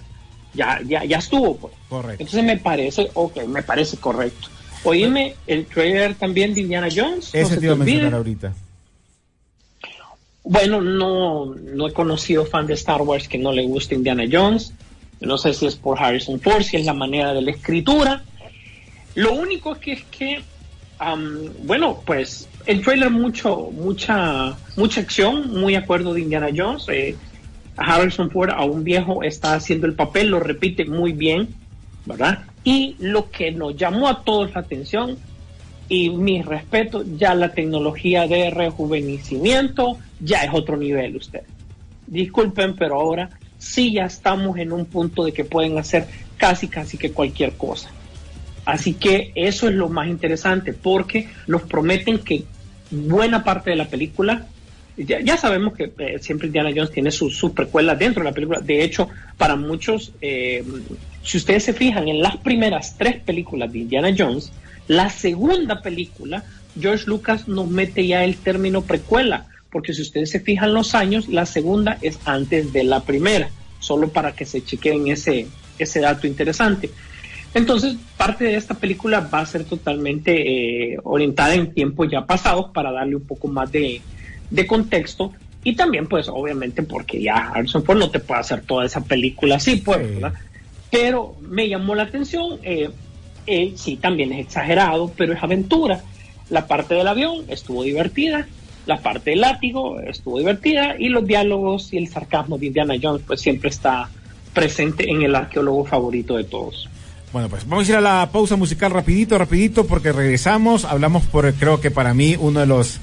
Ya, 0.53 0.79
ya, 0.85 1.03
ya 1.03 1.17
estuvo, 1.17 1.57
pues. 1.57 1.73
Correcto. 1.89 2.23
Entonces 2.23 2.43
me 2.45 2.57
parece, 2.57 3.09
ok, 3.13 3.43
me 3.47 3.61
parece 3.61 3.97
correcto. 3.97 4.47
Oíme, 4.83 5.35
el 5.47 5.65
trailer 5.65 6.15
también 6.15 6.53
de 6.53 6.61
Indiana 6.61 6.87
Jones. 6.93 7.31
no 7.33 7.39
Ese 7.41 7.55
se 7.55 7.59
te 7.59 7.65
iba 7.65 7.73
a 7.73 7.75
olvide. 7.75 7.91
mencionar 7.91 8.13
ahorita. 8.17 8.53
Bueno, 10.49 10.81
no, 10.81 11.53
no 11.53 11.87
he 11.87 11.93
conocido 11.93 12.43
fan 12.43 12.65
de 12.65 12.73
Star 12.73 13.03
Wars 13.03 13.27
que 13.27 13.37
no 13.37 13.51
le 13.51 13.67
guste 13.67 13.93
Indiana 13.93 14.23
Jones. 14.29 14.73
No 15.21 15.37
sé 15.37 15.53
si 15.53 15.67
es 15.67 15.75
por 15.75 16.01
Harrison 16.01 16.39
Ford, 16.39 16.63
si 16.63 16.75
es 16.75 16.87
la 16.87 16.95
manera 16.95 17.35
de 17.35 17.43
la 17.43 17.51
escritura. 17.51 18.23
Lo 19.13 19.33
único 19.33 19.75
que 19.75 19.91
es 19.91 20.03
que, 20.05 20.41
bueno, 21.65 22.01
pues 22.03 22.49
el 22.65 22.81
trailer 22.81 23.11
mucho, 23.11 23.69
mucha, 23.71 24.57
mucha 24.75 25.01
acción, 25.01 25.53
muy 25.55 25.75
acuerdo 25.75 26.15
de 26.15 26.21
Indiana 26.21 26.49
Jones. 26.51 26.85
Eh, 26.87 27.15
Harrison 27.77 28.31
Ford, 28.31 28.49
a 28.49 28.63
un 28.65 28.83
viejo, 28.83 29.21
está 29.21 29.53
haciendo 29.53 29.85
el 29.85 29.93
papel, 29.93 30.29
lo 30.29 30.39
repite 30.39 30.83
muy 30.83 31.11
bien, 31.11 31.49
¿verdad? 32.07 32.39
Y 32.63 32.95
lo 32.97 33.29
que 33.29 33.51
nos 33.51 33.75
llamó 33.75 34.07
a 34.07 34.23
todos 34.23 34.55
la 34.55 34.61
atención, 34.61 35.15
y 35.89 36.11
mi 36.11 36.43
respeto, 36.43 37.03
ya 37.17 37.33
la 37.33 37.51
tecnología 37.51 38.27
de 38.27 38.51
rejuvenecimiento 38.51 39.97
ya 40.19 40.43
es 40.43 40.51
otro 40.53 40.77
nivel 40.77 41.15
usted. 41.15 41.41
Disculpen, 42.05 42.75
pero 42.75 42.95
ahora 42.95 43.31
sí 43.57 43.93
ya 43.93 44.05
estamos 44.05 44.57
en 44.59 44.71
un 44.71 44.85
punto 44.85 45.25
de 45.25 45.33
que 45.33 45.43
pueden 45.43 45.77
hacer 45.79 46.05
casi, 46.37 46.67
casi 46.67 46.97
que 46.97 47.11
cualquier 47.11 47.53
cosa. 47.53 47.89
Así 48.65 48.93
que 48.93 49.31
eso 49.33 49.67
es 49.67 49.73
lo 49.73 49.89
más 49.89 50.07
interesante, 50.07 50.73
porque 50.73 51.27
nos 51.47 51.63
prometen 51.63 52.19
que 52.19 52.43
buena 52.91 53.43
parte 53.43 53.71
de 53.71 53.75
la 53.75 53.87
película, 53.87 54.47
ya, 54.95 55.37
sabemos 55.37 55.73
que 55.75 55.93
eh, 55.97 56.19
siempre 56.19 56.47
Indiana 56.47 56.71
Jones 56.75 56.91
tiene 56.91 57.09
sus 57.09 57.35
su 57.35 57.53
precuelas 57.53 57.97
dentro 57.97 58.21
de 58.21 58.29
la 58.29 58.33
película. 58.33 58.59
De 58.59 58.83
hecho, 58.83 59.07
para 59.37 59.55
muchos, 59.55 60.11
eh, 60.21 60.63
si 61.23 61.37
ustedes 61.37 61.63
se 61.63 61.73
fijan 61.73 62.09
en 62.09 62.21
las 62.21 62.35
primeras 62.37 62.97
tres 62.97 63.21
películas 63.21 63.71
de 63.71 63.79
Indiana 63.79 64.13
Jones, 64.15 64.51
la 64.89 65.11
segunda 65.11 65.83
película, 65.83 66.43
George 66.77 67.05
Lucas 67.05 67.47
nos 67.47 67.69
mete 67.69 68.07
ya 68.07 68.23
el 68.23 68.35
término 68.37 68.81
precuela, 68.81 69.45
porque 69.71 69.93
si 69.93 70.01
ustedes 70.01 70.31
se 70.31 70.39
fijan 70.39 70.73
los 70.73 70.95
años, 70.95 71.27
la 71.27 71.45
segunda 71.45 71.99
es 72.01 72.17
antes 72.25 72.73
de 72.73 72.83
la 72.83 73.01
primera, 73.01 73.51
solo 73.79 74.09
para 74.09 74.31
que 74.31 74.45
se 74.45 74.63
chequeen 74.65 75.07
ese, 75.07 75.45
ese 75.77 75.99
dato 75.99 76.25
interesante. 76.25 76.89
Entonces, 77.53 77.97
parte 78.17 78.45
de 78.45 78.55
esta 78.55 78.73
película 78.73 79.19
va 79.19 79.41
a 79.41 79.45
ser 79.45 79.63
totalmente 79.63 80.93
eh, 80.93 80.97
orientada 81.03 81.53
en 81.53 81.71
tiempos 81.71 82.09
ya 82.09 82.25
pasados 82.25 82.71
para 82.73 82.91
darle 82.91 83.15
un 83.15 83.27
poco 83.27 83.47
más 83.47 83.71
de, 83.71 84.01
contexto 84.67 85.33
y 85.63 85.75
también, 85.75 86.07
pues, 86.07 86.29
obviamente, 86.29 86.81
porque 86.81 87.21
ya 87.21 87.51
Harrison 87.53 87.83
Ford 87.83 87.99
no 87.99 88.09
te 88.09 88.19
puede 88.19 88.41
hacer 88.41 88.61
toda 88.61 88.87
esa 88.87 89.03
película 89.03 89.57
así, 89.57 89.75
pues, 89.75 90.15
¿verdad? 90.15 90.33
Pero 90.89 91.35
me 91.41 91.69
llamó 91.69 91.93
la 91.93 92.03
atención, 92.03 92.57
eh, 92.63 92.89
eh, 93.49 93.73
sí, 93.75 93.97
también 93.97 94.31
es 94.31 94.45
exagerado, 94.45 95.11
pero 95.17 95.33
es 95.33 95.43
aventura. 95.43 96.01
La 96.49 96.67
parte 96.67 96.95
del 96.95 97.07
avión 97.07 97.45
estuvo 97.49 97.83
divertida, 97.83 98.47
la 98.85 98.97
parte 98.97 99.31
del 99.31 99.41
látigo 99.41 99.99
estuvo 99.99 100.39
divertida 100.39 100.95
y 100.97 101.09
los 101.09 101.25
diálogos 101.25 101.93
y 101.93 101.97
el 101.97 102.07
sarcasmo 102.07 102.57
de 102.57 102.67
Indiana 102.67 102.95
Jones, 103.01 103.23
pues, 103.25 103.41
siempre 103.41 103.69
está 103.69 104.09
presente 104.53 105.09
en 105.09 105.21
el 105.21 105.35
arqueólogo 105.35 105.85
favorito 105.85 106.37
de 106.37 106.43
todos. 106.43 106.89
Bueno, 107.31 107.47
pues 107.47 107.67
vamos 107.67 107.87
a 107.87 107.91
ir 107.91 107.97
a 107.97 108.01
la 108.01 108.29
pausa 108.31 108.55
musical 108.55 108.91
rapidito, 108.91 109.37
rapidito, 109.37 109.85
porque 109.85 110.11
regresamos. 110.11 110.85
Hablamos 110.85 111.23
por, 111.25 111.53
creo 111.53 111.79
que 111.79 111.91
para 111.91 112.15
mí, 112.15 112.35
uno 112.39 112.59
de 112.59 112.65
los 112.65 112.99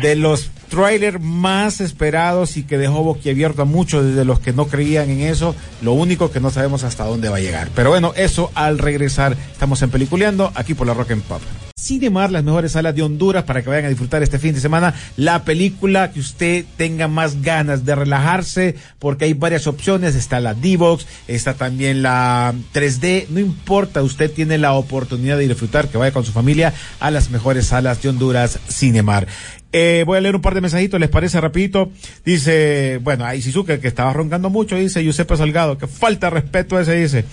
de 0.00 0.16
los 0.16 0.50
trailers 0.68 1.20
más 1.20 1.82
esperados 1.82 2.56
y 2.56 2.62
que 2.62 2.78
dejó 2.78 3.02
boquiabierto 3.02 3.62
a 3.62 3.64
muchos 3.66 4.06
desde 4.06 4.24
los 4.24 4.40
que 4.40 4.54
no 4.54 4.68
creían 4.68 5.10
en 5.10 5.20
eso. 5.20 5.54
Lo 5.82 5.92
único 5.92 6.30
que 6.30 6.40
no 6.40 6.50
sabemos 6.50 6.82
hasta 6.82 7.04
dónde 7.04 7.28
va 7.28 7.36
a 7.36 7.40
llegar. 7.40 7.68
Pero 7.74 7.90
bueno, 7.90 8.12
eso 8.16 8.50
al 8.54 8.78
regresar. 8.78 9.36
Estamos 9.52 9.82
en 9.82 9.90
Peliculeando, 9.90 10.50
aquí 10.54 10.72
por 10.72 10.86
la 10.86 10.94
Rock 10.94 11.10
and 11.10 11.22
Pop. 11.24 11.42
Cinemar, 11.78 12.30
las 12.30 12.44
mejores 12.44 12.72
salas 12.72 12.94
de 12.94 13.02
Honduras 13.02 13.42
para 13.42 13.60
que 13.60 13.68
vayan 13.68 13.86
a 13.86 13.88
disfrutar 13.88 14.22
este 14.22 14.38
fin 14.38 14.54
de 14.54 14.60
semana 14.60 14.94
la 15.16 15.44
película 15.44 16.12
que 16.12 16.20
usted 16.20 16.64
tenga 16.76 17.08
más 17.08 17.42
ganas 17.42 17.84
de 17.84 17.96
relajarse 17.96 18.76
porque 19.00 19.24
hay 19.24 19.34
varias 19.34 19.66
opciones, 19.66 20.14
está 20.14 20.38
la 20.38 20.54
D-Box, 20.54 21.06
está 21.26 21.54
también 21.54 22.02
la 22.02 22.54
3D, 22.72 23.26
no 23.30 23.40
importa, 23.40 24.02
usted 24.02 24.30
tiene 24.30 24.58
la 24.58 24.74
oportunidad 24.74 25.36
de 25.38 25.48
disfrutar, 25.48 25.88
que 25.88 25.98
vaya 25.98 26.12
con 26.12 26.24
su 26.24 26.30
familia 26.30 26.72
a 27.00 27.10
las 27.10 27.30
mejores 27.30 27.66
salas 27.66 28.00
de 28.00 28.10
Honduras 28.10 28.60
Cinemar. 28.70 29.26
Eh, 29.72 30.04
voy 30.06 30.18
a 30.18 30.20
leer 30.20 30.36
un 30.36 30.42
par 30.42 30.54
de 30.54 30.60
mensajitos, 30.60 31.00
¿les 31.00 31.08
parece 31.08 31.40
rapidito? 31.40 31.90
Dice, 32.24 32.98
bueno, 33.02 33.24
ahí 33.24 33.40
Shizuke, 33.40 33.80
que 33.80 33.88
estaba 33.88 34.12
roncando 34.12 34.50
mucho, 34.50 34.76
dice 34.76 35.02
Giuseppe 35.02 35.36
Salgado, 35.36 35.78
que 35.78 35.86
falta 35.86 36.28
respeto 36.28 36.78
ese, 36.78 36.94
dice. 36.94 37.24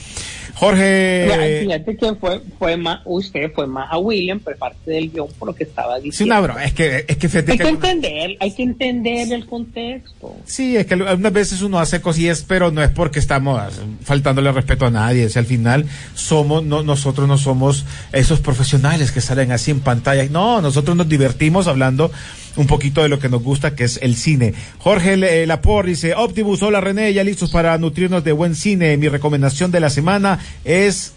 Jorge. 0.56 1.62
fíjate 1.62 1.98
que 1.98 2.16
fue, 2.16 2.42
fue 2.58 2.78
más, 2.78 3.02
usted 3.06 3.52
fue 3.54 3.68
más 3.68 3.88
a 3.92 3.98
William 3.98 4.40
por 4.40 4.56
parte 4.58 4.92
del 4.92 5.12
guion 5.12 5.28
por 5.38 5.50
lo 5.50 5.56
que 5.56 5.64
estaba 5.64 6.00
diciendo. 6.00 6.18
Sí, 6.18 6.24
una 6.24 6.40
broma, 6.42 6.64
es 6.66 6.74
que, 6.74 7.06
es 7.08 7.18
que 7.18 7.28
Hay 7.28 7.58
que, 7.58 7.68
entender, 7.68 8.38
hay 8.40 8.52
que 8.54 8.64
entender 8.64 9.32
el 9.34 9.46
contexto. 9.46 10.36
Sí, 10.46 10.76
es 10.78 10.86
que 10.86 10.96
algunas 10.96 11.34
veces 11.34 11.62
uno 11.62 11.80
hace 11.80 12.02
cosillas, 12.02 12.44
pero 12.48 12.72
no 12.72 12.84
es 12.84 12.90
porque 12.90 13.20
estamos 13.20 13.62
faltándole 14.04 14.52
respeto 14.52 14.86
a 14.86 14.92
nadie, 14.92 15.26
es 15.26 15.38
al 15.38 15.46
final 15.46 15.86
somos, 16.14 16.64
no, 16.64 16.84
nosotros 16.84 17.28
no 17.28 17.38
somos 17.38 17.86
esos 18.12 18.40
profesionales 18.40 19.12
que 19.12 19.22
salen 19.22 19.52
así 19.52 19.72
en 19.72 19.80
pantalla. 19.80 20.26
No, 20.30 20.62
nosotros 20.62 20.96
nos 20.96 21.08
divertimos 21.08 21.68
hablando 21.68 22.12
un 22.60 22.68
poquito 22.68 23.02
de 23.02 23.08
lo 23.08 23.20
que 23.20 23.30
nos 23.30 23.42
gusta, 23.42 23.74
que 23.74 23.86
es 23.86 24.00
el 24.02 24.18
cine. 24.18 24.54
Jorge 24.80 25.14
eh, 25.14 25.48
Laporte 25.48 25.92
dice, 25.92 26.14
Optimus, 26.14 26.62
hola 26.62 26.82
René, 26.82 27.14
ya 27.14 27.24
listos 27.24 27.52
para 27.52 27.78
nutrirnos 27.78 28.22
de 28.26 28.34
buen 28.34 28.54
cine. 28.54 28.98
Mi 28.98 29.08
recomendación 29.08 29.72
de 29.72 29.80
la 29.80 29.90
semana 29.90 30.40
es 30.66 31.14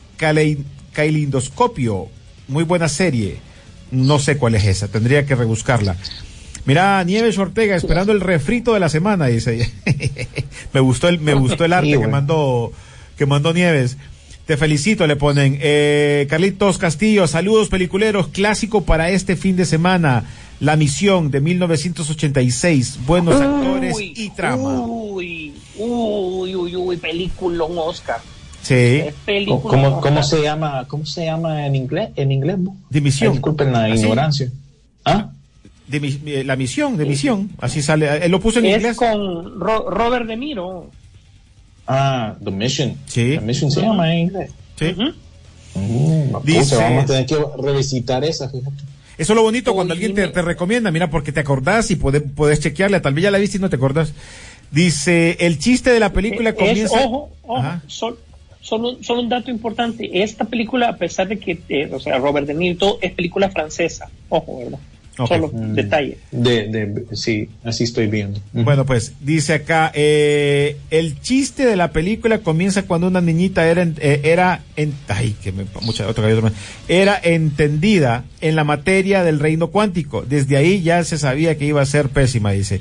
Cailindoscopio, 0.92 2.06
muy 2.46 2.62
buena 2.62 2.88
serie. 2.88 3.38
No 3.90 4.20
sé 4.20 4.38
cuál 4.38 4.54
es 4.54 4.64
esa, 4.64 4.86
tendría 4.86 5.26
que 5.26 5.34
rebuscarla. 5.34 5.96
Mira, 6.64 7.02
Nieves 7.02 7.36
Ortega, 7.38 7.74
esperando 7.74 8.12
el 8.12 8.20
refrito 8.20 8.72
de 8.74 8.80
la 8.80 8.88
semana, 8.88 9.26
dice. 9.26 9.68
me 10.72 10.78
gustó 10.78 11.08
el, 11.08 11.18
me 11.18 11.34
gustó 11.34 11.64
el 11.64 11.72
arte 11.72 11.98
que 11.98 12.06
mandó, 12.06 12.72
que 13.18 13.26
mandó 13.26 13.52
Nieves. 13.52 13.96
Te 14.46 14.56
felicito, 14.56 15.06
le 15.06 15.16
ponen. 15.16 15.58
Eh, 15.60 16.26
Carlitos 16.28 16.78
Castillo, 16.78 17.26
saludos 17.26 17.68
peliculeros, 17.68 18.28
clásico 18.28 18.82
para 18.82 19.10
este 19.10 19.36
fin 19.36 19.56
de 19.56 19.64
semana. 19.64 20.24
La 20.58 20.76
Misión 20.76 21.30
de 21.30 21.40
1986, 21.40 23.00
buenos 23.06 23.40
actores 23.40 23.96
y 23.98 24.30
trama. 24.30 24.80
Uy, 24.86 25.52
uy, 25.76 26.54
uy, 26.54 26.76
uy, 26.76 26.96
película 26.96 27.64
Oscar. 27.64 28.20
Sí. 28.62 29.02
¿Cómo, 29.46 30.00
¿Cómo, 30.00 30.22
se 30.22 30.40
llama? 30.40 30.84
¿Cómo 30.86 31.04
se 31.04 31.24
llama 31.24 31.66
en 31.66 31.74
inglés? 31.74 32.10
En 32.14 32.30
inglés. 32.30 32.58
De 32.90 33.00
misión. 33.00 33.32
disculpen 33.32 33.72
la 33.72 33.84
¿Ah, 33.84 33.88
ignorancia. 33.88 34.50
¿Ah? 35.04 35.30
De 35.88 36.18
eh, 36.26 36.44
la 36.44 36.54
misión, 36.54 36.96
de 36.96 37.06
misión. 37.06 37.50
Así 37.60 37.82
sale. 37.82 38.24
Él 38.24 38.30
lo 38.30 38.40
puso 38.40 38.60
en 38.60 38.66
es 38.66 38.76
inglés. 38.76 38.96
con 38.96 39.60
Robert 39.60 40.26
De 40.26 40.36
Niro. 40.36 40.90
Ah, 41.86 42.34
The 42.42 42.50
Mission. 42.50 42.96
Sí. 43.06 43.36
The 43.36 43.40
Mission 43.40 43.70
se 43.70 43.80
llama 43.80 44.12
en 44.12 44.20
inglés. 44.20 44.50
Sí. 44.76 44.94
Mm, 45.74 46.36
Dice, 46.44 46.76
vamos 46.76 47.04
a 47.04 47.06
tener 47.06 47.26
que 47.26 47.36
revisitar 47.62 48.24
esa, 48.24 48.48
fíjate. 48.48 48.82
Eso 49.18 49.32
es 49.32 49.36
lo 49.36 49.42
bonito 49.42 49.74
cuando 49.74 49.92
alguien 49.92 50.14
te, 50.14 50.26
recomienda, 50.42 50.90
mira, 50.90 51.10
porque 51.10 51.32
te 51.32 51.40
acordás 51.40 51.90
y 51.90 51.96
puedes, 51.96 52.22
puedes 52.34 52.60
chequearla, 52.60 53.02
tal 53.02 53.14
vez 53.14 53.24
ya 53.24 53.30
la 53.30 53.38
viste 53.38 53.58
y 53.58 53.60
no 53.60 53.70
te 53.70 53.76
acordás. 53.76 54.12
Dice, 54.70 55.36
el 55.40 55.58
chiste 55.58 55.90
de 55.90 56.00
la 56.00 56.12
película 56.12 56.54
comienza... 56.54 56.98
ojo, 57.04 57.30
ojo, 57.42 57.64
solo, 57.86 58.96
un, 59.10 59.28
dato 59.28 59.50
importante. 59.50 60.22
Esta 60.22 60.44
película, 60.44 60.88
a 60.88 60.96
pesar 60.96 61.28
de 61.28 61.38
que, 61.38 61.60
eh, 61.68 61.90
o 61.92 62.00
sea, 62.00 62.18
Robert 62.18 62.46
De 62.46 62.54
Niro, 62.54 62.98
es 63.02 63.12
película 63.12 63.50
francesa. 63.50 64.08
Ojo, 64.30 64.58
¿verdad? 64.58 64.78
Solo 65.16 65.50
mm. 65.52 65.74
detalle. 65.74 66.18
De, 66.30 66.68
de, 66.68 67.16
sí, 67.16 67.48
así 67.64 67.84
estoy 67.84 68.06
viendo. 68.06 68.40
Bueno, 68.52 68.86
pues 68.86 69.12
dice 69.20 69.54
acá, 69.54 69.92
eh, 69.94 70.78
el 70.90 71.20
chiste 71.20 71.66
de 71.66 71.76
la 71.76 71.92
película 71.92 72.38
comienza 72.38 72.84
cuando 72.84 73.08
una 73.08 73.20
niñita 73.20 73.66
era, 73.66 73.82
eh, 73.82 74.20
era, 74.24 74.62
en, 74.76 74.94
ay, 75.08 75.36
que 75.42 75.52
me, 75.52 75.66
mucha, 75.82 76.08
otra, 76.08 76.30
era 76.88 77.20
entendida 77.22 78.24
en 78.40 78.56
la 78.56 78.64
materia 78.64 79.22
del 79.22 79.38
reino 79.38 79.68
cuántico. 79.68 80.22
Desde 80.22 80.56
ahí 80.56 80.82
ya 80.82 81.04
se 81.04 81.18
sabía 81.18 81.58
que 81.58 81.66
iba 81.66 81.82
a 81.82 81.86
ser 81.86 82.08
pésima, 82.08 82.52
dice. 82.52 82.80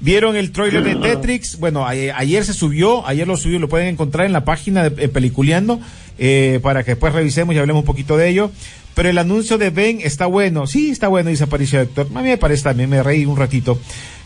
¿Vieron 0.00 0.34
el 0.34 0.50
trailer 0.50 0.82
de 0.82 0.96
Tetrix? 0.96 1.58
Bueno, 1.58 1.86
ayer, 1.86 2.44
se 2.44 2.54
subió, 2.54 3.06
ayer 3.06 3.28
lo 3.28 3.36
subió, 3.36 3.58
lo 3.58 3.68
pueden 3.68 3.88
encontrar 3.88 4.26
en 4.26 4.32
la 4.32 4.46
página 4.46 4.88
de 4.88 5.08
Peliculeando, 5.08 5.78
eh, 6.18 6.58
para 6.62 6.82
que 6.84 6.92
después 6.92 7.12
revisemos 7.12 7.54
y 7.54 7.58
hablemos 7.58 7.80
un 7.80 7.86
poquito 7.86 8.16
de 8.16 8.28
ello. 8.30 8.50
Pero 8.94 9.10
el 9.10 9.18
anuncio 9.18 9.58
de 9.58 9.70
Ben 9.70 10.00
está 10.02 10.26
bueno. 10.26 10.66
Sí, 10.66 10.90
está 10.90 11.08
bueno, 11.08 11.30
dice 11.30 11.44
Aparicio 11.44 11.80
Héctor. 11.80 12.08
A 12.14 12.22
mí 12.22 12.28
me 12.28 12.38
parece 12.38 12.64
también, 12.64 12.90
me 12.90 13.02
reí 13.02 13.26
un 13.26 13.36
ratito. 13.36 13.78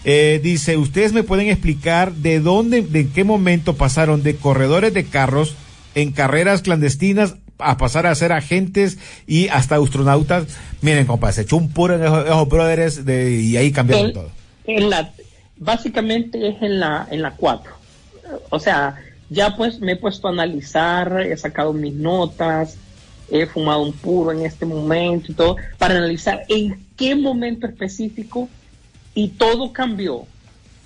Eh, 0.05 0.41
dice, 0.43 0.77
¿ustedes 0.77 1.13
me 1.13 1.23
pueden 1.23 1.49
explicar 1.49 2.13
de 2.13 2.41
dónde, 2.41 2.83
de 2.83 3.09
qué 3.09 3.25
momento 3.25 3.75
pasaron 3.75 4.23
de 4.23 4.37
corredores 4.37 4.95
de 4.95 5.05
carros 5.05 5.57
en 5.95 6.13
carreras 6.13 6.63
clandestinas 6.63 7.37
a 7.59 7.77
pasar 7.79 8.07
a 8.07 8.15
ser 8.15 8.33
agentes 8.33 8.99
y 9.27 9.49
hasta 9.49 9.77
astronautas? 9.77 10.47
Miren, 10.83 11.07
compa, 11.07 11.33
se 11.33 11.43
echó 11.43 11.57
un 11.57 11.71
puro 11.71 11.95
en 11.97 12.05
esos, 12.05 12.49
brothers 12.49 13.05
de, 13.05 13.41
y 13.41 13.57
ahí 13.57 13.73
cambiaron 13.73 14.13
todo. 14.13 14.31
En 14.67 14.89
la, 14.89 15.13
básicamente 15.65 16.49
es 16.49 16.63
en 16.63 16.79
la, 16.81 17.07
en 17.11 17.23
la 17.23 17.33
4. 17.33 17.73
O 18.51 18.59
sea, 18.61 18.97
ya 19.31 19.57
pues 19.57 19.81
me 19.81 19.93
he 19.93 19.97
puesto 19.97 20.29
a 20.29 20.31
analizar, 20.31 21.23
he 21.23 21.37
sacado 21.37 21.73
mis 21.73 21.95
notas, 21.95 22.77
he 23.31 23.47
fumado 23.47 23.83
un 23.83 23.93
puro 23.93 24.33
en 24.33 24.45
este 24.45 24.67
momento 24.67 25.33
y 25.33 25.35
todo, 25.35 25.57
para 25.79 25.97
analizar 25.97 26.45
en 26.49 26.85
qué 26.97 27.15
momento 27.15 27.67
específico 27.67 28.49
y 29.15 29.29
todo 29.29 29.73
cambió 29.73 30.27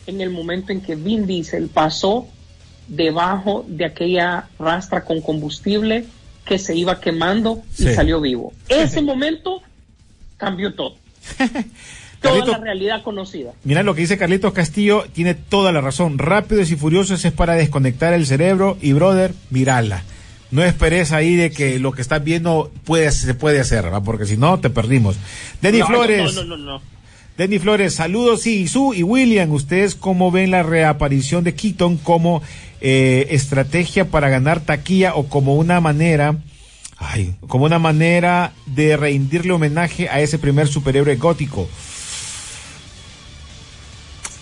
en 0.06 0.20
el 0.20 0.30
momento 0.30 0.72
en 0.72 0.80
que 0.80 0.94
Vin 0.94 1.26
Diesel 1.26 1.68
pasó 1.68 2.26
debajo 2.86 3.64
de 3.68 3.84
aquella 3.84 4.48
rastra 4.58 5.04
con 5.04 5.20
combustible 5.20 6.06
que 6.46 6.58
se 6.58 6.74
iba 6.74 6.98
quemando 7.00 7.62
y 7.78 7.82
Sí. 7.82 7.94
salió 7.94 8.20
vivo. 8.20 8.52
Ese 8.68 9.02
momento 9.02 9.60
cambió 10.38 10.72
todo. 10.74 10.94
Toda 12.20 12.44
la 12.46 12.58
realidad 12.58 13.02
conocida. 13.02 13.52
Mira 13.64 13.82
lo 13.82 13.94
que 13.94 14.00
dice 14.02 14.18
Carlitos 14.18 14.52
Castillo, 14.52 15.04
tiene 15.12 15.34
toda 15.34 15.72
la 15.72 15.80
razón. 15.80 16.18
Rápidos 16.18 16.70
y 16.70 16.76
furiosos 16.76 17.24
es 17.24 17.32
para 17.32 17.54
desconectar 17.54 18.12
el 18.12 18.26
cerebro 18.26 18.76
y 18.80 18.92
brother, 18.92 19.32
mirala. 19.50 20.02
No 20.50 20.64
esperes 20.64 21.12
ahí 21.12 21.36
de 21.36 21.50
que 21.50 21.78
lo 21.78 21.92
que 21.92 22.00
estás 22.02 22.24
viendo 22.24 22.72
puede, 22.84 23.10
se 23.12 23.34
puede 23.34 23.60
hacer, 23.60 23.82
¿verdad? 23.84 24.02
porque 24.04 24.24
si 24.26 24.36
no 24.36 24.58
te 24.58 24.70
perdimos. 24.70 25.16
Denny 25.60 25.80
No, 25.80 25.86
Flores, 25.86 26.34
No, 26.34 26.44
no, 26.44 26.56
no, 26.56 26.64
no. 26.78 26.82
Denny 27.36 27.60
Flores, 27.60 27.94
saludos 27.94 28.42
sí, 28.42 28.66
Su 28.66 28.94
y 28.94 29.04
William, 29.04 29.52
¿ustedes 29.52 29.94
cómo 29.94 30.32
ven 30.32 30.50
la 30.50 30.64
reaparición 30.64 31.44
de 31.44 31.54
Keaton 31.54 31.98
como 31.98 32.42
eh, 32.80 33.28
estrategia 33.30 34.06
para 34.06 34.28
ganar 34.28 34.58
taquilla 34.60 35.14
o 35.14 35.28
como 35.28 35.54
una 35.54 35.80
manera, 35.80 36.36
ay, 36.96 37.34
como 37.46 37.66
una 37.66 37.78
manera 37.78 38.52
de 38.66 38.96
rendirle 38.96 39.52
homenaje 39.52 40.08
a 40.08 40.20
ese 40.20 40.38
primer 40.38 40.66
superhéroe 40.66 41.14
gótico? 41.14 41.68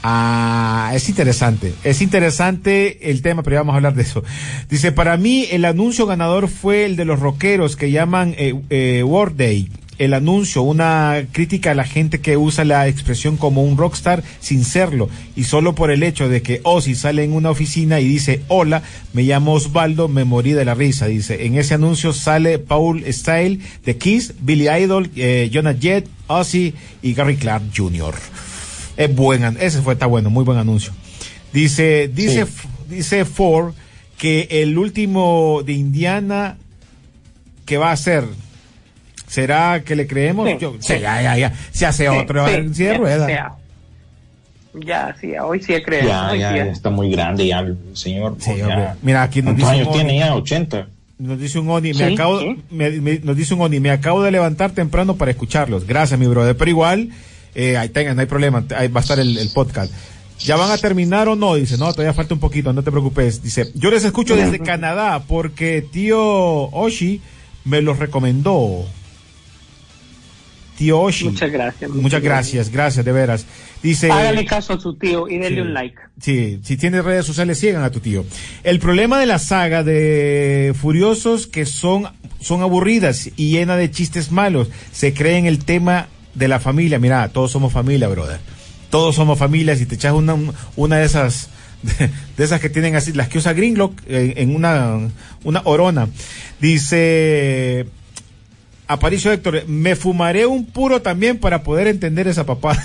Ah, 0.09 0.93
es 0.95 1.09
interesante, 1.09 1.75
es 1.83 2.01
interesante 2.01 3.11
el 3.11 3.23
tema, 3.23 3.43
pero 3.43 3.55
ya 3.55 3.61
vamos 3.63 3.73
a 3.73 3.77
hablar 3.79 3.97
de 3.97 4.03
eso. 4.03 4.23
Dice, 4.71 4.93
para 4.93 5.17
mí 5.17 5.49
el 5.51 5.65
anuncio 5.65 6.07
ganador 6.07 6.47
fue 6.47 6.85
el 6.85 6.95
de 6.95 7.05
los 7.05 7.19
rockeros 7.19 7.75
que 7.75 7.91
llaman 7.91 8.33
eh, 8.39 8.55
eh, 8.71 9.03
War 9.03 9.35
Day. 9.35 9.69
El 9.99 10.15
anuncio, 10.15 10.63
una 10.63 11.27
crítica 11.33 11.73
a 11.73 11.75
la 11.75 11.83
gente 11.83 12.21
que 12.21 12.37
usa 12.37 12.65
la 12.65 12.87
expresión 12.87 13.37
como 13.37 13.65
un 13.65 13.77
rockstar 13.77 14.23
sin 14.39 14.63
serlo 14.63 15.09
y 15.35 15.43
solo 15.43 15.75
por 15.75 15.91
el 15.91 16.05
hecho 16.05 16.29
de 16.29 16.41
que 16.41 16.61
Ozzy 16.63 16.95
sale 16.95 17.25
en 17.25 17.33
una 17.33 17.51
oficina 17.51 17.99
y 17.99 18.07
dice 18.07 18.43
hola, 18.47 18.85
me 19.13 19.25
llamo 19.25 19.55
Osvaldo, 19.55 20.07
me 20.07 20.23
morí 20.23 20.53
de 20.53 20.65
la 20.65 20.75
risa. 20.75 21.07
Dice, 21.07 21.47
en 21.47 21.59
ese 21.59 21.75
anuncio 21.75 22.13
sale 22.13 22.61
Paul 22.61 23.03
Style 23.13 23.59
de 23.85 23.97
Kiss, 23.97 24.35
Billy 24.41 24.69
Idol, 24.69 25.11
eh, 25.17 25.51
Jonah 25.53 25.75
Jett, 25.75 26.07
Ozzy 26.29 26.75
y 27.03 27.13
Gary 27.13 27.35
Clark 27.35 27.65
Jr. 27.75 28.15
Es 28.97 29.14
buen, 29.14 29.44
an- 29.44 29.57
ese 29.61 29.82
fue, 29.82 29.92
está 29.94 30.07
bueno, 30.07 30.30
muy 30.30 30.44
buen 30.44 30.59
anuncio. 30.59 30.92
Dice, 31.53 32.09
dice, 32.12 32.47
Sí. 32.47 32.68
Dice 32.88 33.24
Ford 33.24 33.74
que 34.16 34.47
el 34.51 34.78
último 34.78 35.62
de 35.66 35.72
Indiana 35.72 36.57
que 37.64 37.78
va 37.78 37.90
a 37.90 37.97
ser, 37.97 38.24
¿será 39.26 39.82
que 39.84 39.97
le 39.97 40.07
creemos? 40.07 40.49
Sí, 40.49 40.57
Yo- 40.61 40.72
sí. 40.78 40.94
sí, 40.94 41.01
ya, 41.01 41.20
ya, 41.22 41.36
ya. 41.36 41.53
Se 41.72 41.84
hace 41.84 42.05
Sí, 42.09 42.16
otro, 42.16 42.47
sí, 42.47 42.53
silla 42.74 42.88
de 42.90 42.92
ya, 42.94 42.99
ruedas. 42.99 43.28
ya. 43.28 43.53
Ya, 44.74 45.16
sí, 45.20 45.32
hoy 45.42 45.62
sí 45.62 45.72
creo. 45.82 46.07
Ya, 46.07 46.30
hoy 46.30 46.38
ya, 46.38 46.51
sí 46.53 46.57
ya 46.59 46.64
es. 46.66 46.72
está 46.72 46.90
muy 46.90 47.11
grande 47.11 47.47
ya 47.47 47.61
el 47.61 47.78
señor. 47.94 48.36
Sí, 48.38 48.53
ya. 48.59 48.66
hombre. 48.68 48.88
Mira, 49.03 49.22
aquí 49.22 49.40
nos 49.40 49.55
¿Cuántos 49.55 49.68
dice 49.70 49.80
años 49.80 49.86
un 49.88 49.92
tiene 49.94 50.18
ya? 50.18 50.34
80. 50.34 50.86
Nos 51.18 51.40
dice 51.40 51.59
un 51.59 51.70
Oni, 51.70 51.88
me 51.94 52.09
Sí, 52.09 52.14
acabo, 52.14 52.40
sí. 52.40 52.62
me- 52.70 52.90
me- 53.01 53.18
nos 53.20 53.36
dice 53.36 53.55
un 53.55 53.62
Oni, 53.62 53.80
me 53.80 53.90
acabo 53.90 54.22
de 54.22 54.30
levantar 54.30 54.72
temprano 54.72 55.16
para 55.16 55.30
escucharlos. 55.30 55.86
Gracias, 55.86 56.20
mi 56.20 56.26
brother. 56.26 56.55
Pero 56.59 56.70
igual, 56.70 57.09
eh, 57.57 57.77
ahí 57.77 57.89
tengan, 57.89 58.15
no 58.15 58.21
hay 58.21 58.27
problema, 58.29 58.65
ahí 58.77 58.87
va 58.89 59.01
a 59.01 59.03
estar 59.03 59.19
el, 59.19 59.37
el 59.39 59.49
podcast. 59.51 59.93
¿Ya 60.39 60.57
van 60.57 60.71
a 60.71 60.77
terminar 60.77 61.27
o 61.29 61.35
no? 61.35 61.55
Dice, 61.55 61.79
no, 61.79 61.91
todavía 61.93 62.13
falta 62.13 62.35
un 62.35 62.41
poquito, 62.41 62.71
no 62.73 62.83
te 62.83 62.91
preocupes. 62.91 63.43
Dice, 63.43 63.73
yo 63.75 63.91
les 63.91 64.05
escucho 64.05 64.37
desde 64.37 64.59
Canadá 64.61 65.25
porque 65.27 65.81
tío 65.91 66.21
Oshi 66.71 67.23
me 67.65 67.81
los 67.81 67.99
recomendó. 67.99 68.85
Tío 70.77 71.01
Oshi. 71.01 71.25
Muchas 71.25 71.51
gracias. 71.51 71.91
Muchas 71.91 72.23
gracias, 72.23 72.69
gracias, 72.71 73.03
de 73.05 73.13
veras. 73.13 73.47
Dice. 73.83 74.11
Hágale 74.13 74.45
caso 74.45 74.75
a 74.75 74.79
su 74.81 74.95
tío 74.95 75.27
y 75.27 75.39
denle 75.39 75.63
Sí. 75.63 75.67
un 75.67 75.73
like. 75.75 75.97
Sí, 76.21 76.61
si 76.63 76.77
tienes 76.77 77.03
redes 77.03 77.25
sociales, 77.25 77.59
sigan 77.59 77.83
a 77.83 77.91
tu 77.91 78.01
tío. 78.01 78.25
El 78.63 78.79
problema 78.79 79.19
de 79.19 79.25
la 79.27 79.39
saga 79.39 79.83
de 79.83 80.75
Furiosos 80.79 81.47
que 81.47 81.65
son, 81.65 82.09
son 82.41 82.61
aburridas 82.61 83.31
y 83.37 83.53
llena 83.53 83.77
de 83.77 83.91
chistes 83.91 84.31
malos. 84.31 84.69
Se 84.93 85.15
cree 85.15 85.39
en 85.39 85.47
el 85.47 85.65
tema 85.65 86.09
de 86.37 86.49
la 86.49 86.61
familia. 86.61 86.99
Mira, 86.99 87.28
todos 87.30 87.51
somos 87.51 87.72
familia, 87.72 88.09
brother. 88.09 88.39
Todos 88.91 89.16
somos 89.16 89.39
familia. 89.39 89.74
Si 89.74 89.87
te 89.87 89.97
echas 89.97 90.12
una, 90.12 90.37
una 90.76 90.99
de 90.99 91.05
esas, 91.05 91.49
de, 91.82 92.11
de 92.37 92.45
esas 92.45 92.61
que 92.61 92.68
tienen 92.68 92.95
así, 92.95 93.12
las 93.12 93.28
que 93.28 93.39
usa 93.39 93.53
Greenlock 93.53 94.03
en 94.07 94.55
una, 94.55 94.99
una 95.43 95.62
orona. 95.64 96.09
Dice, 96.61 97.87
Aparicio 98.87 99.32
Héctor, 99.32 99.66
me 99.66 99.97
fumaré 99.97 100.47
un 100.47 100.66
puro 100.66 101.03
también 101.03 101.39
para 101.39 101.62
poder 101.62 101.89
entender 101.89 102.28
esa 102.28 102.47
papá. 102.47 102.78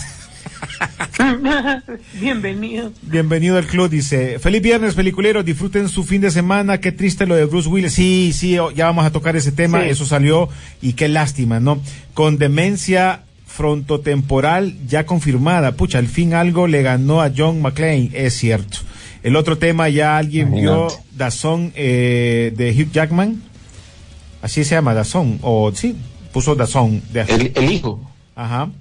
Bienvenido. 2.20 2.92
Bienvenido 3.02 3.58
al 3.58 3.68
club, 3.68 3.90
dice. 3.90 4.40
Feliz 4.40 4.62
viernes, 4.62 4.96
peliculeros. 4.96 5.46
Disfruten 5.46 5.90
su 5.90 6.04
fin 6.04 6.22
de 6.22 6.32
semana. 6.32 6.80
Qué 6.80 6.92
triste 6.92 7.26
lo 7.26 7.36
de 7.36 7.46
Bruce 7.46 7.70
Willis. 7.70 7.94
Sí, 7.94 8.32
sí, 8.34 8.58
ya 8.76 8.86
vamos 8.86 9.06
a 9.06 9.12
tocar 9.12 9.36
ese 9.36 9.52
tema. 9.52 9.84
Sí. 9.84 9.90
Eso 9.90 10.06
salió 10.06 10.50
y 10.82 10.94
qué 10.94 11.10
lástima, 11.10 11.60
¿no? 11.60 11.82
Con 12.14 12.38
demencia 12.38 13.24
frontotemporal 13.62 14.74
ya 14.88 15.06
confirmada. 15.06 15.74
Pucha, 15.74 16.00
al 16.00 16.08
fin 16.08 16.34
algo 16.34 16.66
le 16.66 16.82
ganó 16.82 17.22
a 17.22 17.32
John 17.36 17.62
McClane. 17.62 18.10
Es 18.12 18.34
cierto. 18.34 18.80
El 19.22 19.36
otro 19.36 19.60
tema 19.60 19.88
ya 19.88 20.18
alguien 20.18 20.52
vio 20.52 20.88
Imagínate. 20.88 21.04
Dazón 21.16 21.72
eh, 21.76 22.52
de 22.58 22.72
Hugh 22.72 22.92
Jackman. 22.92 23.40
Así 24.42 24.64
se 24.64 24.74
llama 24.74 24.96
Dazón. 24.96 25.38
O 25.44 25.72
sí, 25.76 25.96
puso 26.34 26.56
Dazón. 26.56 27.04
De, 27.14 27.22
El, 27.22 27.52
el 27.54 27.72
hijo. 27.72 28.02
Ajá. 28.36 28.72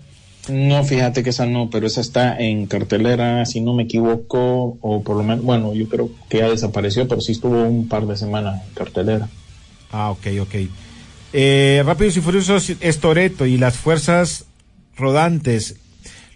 No, 0.49 0.83
fíjate 0.83 1.23
que 1.23 1.29
esa 1.29 1.45
no, 1.45 1.69
pero 1.69 1.87
esa 1.87 2.01
está 2.01 2.39
en 2.39 2.65
cartelera, 2.65 3.45
si 3.45 3.61
no 3.61 3.75
me 3.75 3.83
equivoco, 3.83 4.79
o 4.81 5.03
por 5.03 5.17
lo 5.19 5.23
menos, 5.23 5.45
bueno, 5.45 5.75
yo 5.75 5.87
creo 5.91 6.09
que 6.31 6.39
ya 6.39 6.49
desapareció, 6.49 7.07
pero 7.07 7.21
sí 7.21 7.33
estuvo 7.33 7.63
un 7.63 7.87
par 7.87 8.07
de 8.07 8.17
semanas 8.17 8.63
en 8.67 8.75
cartelera. 8.75 9.29
Ah, 9.93 10.11
ok, 10.11 10.27
ok. 10.41 10.55
Eh, 11.35 11.83
Rápidos 11.85 12.17
y 12.17 12.23
Furiosos 12.23 12.73
es 12.81 12.99
Toreto 12.99 13.45
y 13.45 13.59
las 13.59 13.77
fuerzas 13.77 14.47
rodantes. 15.01 15.77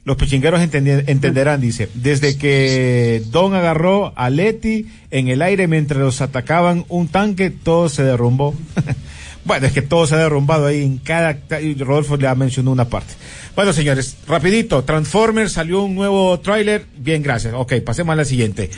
Los 0.04 0.16
pechingueros 0.16 0.60
entendi- 0.60 1.04
entenderán, 1.06 1.60
dice. 1.60 1.88
Desde 1.94 2.36
que 2.36 3.22
Don 3.30 3.54
agarró 3.54 4.12
a 4.16 4.28
Leti 4.28 4.86
en 5.10 5.28
el 5.28 5.40
aire 5.40 5.66
mientras 5.66 6.00
los 6.00 6.20
atacaban 6.20 6.84
un 6.88 7.08
tanque, 7.08 7.50
todo 7.50 7.88
se 7.88 8.02
derrumbó. 8.02 8.54
bueno, 9.46 9.66
es 9.66 9.72
que 9.72 9.80
todo 9.80 10.06
se 10.06 10.14
ha 10.14 10.18
derrumbado 10.18 10.66
ahí 10.66 10.82
en 10.82 10.98
cada... 10.98 11.38
Rodolfo 11.78 12.18
le 12.18 12.28
ha 12.28 12.34
mencionado 12.34 12.72
una 12.72 12.88
parte. 12.88 13.14
Bueno, 13.56 13.72
señores, 13.72 14.16
rapidito. 14.26 14.84
Transformers 14.84 15.52
salió 15.52 15.82
un 15.82 15.94
nuevo 15.94 16.38
tráiler. 16.40 16.84
Bien, 16.98 17.22
gracias. 17.22 17.54
Ok, 17.54 17.74
pasemos 17.84 18.12
a 18.12 18.16
la 18.16 18.24
siguiente. 18.26 18.68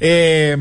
Eh, 0.00 0.56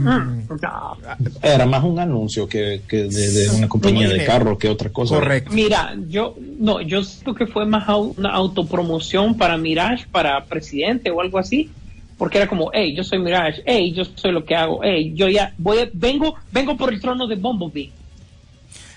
Era 1.42 1.66
más 1.66 1.84
un 1.84 2.00
anuncio 2.00 2.48
que, 2.48 2.82
que 2.88 3.04
de, 3.04 3.32
de 3.32 3.50
una 3.52 3.68
compañía 3.70 4.10
de 4.10 4.26
carro 4.26 4.58
que 4.58 4.70
otra 4.70 4.90
cosa. 4.90 5.16
correcto. 5.16 5.52
Mira, 5.54 5.96
yo 6.10 6.36
no, 6.60 6.82
yo 6.82 7.04
siento 7.04 7.36
que 7.36 7.46
fue 7.48 7.66
más 7.66 7.88
au- 7.88 8.14
una 8.18 8.32
autopromoción 8.32 9.38
para 9.38 9.58
Mirage, 9.58 10.06
para 10.12 10.44
presidente 10.46 11.12
o 11.12 11.22
algo 11.22 11.38
así, 11.38 11.70
porque 12.18 12.40
era 12.40 12.48
como, 12.48 12.72
hey, 12.74 12.96
yo 12.96 13.04
soy 13.04 13.20
Mirage, 13.20 13.62
hey, 13.66 13.94
yo 13.94 14.04
soy 14.16 14.32
lo 14.32 14.44
que 14.44 14.56
hago, 14.56 14.80
hey, 14.84 15.12
yo 15.16 15.30
ya 15.30 15.54
voy, 15.58 15.90
vengo, 15.94 16.36
vengo 16.52 16.76
por 16.76 16.92
el 16.92 17.00
trono 17.00 17.28
de 17.28 17.36
Bumblebee. 17.36 17.92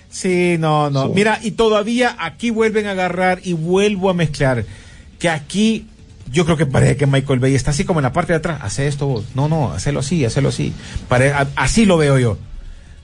Sí, 0.08 0.56
no, 0.58 0.90
no. 0.90 1.04
Sí. 1.06 1.12
Mira, 1.14 1.38
y 1.42 1.52
todavía 1.52 2.16
aquí 2.18 2.50
vuelven 2.50 2.86
a 2.86 2.92
agarrar 2.92 3.40
y 3.44 3.52
vuelvo 3.52 4.10
a 4.10 4.14
mezclar 4.14 4.64
que 5.18 5.28
aquí 5.28 5.86
yo 6.32 6.44
creo 6.44 6.56
que 6.56 6.66
parece 6.66 6.96
que 6.96 7.06
Michael 7.06 7.40
Bay 7.40 7.54
está 7.54 7.70
así 7.70 7.84
como 7.84 8.00
en 8.00 8.04
la 8.04 8.12
parte 8.12 8.32
de 8.32 8.38
atrás. 8.38 8.60
Hace 8.62 8.86
esto 8.86 9.06
vos. 9.06 9.24
No, 9.34 9.48
no, 9.48 9.72
hacelo 9.72 10.00
así, 10.00 10.24
hacelo 10.24 10.50
así. 10.50 10.72
Así 11.56 11.84
lo 11.86 11.96
veo 11.96 12.18
yo. 12.18 12.38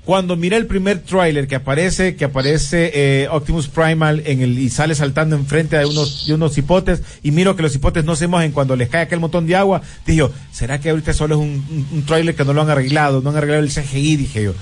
Cuando 0.04 0.36
mira 0.36 0.56
el 0.56 0.66
primer 0.66 1.00
tráiler 1.00 1.48
que 1.48 1.56
aparece, 1.56 2.14
que 2.14 2.26
aparece 2.26 2.92
eh, 2.94 3.28
Optimus 3.28 3.66
Primal 3.66 4.22
en 4.24 4.40
el 4.40 4.56
y 4.56 4.70
sale 4.70 4.94
saltando 4.94 5.34
enfrente 5.34 5.76
de 5.76 5.84
unos 5.84 6.28
de 6.28 6.34
unos 6.34 6.56
hipotes 6.56 7.02
y 7.24 7.32
miro 7.32 7.56
que 7.56 7.62
los 7.64 7.74
hipotes 7.74 8.04
no 8.04 8.14
se 8.14 8.28
mojen 8.28 8.52
cuando 8.52 8.76
les 8.76 8.88
cae 8.88 9.02
aquel 9.02 9.18
montón 9.18 9.48
de 9.48 9.56
agua, 9.56 9.82
dije 10.06 10.18
yo, 10.18 10.30
¿será 10.52 10.78
que 10.78 10.90
ahorita 10.90 11.12
solo 11.12 11.34
es 11.34 11.40
un, 11.40 11.66
un, 11.68 11.88
un 11.90 12.06
tráiler 12.06 12.36
que 12.36 12.44
no 12.44 12.52
lo 12.52 12.62
han 12.62 12.70
arreglado, 12.70 13.20
no 13.20 13.30
han 13.30 13.36
arreglado 13.36 13.64
el 13.64 13.70
CGI, 13.72 14.14
dije 14.14 14.44
yo. 14.44 14.54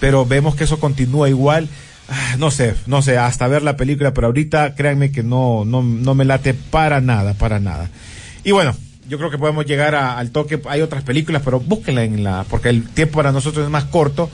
Pero 0.00 0.26
vemos 0.26 0.56
que 0.56 0.64
eso 0.64 0.80
continúa 0.80 1.28
igual. 1.28 1.68
Ah, 2.08 2.36
no 2.38 2.50
sé, 2.50 2.74
no 2.86 3.02
sé, 3.02 3.18
hasta 3.18 3.46
ver 3.48 3.62
la 3.62 3.76
película, 3.76 4.14
pero 4.14 4.28
ahorita 4.28 4.74
créanme 4.74 5.12
que 5.12 5.22
no, 5.22 5.64
no, 5.66 5.82
no 5.82 6.14
me 6.14 6.24
late 6.24 6.54
para 6.54 7.00
nada, 7.02 7.34
para 7.34 7.60
nada. 7.60 7.90
Y 8.44 8.52
bueno, 8.52 8.74
yo 9.08 9.18
creo 9.18 9.30
que 9.30 9.36
podemos 9.38 9.66
llegar 9.66 9.94
a- 9.94 10.18
al 10.18 10.30
toque. 10.30 10.60
Hay 10.68 10.80
otras 10.80 11.02
películas, 11.02 11.42
pero 11.44 11.60
búsquenla 11.60 12.04
en 12.04 12.24
la, 12.24 12.44
porque 12.48 12.70
el 12.70 12.88
tiempo 12.88 13.16
para 13.18 13.32
nosotros 13.32 13.64
es 13.64 13.70
más 13.70 13.84
corto. 13.84 14.30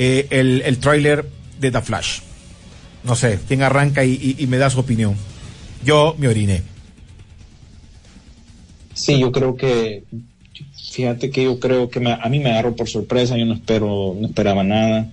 eh, 0.00 0.28
el, 0.30 0.62
el 0.64 0.78
tráiler 0.78 1.28
de 1.58 1.72
The 1.72 1.80
Flash. 1.82 2.20
No 3.02 3.16
sé, 3.16 3.40
quién 3.48 3.62
arranca 3.62 4.04
y, 4.04 4.36
me 4.48 4.56
da 4.58 4.70
su 4.70 4.78
opinión. 4.78 5.16
Yo 5.84 6.14
me 6.18 6.28
oriné. 6.28 6.62
Sí, 8.94 9.18
yo 9.18 9.32
creo 9.32 9.56
que, 9.56 10.04
fíjate 10.92 11.30
que 11.30 11.44
yo 11.44 11.58
creo 11.58 11.88
que 11.88 11.98
a 12.08 12.28
mí 12.28 12.38
me 12.38 12.50
agarró 12.50 12.74
por 12.76 12.88
sorpresa, 12.88 13.36
yo 13.36 13.44
no 13.46 13.54
espero, 13.54 14.14
no 14.20 14.26
esperaba 14.28 14.62
nada. 14.64 15.08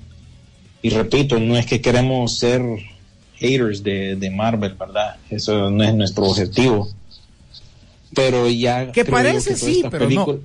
Y 0.86 0.90
repito, 0.90 1.40
no 1.40 1.58
es 1.58 1.66
que 1.66 1.82
queremos 1.82 2.38
ser 2.38 2.62
haters 3.38 3.82
de, 3.82 4.18
de 4.18 4.30
Marvel, 4.30 4.76
¿verdad? 4.76 5.16
Eso 5.32 5.72
no 5.72 5.84
es 5.84 5.96
nuestro 5.96 6.26
objetivo. 6.26 6.88
pero 8.14 8.48
ya... 8.48 8.92
Que 8.92 9.04
parece 9.04 9.50
que 9.50 9.56
sí, 9.56 9.84
pero 9.90 10.08
no. 10.12 10.38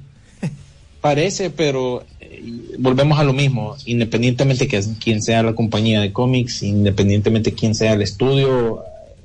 Parece, 1.03 1.51
pero 1.51 2.05
eh, 2.21 2.43
volvemos 2.79 3.19
a 3.19 3.25
lo 3.25 3.35
mismo, 3.35 3.77
independientemente 3.85 4.67
que 4.67 4.83
quien 4.99 5.21
sea 5.21 5.43
la 5.43 5.55
compañía 5.55 6.01
de 6.01 6.11
cómics, 6.11 6.63
independientemente 6.63 7.53
quién 7.53 7.75
sea 7.75 7.93
el 7.93 8.01
estudio, 8.01 8.83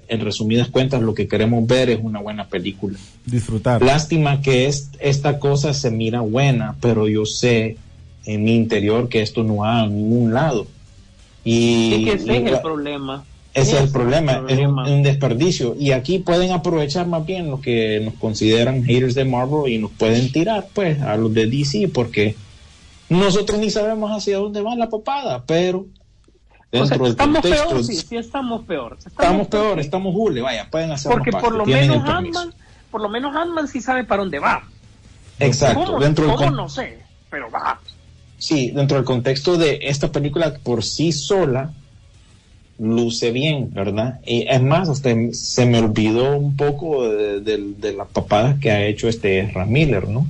en 0.09 0.19
resumidas 0.19 0.67
cuentas 0.67 1.01
lo 1.01 1.13
que 1.13 1.29
queremos 1.29 1.65
ver 1.65 1.91
es 1.91 1.99
una 2.03 2.19
buena 2.19 2.49
película. 2.49 2.99
Disfrutar. 3.25 3.81
Lástima 3.81 4.41
que 4.41 4.65
es, 4.65 4.89
esta 4.99 5.39
cosa 5.39 5.73
se 5.73 5.91
mira 5.91 6.19
buena, 6.19 6.75
pero 6.81 7.07
yo 7.07 7.25
sé 7.25 7.77
en 8.25 8.43
mi 8.43 8.53
interior 8.53 9.07
que 9.07 9.21
esto 9.21 9.45
no 9.45 9.57
va 9.57 9.79
a 9.79 9.87
ningún 9.87 10.33
lado. 10.33 10.74
Y, 11.45 12.09
ese 12.09 12.37
es 12.37 12.51
el 12.51 12.59
problema. 12.59 13.23
Ese 13.53 13.77
es 13.77 13.83
el 13.83 13.89
problema, 13.89 14.43
es 14.49 14.59
un, 14.59 15.01
desperdicio. 15.01 15.77
Y 15.79 15.93
aquí 15.93 16.19
pueden 16.19 16.51
aprovechar 16.51 17.07
más 17.07 17.25
bien 17.25 17.49
lo 17.49 17.61
que 17.61 18.01
nos 18.01 18.15
consideran 18.15 18.83
haters 18.83 19.15
de 19.15 19.23
Marvel 19.23 19.71
y 19.71 19.77
nos 19.77 19.91
pueden 19.91 20.29
tirar 20.29 20.67
pues 20.73 21.01
a 21.01 21.15
los 21.15 21.33
de 21.33 21.47
DC 21.47 21.89
porque 21.93 22.35
nosotros 23.07 23.57
ni 23.59 23.69
sabemos 23.69 24.11
hacia 24.11 24.39
dónde 24.39 24.61
va 24.61 24.75
la 24.75 24.89
papada, 24.89 25.43
pero 25.45 25.85
estamos 26.71 27.41
peor, 27.41 27.83
sí, 27.85 27.95
sí, 27.95 28.17
estamos 28.17 28.65
peor. 28.65 28.97
Estamos, 29.05 29.47
peor, 29.47 29.79
estamos 29.79 30.13
hule, 30.13 30.41
vaya, 30.41 30.69
pueden 30.69 30.91
hacer 30.91 31.11
Porque 31.11 31.31
por 31.31 31.55
lo 31.55 31.65
menos 31.65 32.03
Ant-Man, 32.03 32.53
por 32.91 32.99
lo 32.99 33.07
menos 33.07 33.33
Ant-Man 33.33 33.69
sí 33.69 33.79
sabe 33.79 34.03
para 34.03 34.21
dónde 34.21 34.39
va. 34.39 34.63
Exacto, 35.39 35.97
dentro 35.99 36.35
¿cómo 36.35 36.51
no 36.51 36.67
sé, 36.67 36.99
pero 37.29 37.49
va. 37.49 37.79
Sí, 38.45 38.69
dentro 38.69 38.97
del 38.97 39.07
contexto 39.07 39.57
de 39.57 39.79
esta 39.81 40.11
película 40.11 40.53
por 40.61 40.83
sí 40.83 41.11
sola, 41.11 41.73
luce 42.77 43.31
bien, 43.31 43.73
¿verdad? 43.73 44.19
Y 44.23 44.45
es 44.47 44.61
más, 44.61 44.87
hasta 44.87 45.09
se 45.31 45.65
me 45.65 45.79
olvidó 45.79 46.37
un 46.37 46.55
poco 46.55 47.09
de, 47.09 47.39
de, 47.41 47.93
las 47.93 48.07
papadas 48.09 48.59
que 48.59 48.69
ha 48.69 48.85
hecho 48.85 49.09
este 49.09 49.49
Ramiller, 49.51 50.07
¿no? 50.07 50.27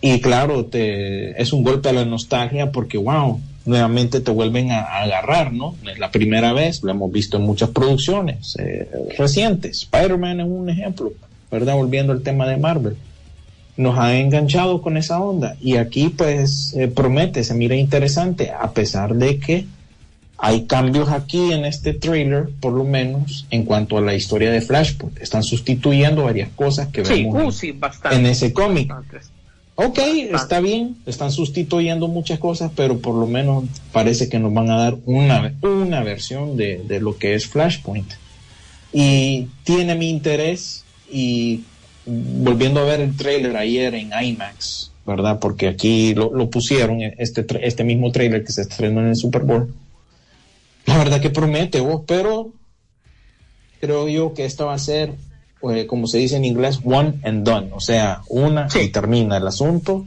Y 0.00 0.20
claro, 0.20 0.66
te, 0.66 1.42
es 1.42 1.52
un 1.52 1.64
golpe 1.64 1.88
a 1.88 1.92
la 1.92 2.04
nostalgia 2.04 2.70
porque, 2.70 2.98
wow, 2.98 3.40
nuevamente 3.64 4.20
te 4.20 4.30
vuelven 4.30 4.70
a, 4.70 4.82
agarrar, 4.82 5.52
¿no? 5.52 5.74
Es 5.90 5.98
la 5.98 6.12
primera 6.12 6.52
vez, 6.52 6.84
lo 6.84 6.92
hemos 6.92 7.10
visto 7.10 7.38
en 7.38 7.42
muchas 7.42 7.70
producciones 7.70 8.54
eh, 8.60 8.88
recientes. 9.18 9.78
Spider-Man 9.78 10.38
es 10.38 10.46
un 10.46 10.70
ejemplo, 10.70 11.12
¿verdad? 11.50 11.74
Volviendo 11.74 12.12
al 12.12 12.22
tema 12.22 12.46
de 12.46 12.58
Marvel 12.58 12.96
nos 13.78 13.96
ha 13.96 14.18
enganchado 14.18 14.82
con 14.82 14.96
esa 14.96 15.20
onda 15.20 15.56
y 15.60 15.76
aquí 15.76 16.08
pues 16.08 16.74
eh, 16.76 16.88
promete, 16.88 17.44
se 17.44 17.54
mira 17.54 17.76
interesante 17.76 18.50
a 18.50 18.72
pesar 18.72 19.14
de 19.14 19.38
que 19.38 19.66
hay 20.36 20.66
cambios 20.66 21.08
aquí 21.08 21.52
en 21.52 21.64
este 21.64 21.94
trailer, 21.94 22.48
por 22.60 22.72
lo 22.72 22.84
menos 22.84 23.46
en 23.50 23.64
cuanto 23.64 23.96
a 23.96 24.00
la 24.00 24.14
historia 24.14 24.50
de 24.50 24.60
Flashpoint. 24.60 25.18
Están 25.18 25.42
sustituyendo 25.42 26.24
varias 26.24 26.48
cosas 26.50 26.88
que 26.88 27.02
vemos 27.02 27.62
uh, 27.62 27.74
en, 28.10 28.26
ese 28.26 28.52
cómic. 28.52 28.92
Ok, 29.74 29.98
está 30.32 30.60
bien, 30.60 30.96
están 31.06 31.30
sustituyendo 31.30 32.08
muchas 32.08 32.40
cosas, 32.40 32.72
pero 32.74 32.98
por 32.98 33.14
lo 33.14 33.26
menos 33.26 33.64
parece 33.92 34.28
que 34.28 34.40
nos 34.40 34.52
van 34.52 34.70
a 34.70 34.76
dar 34.76 34.96
una, 35.06 35.54
una 35.62 36.02
versión 36.02 36.56
de, 36.56 36.82
de 36.86 37.00
lo 37.00 37.16
que 37.16 37.34
es 37.34 37.46
Flashpoint. 37.46 38.12
Y 38.92 39.48
tiene 39.64 39.94
mi 39.94 40.10
interés 40.10 40.84
y 41.10 41.62
volviendo 42.08 42.80
a 42.80 42.84
ver 42.84 43.00
el 43.00 43.16
trailer 43.16 43.56
ayer 43.56 43.94
en 43.94 44.10
IMAX, 44.18 44.90
¿verdad? 45.06 45.38
Porque 45.38 45.68
aquí 45.68 46.14
lo, 46.14 46.50
pusieron, 46.50 47.02
este, 47.02 47.46
este 47.66 47.84
mismo 47.84 48.10
trailer 48.10 48.44
que 48.44 48.52
se 48.52 48.62
estrenó 48.62 49.00
en 49.00 49.08
el 49.08 49.16
Super 49.16 49.42
Bowl. 49.42 49.74
La 50.86 50.96
verdad 50.96 51.20
que 51.20 51.30
promete, 51.30 51.80
vos, 51.80 52.02
pero 52.06 52.52
creo 53.80 54.08
yo 54.08 54.32
que 54.32 54.46
esto 54.46 54.66
va 54.66 54.74
a 54.74 54.78
ser, 54.78 55.12
pues, 55.60 55.84
como 55.86 56.06
se 56.06 56.18
dice 56.18 56.36
en 56.36 56.46
inglés, 56.46 56.80
one 56.82 57.14
and 57.24 57.44
done. 57.44 57.70
O 57.72 57.80
sea, 57.80 58.22
una 58.28 58.68
y 58.82 58.88
termina 58.88 59.36
el 59.36 59.46
asunto. 59.46 60.06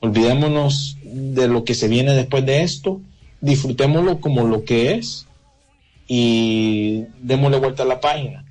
Olvidémonos 0.00 0.96
de 1.02 1.48
lo 1.48 1.64
que 1.64 1.74
se 1.74 1.88
viene 1.88 2.14
después 2.14 2.46
de 2.46 2.62
esto. 2.62 3.02
Disfrutémoslo 3.40 4.20
como 4.20 4.46
lo 4.46 4.64
que 4.64 4.94
es 4.94 5.26
y 6.06 7.04
démosle 7.20 7.58
vuelta 7.58 7.82
a 7.82 7.86
la 7.86 8.00
página 8.00 8.47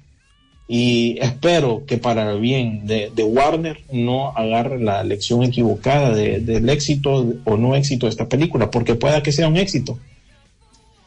y 0.68 1.18
espero 1.22 1.84
que 1.88 1.98
para 1.98 2.32
el 2.32 2.42
bien 2.42 2.86
de, 2.86 3.12
Warner 3.24 3.80
no 3.92 4.34
agarre 4.36 4.80
la 4.80 5.04
lección 5.04 5.44
equivocada 5.44 6.14
del 6.14 6.70
éxito 6.70 7.36
o 7.46 7.58
no 7.58 7.76
éxito 7.76 8.06
de 8.06 8.12
esta 8.12 8.28
película, 8.28 8.70
porque 8.70 8.96
pueda 8.96 9.24
que 9.24 9.32
sea 9.32 9.48
un 9.48 9.58
éxito. 9.58 9.98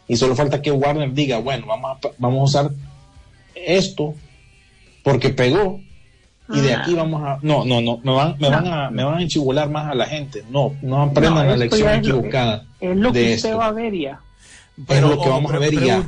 Y 0.08 0.16
solo 0.16 0.34
falta 0.34 0.62
que 0.62 0.72
Warner 0.72 1.12
diga, 1.12 1.38
bueno, 1.38 1.66
vamos 1.66 1.98
a, 2.02 2.08
vamos 2.18 2.40
a 2.40 2.44
usar 2.44 2.70
esto 3.54 4.14
porque 5.02 5.30
pegó 5.30 5.80
y 6.52 6.60
de 6.60 6.74
aquí 6.74 6.94
vamos 6.94 7.22
a... 7.22 7.38
No, 7.42 7.64
no, 7.64 7.80
no, 7.80 8.00
me 8.02 8.12
van, 8.12 8.36
me 8.38 8.48
van, 8.48 8.66
a, 8.66 8.90
me 8.90 9.04
van 9.04 9.18
a 9.18 9.22
enchibular 9.22 9.70
más 9.70 9.90
a 9.90 9.94
la 9.94 10.06
gente. 10.06 10.42
No, 10.50 10.74
no 10.82 11.02
aprendan 11.02 11.46
la 11.46 11.56
lección 11.56 11.94
equivocada. 11.94 12.64
Es, 12.80 12.96
lo 12.96 13.12
que 13.12 13.34
usted 13.34 13.56
va 13.56 13.66
a 13.66 13.72
ver 13.72 13.94
ya. 13.94 14.20
Pero, 14.86 15.08
lo 15.08 15.20
que 15.20 15.28
vamos 15.28 15.52
a 15.52 15.58
ver 15.58 15.72
ya. 15.74 16.02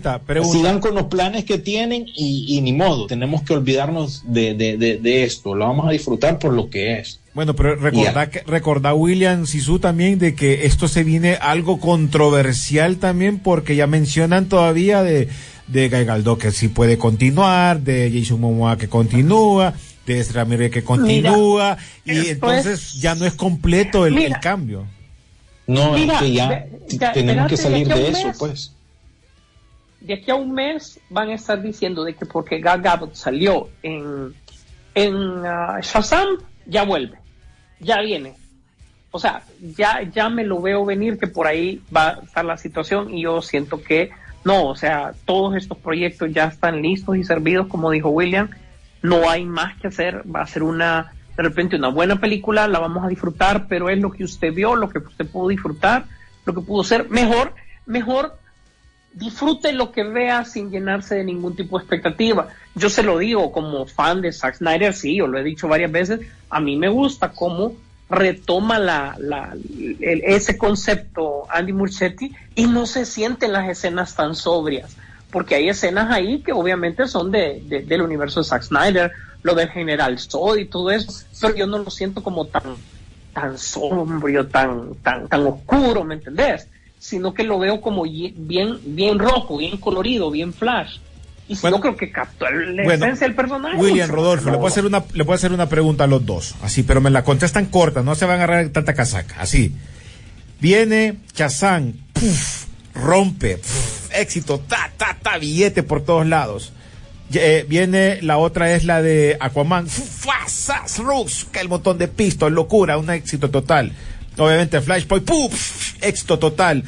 Sigan 0.45 0.81
con 0.81 0.95
los 0.95 1.05
planes 1.05 1.45
que 1.45 1.59
tienen 1.59 2.07
y, 2.14 2.61
ni 2.62 2.73
modo. 2.73 3.07
Tenemos 3.07 3.43
que 3.43 3.55
olvidarnos 3.55 4.23
de, 4.27 4.55
de, 4.55 5.25
esto. 5.25 5.55
Lo 5.55 5.66
vamos 5.66 5.89
a 5.89 5.91
disfrutar 5.91 6.39
por 6.39 6.53
lo 6.53 6.70
que 6.70 6.99
es. 6.99 7.20
Bueno, 7.35 7.55
pero 7.55 7.77
recordá, 7.77 8.31
que, 8.31 8.43
recordá 8.47 8.95
William 8.95 9.47
Sisu 9.47 9.79
también 9.79 10.18
de 10.18 10.35
que 10.35 10.66
esto 10.66 10.87
se 10.87 11.03
viene 11.03 11.35
algo 11.41 11.81
controversial 11.81 12.97
también 12.99 13.39
porque 13.39 13.75
ya 13.75 13.87
mencionan 13.87 14.51
todavía 14.51 15.03
de, 15.03 15.29
de 15.66 15.89
Gaigaldo 15.89 16.37
que 16.37 16.51
sí 16.51 16.68
puede 16.68 16.99
continuar, 16.99 17.81
de 17.81 18.12
Jason 18.14 18.39
Momoa 18.39 18.77
que 18.77 18.89
continúa, 18.89 19.73
de 20.07 20.23
Ramírez 20.25 20.70
que 20.70 20.85
continúa 20.85 21.79
y 22.05 22.29
entonces 22.29 23.01
ya 23.01 23.14
no 23.14 23.25
es 23.25 23.33
completo 23.33 24.05
el, 24.05 24.18
el 24.18 24.39
cambio. 24.41 24.87
No, 25.67 25.97
es 25.97 26.13
que 26.19 26.33
ya, 26.33 26.67
tenemos 27.13 27.49
que 27.49 27.57
salir 27.57 27.89
de, 27.89 28.09
eso, 28.09 28.33
pues. 28.39 28.75
De 30.01 30.15
aquí 30.15 30.31
a 30.31 30.35
un 30.35 30.53
mes 30.53 30.99
van 31.09 31.31
a 31.31 31.35
estar 31.35 31.63
diciendo 31.63 32.05
de 32.05 32.15
que 32.15 32.27
porque 32.27 32.59
Gal 32.61 32.83
Gadot 32.83 33.15
salió 33.15 33.69
en, 33.83 34.35
en 34.95 35.15
uh, 35.15 35.81
Shazam, 35.81 36.39
ya 36.67 36.85
vuelve, 36.85 37.19
ya 37.79 38.01
viene. 38.01 38.35
O 39.13 39.19
sea, 39.19 39.43
ya, 39.77 40.03
ya 40.03 40.29
me 40.29 40.43
lo 40.43 40.61
veo 40.61 40.85
venir 40.85 41.19
que 41.19 41.27
por 41.27 41.47
ahí 41.47 41.83
va 41.95 42.09
a 42.09 42.13
estar 42.25 42.45
la 42.45 42.57
situación 42.57 43.15
y 43.15 43.23
yo 43.23 43.43
siento 43.43 43.83
que 43.83 44.11
no, 44.45 44.67
o 44.67 44.75
sea, 44.75 45.13
todos 45.25 45.55
estos 45.55 45.79
proyectos 45.79 46.33
ya 46.33 46.47
están 46.47 46.83
listos 46.83 47.17
y 47.17 47.23
servidos, 47.23 47.69
como 47.69 47.91
dijo 47.91 48.09
William, 48.09 48.51
no 49.03 49.29
hay 49.29 49.45
más 49.45 49.79
que 49.79 49.89
hacer, 49.89 50.23
va 50.29 50.43
a 50.43 50.47
ser 50.47 50.63
una 50.63 51.13
de 51.37 51.43
repente 51.43 51.76
una 51.76 51.89
buena 51.89 52.20
película, 52.20 52.68
la 52.68 52.78
vamos 52.78 53.05
a 53.05 53.09
disfrutar, 53.09 53.66
pero 53.68 53.89
es 53.89 53.99
lo 53.99 54.11
que 54.11 54.24
usted 54.24 54.53
vio, 54.53 54.76
lo 54.76 54.89
que 54.89 54.99
usted 54.99 55.26
pudo 55.26 55.49
disfrutar, 55.49 56.05
lo 56.45 56.55
que 56.55 56.61
pudo 56.61 56.85
ser 56.85 57.09
mejor, 57.09 57.55
mejor 57.87 58.37
disfrute 59.14 59.72
lo 59.72 59.93
que 59.93 60.05
vea 60.05 60.45
sin 60.45 60.70
llenarse 60.70 61.16
de 61.16 61.24
ningún 61.24 61.55
tipo 61.55 61.78
de 61.78 61.85
expectativa. 61.85 62.49
Yo 62.74 62.89
se 62.89 63.03
lo 63.03 63.18
digo 63.18 63.53
como 63.53 63.87
fan 63.87 64.20
de 64.20 64.33
Zack 64.33 64.57
Snyder, 64.57 64.95
sí, 64.95 65.16
yo 65.16 65.26
lo 65.26 65.39
he 65.39 65.45
dicho 65.45 65.68
varias 65.68 65.93
veces, 65.93 66.20
a 66.49 66.61
mí 66.61 66.76
me 66.76 66.89
gusta 66.89 67.33
cómo 67.33 67.74
retoma 68.09 68.78
la, 68.78 69.16
la 69.18 69.57
ese 70.01 70.59
concepto 70.59 71.47
Andy 71.49 71.72
Muschietti 71.72 72.30
y 72.55 72.66
no 72.66 72.85
se 72.85 73.07
sienten 73.07 73.53
las 73.53 73.68
escenas 73.68 74.14
tan 74.14 74.35
sobrias, 74.35 74.97
porque 75.30 75.55
hay 75.55 75.70
escenas 75.70 76.11
ahí 76.11 76.43
que 76.43 76.53
obviamente 76.53 77.07
son 77.07 77.30
de, 77.30 77.85
del 77.87 78.03
universo 78.03 78.41
de 78.41 78.45
Zack 78.45 78.62
Snyder, 78.62 79.12
lo 79.43 79.55
del 79.55 79.68
General 79.70 80.18
Zod 80.18 80.59
y 80.59 80.66
todo 80.66 80.90
eso, 80.90 81.12
pero 81.40 81.55
yo 81.55 81.66
no 81.66 81.78
lo 81.78 81.90
siento 81.90 82.22
como 82.22 82.47
tan, 82.47 82.62
tan 83.32 83.59
sombrio, 83.59 84.47
tan, 84.47 84.95
tan, 85.03 85.28
tan 85.28 85.47
oscuro, 85.47 86.05
¿me 86.05 86.14
entendés? 86.14 86.68
Sino 86.99 87.34
que 87.34 87.43
lo 87.43 87.59
veo 87.59 87.80
como 87.80 88.05
bien, 88.05 88.78
bien 88.84 89.18
rojo, 89.18 89.59
bien 89.59 89.76
colorido, 89.78 90.30
bien 90.30 90.53
flash. 90.53 90.99
Y 91.49 91.57
si 91.57 91.66
no 91.66 91.80
creo 91.80 91.97
que 91.97 92.11
captó 92.11 92.49
la 92.49 92.95
esencia 92.95 93.26
del 93.26 93.34
personaje. 93.34 93.76
William 93.76 94.09
Rodolfo, 94.09 94.51
le 94.51 94.57
puedo 94.57 94.68
hacer 94.68 94.86
una, 94.86 95.03
le 95.12 95.24
puedo 95.24 95.34
hacer 95.34 95.53
una 95.53 95.68
pregunta 95.68 96.05
a 96.05 96.07
los 96.07 96.24
dos, 96.24 96.55
así, 96.62 96.84
pero 96.84 97.01
me 97.01 97.11
la 97.11 97.24
contestan 97.24 97.66
corta, 97.66 98.03
no 98.03 98.14
se 98.14 98.24
van 98.26 98.40
a 98.40 98.45
agarrar 98.45 98.68
tanta 98.68 98.95
casaca, 98.95 99.40
así. 99.40 99.74
Viene 100.61 101.16
Chazán, 101.32 101.95
rompe, 102.95 103.61
éxito, 104.14 104.61
ta, 104.61 104.93
ta, 104.97 105.18
ta, 105.20 105.38
billete 105.38 105.82
por 105.82 106.05
todos 106.05 106.24
lados 106.24 106.72
eh, 107.35 107.66
viene 107.68 108.20
la 108.22 108.39
otra 108.39 108.74
es 108.74 108.85
la 108.85 109.03
de 109.03 109.37
Aquaman, 109.41 109.87
que 111.53 111.61
el 111.61 111.68
montón 111.68 111.99
de 111.99 112.09
pistos, 112.09 112.51
locura, 112.53 112.99
un 112.99 113.11
éxito 113.11 113.51
total. 113.51 113.93
Obviamente 114.39 114.80
Flashpoint, 114.80 115.24
¡puf! 115.24 115.95
éxito 116.01 116.39
total. 116.39 116.85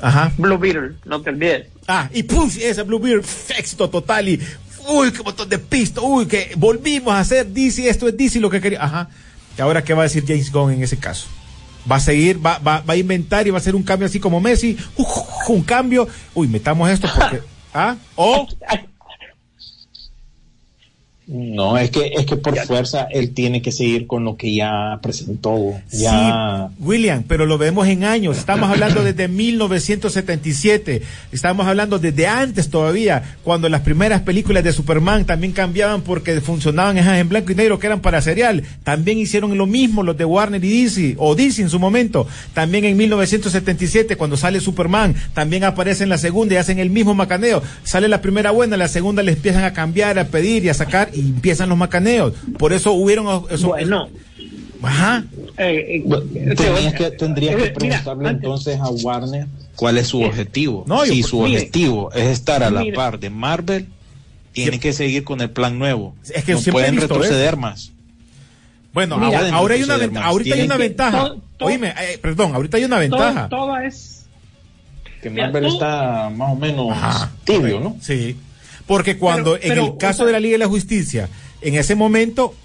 Ajá. 0.00 0.32
Blue 0.38 0.58
Beetle, 0.58 0.94
no 1.04 1.20
te 1.20 1.30
olvides. 1.30 1.66
Ah, 1.86 2.08
y 2.12 2.22
¡puf! 2.22 2.56
ese 2.58 2.82
Blue 2.82 3.00
Beetle, 3.00 3.22
éxito 3.58 3.90
total 3.90 4.28
y 4.28 4.40
uy, 4.88 5.12
qué 5.12 5.22
montón 5.22 5.48
de 5.48 5.58
pistos, 5.58 6.02
uy, 6.06 6.26
que 6.26 6.52
volvimos 6.56 7.12
a 7.12 7.20
hacer 7.20 7.46
DC, 7.46 7.88
esto 7.88 8.08
es 8.08 8.16
DC 8.16 8.40
lo 8.40 8.50
que 8.50 8.60
quería. 8.60 8.82
Ajá. 8.82 9.08
¿Y 9.58 9.60
ahora 9.60 9.82
qué 9.82 9.94
va 9.94 10.02
a 10.02 10.04
decir 10.04 10.24
James 10.26 10.50
Gunn 10.52 10.72
en 10.72 10.82
ese 10.82 10.98
caso? 10.98 11.26
va 11.90 11.96
a 11.96 12.00
seguir, 12.00 12.44
va, 12.44 12.58
va, 12.58 12.80
va, 12.80 12.94
a 12.94 12.96
inventar 12.96 13.46
y 13.46 13.50
va 13.50 13.56
a 13.56 13.60
hacer 13.60 13.74
un 13.74 13.82
cambio 13.82 14.06
así 14.06 14.20
como 14.20 14.40
Messi, 14.40 14.76
un 15.48 15.62
cambio, 15.62 16.08
uy, 16.34 16.48
metamos 16.48 16.90
esto 16.90 17.08
porque, 17.14 17.40
¿ah? 17.74 17.96
O 18.16 18.46
No, 21.32 21.78
es 21.78 21.90
que 21.90 22.12
es 22.16 22.26
que 22.26 22.36
por 22.36 22.58
fuerza 22.66 23.06
él 23.08 23.30
tiene 23.30 23.62
que 23.62 23.70
seguir 23.70 24.08
con 24.08 24.24
lo 24.24 24.36
que 24.36 24.52
ya 24.52 24.98
presentó. 25.00 25.74
Ya... 25.92 26.70
Sí, 26.76 26.84
William, 26.84 27.22
pero 27.22 27.46
lo 27.46 27.56
vemos 27.56 27.86
en 27.86 28.02
años. 28.02 28.36
Estamos 28.36 28.68
hablando 28.68 29.04
desde 29.04 29.28
1977. 29.28 31.02
Estamos 31.30 31.68
hablando 31.68 32.00
desde 32.00 32.26
antes 32.26 32.68
todavía, 32.68 33.36
cuando 33.44 33.68
las 33.68 33.82
primeras 33.82 34.22
películas 34.22 34.64
de 34.64 34.72
Superman 34.72 35.24
también 35.24 35.52
cambiaban 35.52 36.02
porque 36.02 36.40
funcionaban 36.40 36.98
en 36.98 37.28
blanco 37.28 37.52
y 37.52 37.54
negro 37.54 37.78
que 37.78 37.86
eran 37.86 38.00
para 38.00 38.20
serial. 38.22 38.64
También 38.82 39.18
hicieron 39.18 39.56
lo 39.56 39.66
mismo 39.66 40.02
los 40.02 40.16
de 40.16 40.24
Warner 40.24 40.64
y 40.64 40.82
DC, 40.82 41.14
o 41.16 41.36
DC 41.36 41.62
en 41.62 41.70
su 41.70 41.78
momento. 41.78 42.26
También 42.54 42.84
en 42.86 42.96
1977, 42.96 44.16
cuando 44.16 44.36
sale 44.36 44.58
Superman, 44.58 45.14
también 45.32 45.62
aparece 45.62 46.02
en 46.02 46.08
la 46.08 46.18
segunda 46.18 46.54
y 46.54 46.56
hacen 46.56 46.80
el 46.80 46.90
mismo 46.90 47.14
macaneo. 47.14 47.62
Sale 47.84 48.08
la 48.08 48.20
primera 48.20 48.50
buena, 48.50 48.76
la 48.76 48.88
segunda 48.88 49.22
le 49.22 49.30
empiezan 49.32 49.62
a 49.62 49.72
cambiar, 49.72 50.18
a 50.18 50.24
pedir 50.24 50.64
y 50.64 50.70
a 50.70 50.74
sacar 50.74 51.08
y 51.20 51.28
empiezan 51.28 51.68
los 51.68 51.78
macaneos. 51.78 52.32
Por 52.58 52.72
eso 52.72 52.92
hubieron 52.92 53.44
eso, 53.50 53.68
bueno. 53.68 54.08
Ajá. 54.82 55.24
Eh, 55.58 56.02
eh, 56.04 56.94
que, 56.96 57.10
tendrías 57.10 57.56
que 57.56 57.70
preguntarle 57.70 58.30
entonces 58.30 58.80
a 58.80 58.88
Warner 58.88 59.46
cuál 59.76 59.98
es 59.98 60.08
su 60.08 60.22
objetivo. 60.22 60.84
No, 60.86 61.04
si 61.04 61.22
su 61.22 61.40
objetivo 61.40 62.12
es 62.12 62.28
estar 62.28 62.62
a 62.62 62.70
la 62.70 62.84
par 62.94 63.18
de 63.18 63.30
Marvel, 63.30 63.86
tiene 64.52 64.80
que 64.80 64.92
seguir 64.92 65.24
con 65.24 65.40
el 65.40 65.50
plan 65.50 65.78
nuevo. 65.78 66.14
Es 66.34 66.44
que 66.44 66.54
no 66.54 66.60
pueden 66.60 66.96
retroceder 66.96 67.56
más. 67.56 67.92
Bueno, 68.92 69.16
ahora, 69.16 69.74
hay 69.74 69.82
una 69.82 69.96
ventaja. 69.96 70.26
Ahorita 70.26 70.54
hay 70.54 70.62
una 70.62 70.76
ventaja. 70.76 71.34
Oíme, 71.60 71.94
eh, 72.00 72.18
perdón, 72.20 72.54
ahorita 72.54 72.76
hay 72.78 72.84
una 72.84 72.98
ventaja. 72.98 73.48
Todo, 73.48 73.76
es. 73.78 74.24
Que 75.22 75.28
Marvel 75.28 75.66
está 75.66 76.30
más 76.34 76.52
o 76.52 76.56
menos 76.56 76.96
tibio, 77.44 77.80
¿no? 77.80 77.96
Sí. 78.00 78.36
Porque 78.90 79.18
cuando, 79.18 79.56
en 79.56 79.78
el 79.78 79.96
caso 79.98 80.26
de 80.26 80.32
la 80.32 80.40
Liga 80.40 80.54
de 80.54 80.58
la 80.58 80.66
Justicia, 80.66 81.28
en 81.60 81.76
ese 81.76 81.94
momento, 81.94 82.56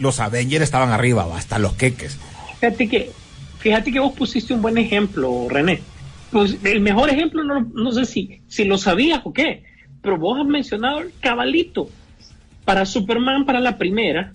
los 0.00 0.18
Avengers 0.18 0.64
estaban 0.64 0.90
arriba, 0.90 1.28
hasta 1.32 1.60
los 1.60 1.74
queques. 1.74 2.18
Fíjate 2.58 2.88
que, 2.88 3.12
fíjate 3.60 3.92
que 3.92 4.00
vos 4.00 4.12
pusiste 4.12 4.52
un 4.52 4.62
buen 4.62 4.78
ejemplo, 4.78 5.46
René. 5.48 5.80
Pues 6.32 6.56
el 6.64 6.80
mejor 6.80 7.08
ejemplo, 7.08 7.44
no, 7.44 7.70
no 7.72 7.92
sé 7.92 8.04
si, 8.04 8.40
si 8.48 8.64
lo 8.64 8.78
sabías 8.78 9.20
o 9.22 9.32
qué, 9.32 9.62
pero 10.02 10.18
vos 10.18 10.40
has 10.40 10.46
mencionado 10.46 11.02
el 11.02 11.12
cabalito. 11.20 11.88
Para 12.64 12.84
Superman, 12.84 13.46
para 13.46 13.60
la 13.60 13.78
primera, 13.78 14.32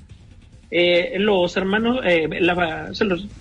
eh, 0.71 1.17
los 1.19 1.57
hermanos, 1.57 1.99
eh, 2.05 2.29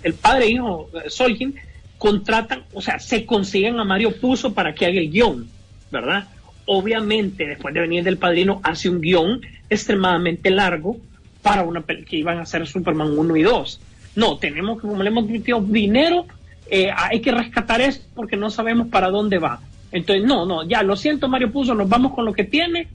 el 0.03 0.14
padre 0.14 0.47
e 0.47 0.51
hijo 0.51 0.90
eh, 0.95 1.11
Solkin 1.11 1.55
contratan, 1.97 2.64
o 2.72 2.82
sea, 2.82 2.99
se 2.99 3.24
consiguen 3.24 3.78
a 3.78 3.84
Mario 3.84 4.18
Puzo 4.20 4.53
para 4.53 4.74
que 4.74 4.84
haga 4.84 4.99
el 4.99 5.12
guion, 5.12 5.49
¿verdad? 5.92 6.26
Obviamente 6.67 7.47
después 7.47 7.75
de 7.75 7.81
venir 7.81 8.05
del 8.05 8.19
padrino 8.19 8.61
hace 8.62 8.89
un 8.89 9.01
guion 9.01 9.41
extremadamente 9.69 10.51
largo 10.51 10.97
para 11.43 11.62
una 11.62 11.83
que 11.83 12.17
iban 12.17 12.39
a 12.39 12.43
hacer 12.43 12.67
Superman 12.67 13.19
1 13.19 13.37
y 13.37 13.43
2. 13.43 13.81
No, 14.17 14.39
tenemos 14.39 14.81
que, 14.81 14.89
como 14.89 15.03
le 15.03 15.11
hemos 15.11 15.27
metido 15.27 15.61
dinero, 15.61 16.27
eh, 16.71 16.91
hay 16.97 17.21
que 17.21 17.33
rescatar 17.33 17.81
eso 17.81 18.01
porque 18.15 18.37
no 18.37 18.51
sabemos 18.51 18.89
para 18.89 19.11
dónde 19.11 19.39
va. 19.39 19.61
Entonces, 19.93 20.25
no, 20.25 20.47
no, 20.47 20.67
ya, 20.67 20.83
lo 20.83 20.97
siento 20.97 21.29
Mario 21.29 21.53
Puzo, 21.53 21.75
nos 21.75 21.89
vamos 21.89 22.15
con 22.15 22.25
lo 22.25 22.33
que 22.33 22.45
tiene. 22.45 22.89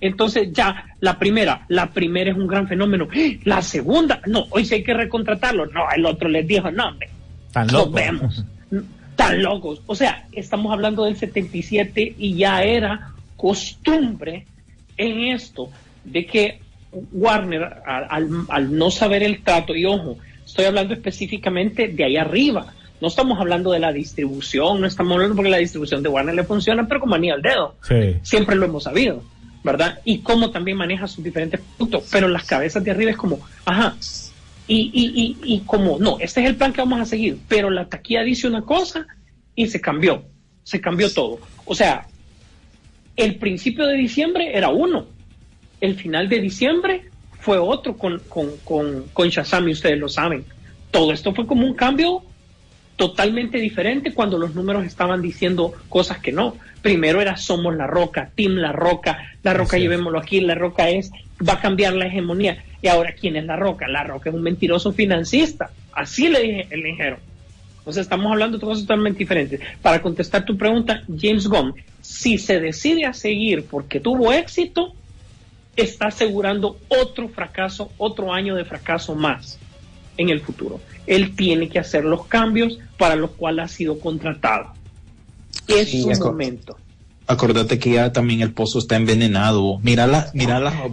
Entonces, 0.00 0.52
ya, 0.52 0.94
la 1.00 1.18
primera, 1.18 1.64
la 1.68 1.90
primera 1.90 2.30
es 2.30 2.36
un 2.36 2.46
gran 2.46 2.68
fenómeno. 2.68 3.08
La 3.44 3.62
segunda, 3.62 4.20
no, 4.26 4.46
hoy 4.50 4.64
sí 4.64 4.74
hay 4.74 4.84
que 4.84 4.94
recontratarlo. 4.94 5.66
No, 5.66 5.90
el 5.94 6.04
otro 6.04 6.28
les 6.28 6.46
dijo, 6.46 6.70
no, 6.70 6.88
hombre, 6.88 7.08
Tan 7.52 7.66
nos 7.68 7.90
vemos. 7.90 8.44
Tan 9.16 9.42
locos. 9.42 9.82
O 9.86 9.94
sea, 9.94 10.26
estamos 10.32 10.72
hablando 10.72 11.04
del 11.04 11.16
77 11.16 12.14
y 12.18 12.34
ya 12.34 12.62
era 12.62 13.12
costumbre 13.36 14.46
en 14.96 15.34
esto 15.34 15.70
de 16.04 16.26
que 16.26 16.60
Warner, 17.12 17.64
al, 17.84 18.76
no 18.76 18.90
saber 18.90 19.22
el 19.22 19.42
trato, 19.42 19.74
y 19.74 19.84
ojo, 19.84 20.16
estoy 20.44 20.64
hablando 20.64 20.94
específicamente 20.94 21.88
de 21.88 22.04
ahí 22.04 22.16
arriba, 22.16 22.72
no 23.00 23.08
estamos 23.08 23.38
hablando 23.38 23.72
de 23.72 23.78
la 23.78 23.92
distribución, 23.92 24.80
no 24.80 24.86
estamos 24.86 25.14
hablando 25.14 25.36
porque 25.36 25.50
la 25.50 25.58
distribución 25.58 26.02
de 26.02 26.08
Warner 26.08 26.34
le 26.34 26.44
funciona, 26.44 26.88
pero 26.88 27.00
como 27.00 27.14
anillo 27.14 27.34
al 27.34 27.42
dedo. 27.42 27.74
Siempre 28.22 28.56
lo 28.56 28.64
hemos 28.64 28.84
sabido, 28.84 29.22
¿verdad? 29.62 29.98
Y 30.04 30.18
cómo 30.18 30.50
también 30.50 30.78
maneja 30.78 31.06
sus 31.06 31.22
diferentes 31.22 31.60
puntos, 31.76 32.08
pero 32.10 32.28
las 32.28 32.44
cabezas 32.44 32.82
de 32.82 32.90
arriba 32.90 33.10
es 33.10 33.16
como, 33.16 33.40
ajá, 33.66 33.96
y, 34.68 34.90
y, 34.92 35.44
y, 35.44 35.54
y 35.54 35.60
como, 35.60 35.98
no, 35.98 36.18
este 36.18 36.40
es 36.40 36.46
el 36.46 36.56
plan 36.56 36.72
que 36.72 36.80
vamos 36.80 37.00
a 37.00 37.04
seguir, 37.04 37.38
pero 37.48 37.70
la 37.70 37.88
taquilla 37.88 38.22
dice 38.22 38.48
una 38.48 38.62
cosa 38.62 39.06
y 39.54 39.66
se 39.68 39.80
cambió, 39.80 40.24
se 40.64 40.80
cambió 40.80 41.12
todo. 41.12 41.38
O 41.66 41.74
sea, 41.74 42.06
el 43.16 43.36
principio 43.36 43.86
de 43.86 43.94
diciembre 43.94 44.56
era 44.56 44.68
uno, 44.68 45.06
el 45.80 45.94
final 45.94 46.28
de 46.28 46.40
diciembre 46.40 47.02
fue 47.40 47.58
otro 47.58 47.96
con, 47.96 48.20
con, 48.28 48.50
con, 48.64 49.04
con 49.12 49.28
Shazam 49.28 49.68
y 49.68 49.72
ustedes 49.72 49.98
lo 49.98 50.08
saben. 50.08 50.44
Todo 50.90 51.12
esto 51.12 51.34
fue 51.34 51.46
como 51.46 51.66
un 51.66 51.74
cambio 51.74 52.22
totalmente 52.96 53.58
diferente 53.58 54.12
cuando 54.12 54.38
los 54.38 54.54
números 54.54 54.84
estaban 54.84 55.22
diciendo 55.22 55.72
cosas 55.88 56.18
que 56.18 56.32
no. 56.32 56.56
Primero 56.82 57.20
era 57.20 57.36
Somos 57.36 57.76
la 57.76 57.86
Roca, 57.86 58.30
Team 58.34 58.54
La 58.54 58.72
Roca, 58.72 59.32
La 59.42 59.54
Roca 59.54 59.78
llevémoslo 59.78 60.18
aquí, 60.18 60.40
La 60.40 60.54
Roca 60.54 60.88
es, 60.88 61.10
va 61.46 61.54
a 61.54 61.60
cambiar 61.60 61.94
la 61.94 62.06
hegemonía. 62.06 62.64
Y 62.82 62.88
ahora, 62.88 63.14
¿quién 63.18 63.36
es 63.36 63.44
La 63.44 63.56
Roca? 63.56 63.88
La 63.88 64.04
Roca 64.04 64.30
es 64.30 64.36
un 64.36 64.42
mentiroso 64.42 64.92
financista. 64.92 65.70
Así 65.92 66.28
le 66.28 66.40
dije, 66.40 66.76
le 66.76 66.88
dijeron. 66.88 67.18
Entonces 67.78 68.02
estamos 68.02 68.32
hablando 68.32 68.58
de 68.58 68.64
cosas 68.64 68.84
totalmente 68.84 69.18
diferentes. 69.18 69.60
Para 69.82 70.02
contestar 70.02 70.44
tu 70.44 70.56
pregunta, 70.56 71.02
James 71.18 71.46
Gunn, 71.46 71.74
si 72.06 72.38
se 72.38 72.60
decide 72.60 73.04
a 73.04 73.12
seguir 73.12 73.66
porque 73.66 73.98
tuvo 73.98 74.32
éxito, 74.32 74.92
está 75.74 76.06
asegurando 76.06 76.78
otro 76.88 77.28
fracaso, 77.28 77.90
otro 77.98 78.32
año 78.32 78.54
de 78.54 78.64
fracaso 78.64 79.16
más 79.16 79.58
en 80.16 80.30
el 80.30 80.40
futuro. 80.40 80.80
Él 81.06 81.34
tiene 81.34 81.68
que 81.68 81.80
hacer 81.80 82.04
los 82.04 82.26
cambios 82.26 82.78
para 82.96 83.16
los 83.16 83.32
cuales 83.32 83.64
ha 83.64 83.68
sido 83.68 83.98
contratado. 83.98 84.72
Es 85.66 85.90
su 85.90 86.08
momento. 86.24 86.76
Acordate 87.26 87.80
que 87.80 87.90
ya 87.90 88.12
también 88.12 88.40
el 88.40 88.52
pozo 88.52 88.78
está 88.78 88.94
envenenado. 88.94 89.80
Mira 89.82 90.06
la, 90.06 90.30
mira 90.32 90.60
la, 90.60 90.88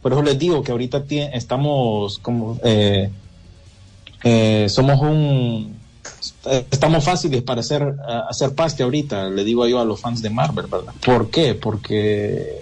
por 0.00 0.12
eso 0.12 0.22
les 0.22 0.38
digo 0.38 0.62
que 0.62 0.72
ahorita 0.72 1.04
estamos 1.34 2.18
como, 2.20 2.58
eh, 2.64 3.10
eh, 4.24 4.66
somos 4.70 5.00
un, 5.02 5.76
estamos 6.70 7.04
fáciles 7.04 7.42
para 7.42 7.60
hacer, 7.60 7.94
hacer 8.28 8.54
paste 8.54 8.82
ahorita, 8.82 9.28
le 9.30 9.44
digo 9.44 9.66
yo 9.66 9.80
a 9.80 9.84
los 9.84 10.00
fans 10.00 10.22
de 10.22 10.30
Marvel, 10.30 10.66
¿verdad? 10.66 10.92
¿Por 11.04 11.30
qué? 11.30 11.54
Porque 11.54 12.60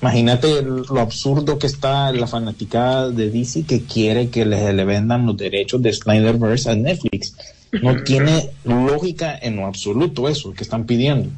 imagínate 0.00 0.62
lo 0.62 1.00
absurdo 1.00 1.58
que 1.58 1.66
está 1.66 2.12
la 2.12 2.26
fanaticada 2.26 3.10
de 3.10 3.30
DC 3.30 3.64
que 3.64 3.82
quiere 3.82 4.28
que 4.30 4.44
le, 4.44 4.72
le 4.72 4.84
vendan 4.84 5.26
los 5.26 5.36
derechos 5.36 5.80
de 5.80 5.92
Snyderverse 5.92 6.70
a 6.70 6.74
Netflix. 6.74 7.34
No 7.80 8.02
tiene 8.02 8.50
lógica 8.64 9.38
en 9.40 9.56
lo 9.56 9.66
absoluto 9.66 10.28
eso 10.28 10.52
que 10.52 10.64
están 10.64 10.84
pidiendo. 10.84 11.30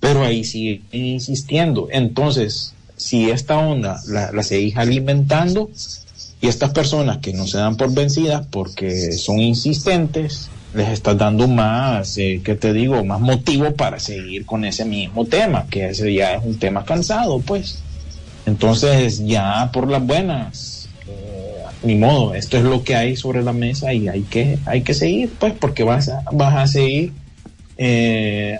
Pero 0.00 0.24
ahí 0.24 0.44
sigue 0.44 0.82
insistiendo. 0.92 1.88
Entonces, 1.92 2.74
si 2.96 3.30
esta 3.30 3.58
onda 3.58 4.00
la, 4.08 4.32
la 4.32 4.42
seguís 4.42 4.76
alimentando 4.76 5.70
y 6.40 6.48
estas 6.48 6.72
personas 6.72 7.18
que 7.18 7.34
no 7.34 7.46
se 7.46 7.58
dan 7.58 7.76
por 7.76 7.92
vencidas 7.92 8.46
porque 8.50 9.12
son 9.12 9.38
insistentes, 9.38 10.50
les 10.74 10.88
estás 10.90 11.18
dando 11.18 11.48
más, 11.48 12.16
eh, 12.18 12.40
¿qué 12.44 12.54
te 12.54 12.72
digo? 12.72 13.04
Más 13.04 13.20
motivo 13.20 13.72
para 13.74 13.98
seguir 13.98 14.46
con 14.46 14.64
ese 14.64 14.84
mismo 14.84 15.24
tema, 15.24 15.66
que 15.68 15.88
ese 15.88 16.12
ya 16.12 16.34
es 16.34 16.44
un 16.44 16.58
tema 16.58 16.84
cansado, 16.84 17.40
pues. 17.40 17.82
Entonces, 18.46 19.24
ya 19.24 19.70
por 19.72 19.88
las 19.88 20.04
buenas, 20.04 20.88
eh, 21.08 21.64
ni 21.82 21.96
modo, 21.96 22.34
esto 22.34 22.56
es 22.56 22.64
lo 22.64 22.84
que 22.84 22.94
hay 22.94 23.16
sobre 23.16 23.42
la 23.42 23.52
mesa 23.52 23.92
y 23.92 24.08
hay 24.08 24.22
que, 24.22 24.58
hay 24.64 24.82
que 24.82 24.94
seguir, 24.94 25.30
pues, 25.38 25.54
porque 25.58 25.82
vas 25.82 26.08
a, 26.08 26.22
vas 26.32 26.54
a 26.54 26.66
seguir 26.66 27.12
eh, 27.76 28.58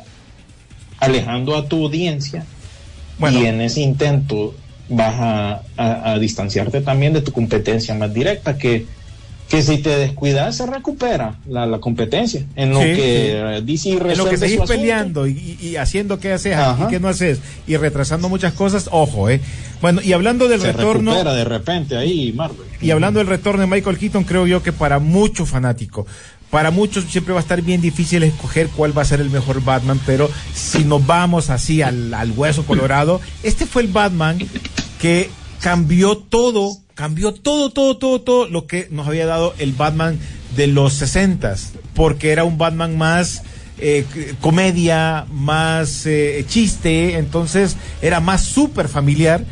alejando 0.98 1.56
a 1.56 1.66
tu 1.66 1.84
audiencia 1.84 2.44
y 3.30 3.44
en 3.44 3.60
ese 3.60 3.82
intento 3.82 4.54
vas 4.88 5.14
a, 5.76 6.12
a 6.12 6.18
distanciarte 6.18 6.80
también 6.80 7.12
de 7.12 7.20
tu 7.20 7.30
competencia 7.30 7.94
más 7.94 8.12
directa, 8.12 8.58
que 8.58 8.86
que 9.50 9.62
si 9.62 9.78
te 9.78 9.96
descuidas 9.96 10.56
se 10.56 10.64
recupera 10.64 11.34
la, 11.46 11.80
competencia 11.80 12.46
en 12.54 12.70
lo 12.70 12.78
que 12.78 13.60
DC 13.64 13.90
en 13.90 14.16
lo 14.16 14.28
que 14.28 14.38
seguís 14.38 14.60
peleando 14.60 15.26
y, 15.26 15.76
haciendo 15.76 16.20
qué 16.20 16.32
haces 16.32 16.56
y 16.80 16.86
qué 16.88 17.00
no 17.00 17.08
haces 17.08 17.40
y 17.66 17.76
retrasando 17.76 18.28
muchas 18.28 18.52
cosas 18.54 18.88
ojo 18.92 19.28
eh. 19.28 19.40
Bueno 19.82 20.00
y 20.02 20.12
hablando 20.12 20.46
del 20.46 20.60
se 20.60 20.72
retorno 20.72 21.10
recupera 21.10 21.34
de 21.34 21.44
repente 21.44 21.96
ahí 21.96 22.32
Marvel. 22.32 22.66
y 22.80 22.92
hablando 22.92 23.18
del 23.18 23.26
retorno 23.26 23.62
de 23.62 23.66
Michael 23.66 23.98
Keaton 23.98 24.22
creo 24.22 24.46
yo 24.46 24.62
que 24.62 24.72
para 24.72 25.00
muchos 25.00 25.48
fanáticos 25.48 26.06
para 26.50 26.70
muchos 26.70 27.04
siempre 27.04 27.32
va 27.32 27.40
a 27.40 27.42
estar 27.42 27.60
bien 27.60 27.80
difícil 27.80 28.22
escoger 28.22 28.68
cuál 28.68 28.96
va 28.96 29.02
a 29.02 29.04
ser 29.04 29.20
el 29.20 29.30
mejor 29.30 29.62
Batman, 29.62 30.00
pero 30.04 30.28
si 30.52 30.84
nos 30.84 31.06
vamos 31.06 31.48
así 31.48 31.80
al, 31.80 32.12
al 32.12 32.32
hueso 32.32 32.64
colorado, 32.64 33.20
este 33.44 33.66
fue 33.66 33.82
el 33.82 33.88
Batman 33.88 34.36
que 35.00 35.30
cambió 35.60 36.16
todo 36.16 36.76
cambió 37.00 37.32
todo, 37.32 37.70
todo, 37.70 37.96
todo, 37.96 38.20
todo 38.20 38.46
lo 38.46 38.66
que 38.66 38.86
nos 38.90 39.08
había 39.08 39.24
dado 39.24 39.54
el 39.56 39.72
Batman 39.72 40.18
de 40.54 40.66
los 40.66 40.92
60 40.92 41.56
porque 41.94 42.30
era 42.30 42.44
un 42.44 42.58
Batman 42.58 42.98
más 42.98 43.42
eh, 43.78 44.04
comedia, 44.42 45.24
más 45.32 46.04
eh, 46.04 46.44
chiste, 46.46 47.16
entonces 47.16 47.78
era 48.02 48.20
más 48.20 48.44
súper 48.44 48.86
familiar 48.88 49.46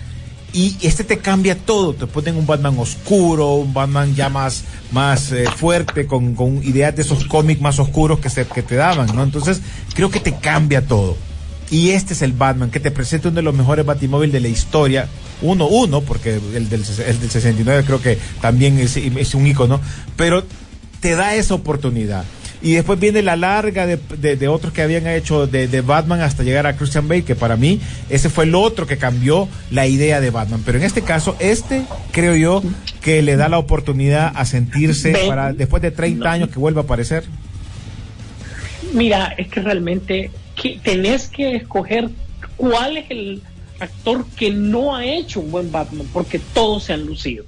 Y 0.52 0.76
este 0.82 1.04
te 1.04 1.20
cambia 1.20 1.56
todo, 1.56 1.94
te 1.94 2.06
ponen 2.06 2.36
un 2.36 2.46
Batman 2.46 2.78
oscuro, 2.78 3.54
un 3.54 3.72
Batman 3.72 4.14
ya 4.14 4.28
más, 4.28 4.64
más 4.92 5.32
eh, 5.32 5.46
fuerte, 5.46 6.06
con, 6.06 6.34
con 6.34 6.62
ideas 6.62 6.94
de 6.96 7.00
esos 7.00 7.24
cómics 7.24 7.62
más 7.62 7.78
oscuros 7.78 8.20
que, 8.20 8.28
se, 8.28 8.46
que 8.46 8.62
te 8.62 8.74
daban, 8.74 9.16
¿no? 9.16 9.22
Entonces, 9.22 9.62
creo 9.94 10.10
que 10.10 10.20
te 10.20 10.34
cambia 10.34 10.86
todo. 10.86 11.16
Y 11.70 11.90
este 11.90 12.12
es 12.12 12.20
el 12.20 12.32
Batman 12.32 12.70
que 12.70 12.80
te 12.80 12.90
presenta 12.90 13.28
uno 13.28 13.36
de 13.36 13.42
los 13.42 13.54
mejores 13.54 13.86
Batimóvil 13.86 14.32
de 14.32 14.40
la 14.40 14.48
historia. 14.48 15.08
Uno, 15.40 15.68
uno, 15.68 16.00
porque 16.00 16.34
el 16.34 16.68
del, 16.68 16.82
el 17.06 17.20
del 17.20 17.30
69 17.30 17.84
creo 17.86 18.02
que 18.02 18.18
también 18.40 18.78
es, 18.78 18.96
es 18.96 19.34
un 19.34 19.46
icono, 19.46 19.80
pero 20.16 20.44
te 21.00 21.14
da 21.14 21.34
esa 21.34 21.54
oportunidad. 21.54 22.24
Y 22.60 22.72
después 22.72 22.98
viene 22.98 23.22
la 23.22 23.36
larga 23.36 23.86
de, 23.86 23.98
de, 24.18 24.36
de 24.36 24.48
otros 24.48 24.72
que 24.72 24.82
habían 24.82 25.06
hecho 25.06 25.46
de, 25.46 25.68
de, 25.68 25.80
Batman 25.80 26.20
hasta 26.22 26.42
llegar 26.42 26.66
a 26.66 26.76
Christian 26.76 27.06
Bale, 27.06 27.22
que 27.22 27.36
para 27.36 27.56
mí 27.56 27.80
ese 28.10 28.30
fue 28.30 28.44
el 28.44 28.54
otro 28.56 28.86
que 28.86 28.98
cambió 28.98 29.48
la 29.70 29.86
idea 29.86 30.20
de 30.20 30.30
Batman. 30.30 30.62
Pero 30.66 30.78
en 30.78 30.84
este 30.84 31.02
caso, 31.02 31.36
este 31.38 31.84
creo 32.10 32.34
yo 32.34 32.62
que 33.00 33.22
le 33.22 33.36
da 33.36 33.48
la 33.48 33.58
oportunidad 33.58 34.32
a 34.34 34.44
sentirse 34.44 35.12
para 35.28 35.52
después 35.52 35.82
de 35.82 35.92
30 35.92 36.30
años 36.30 36.48
que 36.48 36.58
vuelva 36.58 36.80
a 36.80 36.84
aparecer. 36.84 37.24
Mira, 38.92 39.34
es 39.38 39.48
que 39.48 39.60
realmente 39.60 40.30
que 40.60 40.80
tenés 40.82 41.28
que 41.28 41.54
escoger 41.54 42.10
cuál 42.56 42.96
es 42.96 43.10
el 43.10 43.42
actor 43.78 44.26
que 44.36 44.50
no 44.50 44.96
ha 44.96 45.04
hecho 45.04 45.40
un 45.40 45.50
buen 45.50 45.70
Batman, 45.70 46.06
porque 46.12 46.38
todos 46.38 46.84
se 46.84 46.92
han 46.92 47.06
lucido. 47.06 47.44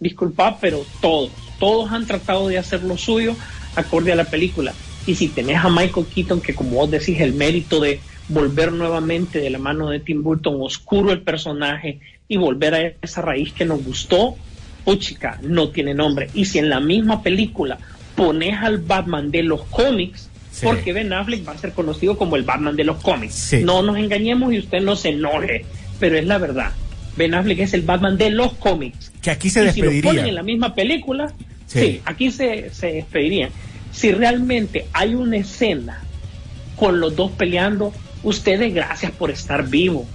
Disculpa, 0.00 0.58
pero 0.60 0.84
todos, 1.00 1.30
todos 1.58 1.90
han 1.92 2.06
tratado 2.06 2.48
de 2.48 2.58
hacer 2.58 2.82
lo 2.82 2.98
suyo 2.98 3.34
acorde 3.76 4.12
a 4.12 4.16
la 4.16 4.24
película. 4.24 4.72
Y 5.06 5.14
si 5.14 5.28
tenés 5.28 5.64
a 5.64 5.68
Michael 5.68 6.06
Keaton, 6.06 6.40
que 6.40 6.54
como 6.54 6.76
vos 6.76 6.90
decís, 6.90 7.20
el 7.20 7.34
mérito 7.34 7.80
de 7.80 8.00
volver 8.28 8.72
nuevamente 8.72 9.38
de 9.38 9.50
la 9.50 9.58
mano 9.58 9.90
de 9.90 10.00
Tim 10.00 10.22
Burton 10.22 10.56
oscuro 10.60 11.12
el 11.12 11.20
personaje 11.20 12.00
y 12.26 12.36
volver 12.36 12.74
a 12.74 12.92
esa 13.02 13.20
raíz 13.20 13.52
que 13.52 13.66
nos 13.66 13.84
gustó, 13.84 14.36
puchica, 14.84 15.38
no 15.42 15.68
tiene 15.68 15.94
nombre. 15.94 16.30
Y 16.34 16.46
si 16.46 16.58
en 16.58 16.70
la 16.70 16.80
misma 16.80 17.22
película 17.22 17.78
pones 18.16 18.56
al 18.62 18.78
Batman 18.78 19.30
de 19.30 19.42
los 19.42 19.62
cómics, 19.64 20.30
sí. 20.54 20.66
porque 20.66 20.92
Ben 20.92 21.12
Affleck 21.12 21.46
va 21.46 21.52
a 21.52 21.58
ser 21.58 21.72
conocido 21.72 22.16
como 22.16 22.36
el 22.36 22.42
Batman 22.42 22.76
de 22.76 22.84
los 22.84 23.02
cómics. 23.02 23.34
Sí. 23.34 23.62
No 23.64 23.82
nos 23.82 23.98
engañemos 23.98 24.52
y 24.52 24.58
usted 24.58 24.80
no 24.80 24.96
se 24.96 25.10
enoje, 25.10 25.64
pero 25.98 26.16
es 26.16 26.24
la 26.24 26.38
verdad. 26.38 26.72
Ben 27.16 27.34
Affleck 27.34 27.60
es 27.60 27.74
el 27.74 27.82
Batman 27.82 28.16
de 28.16 28.30
los 28.30 28.54
cómics. 28.54 29.12
Que 29.20 29.30
aquí 29.30 29.50
se 29.50 29.62
y 29.62 29.64
despediría. 29.66 30.00
Si 30.00 30.02
lo 30.02 30.08
ponen 30.10 30.26
en 30.26 30.34
la 30.34 30.42
misma 30.42 30.74
película, 30.74 31.32
sí, 31.66 31.80
sí 31.80 32.00
aquí 32.04 32.30
se, 32.30 32.70
se 32.70 32.92
despedirían. 32.92 33.50
Si 33.92 34.12
realmente 34.12 34.86
hay 34.92 35.14
una 35.14 35.36
escena 35.36 36.02
con 36.76 37.00
los 37.00 37.14
dos 37.14 37.30
peleando, 37.32 37.92
ustedes 38.22 38.74
gracias 38.74 39.12
por 39.12 39.30
estar 39.30 39.68
vivo. 39.68 40.06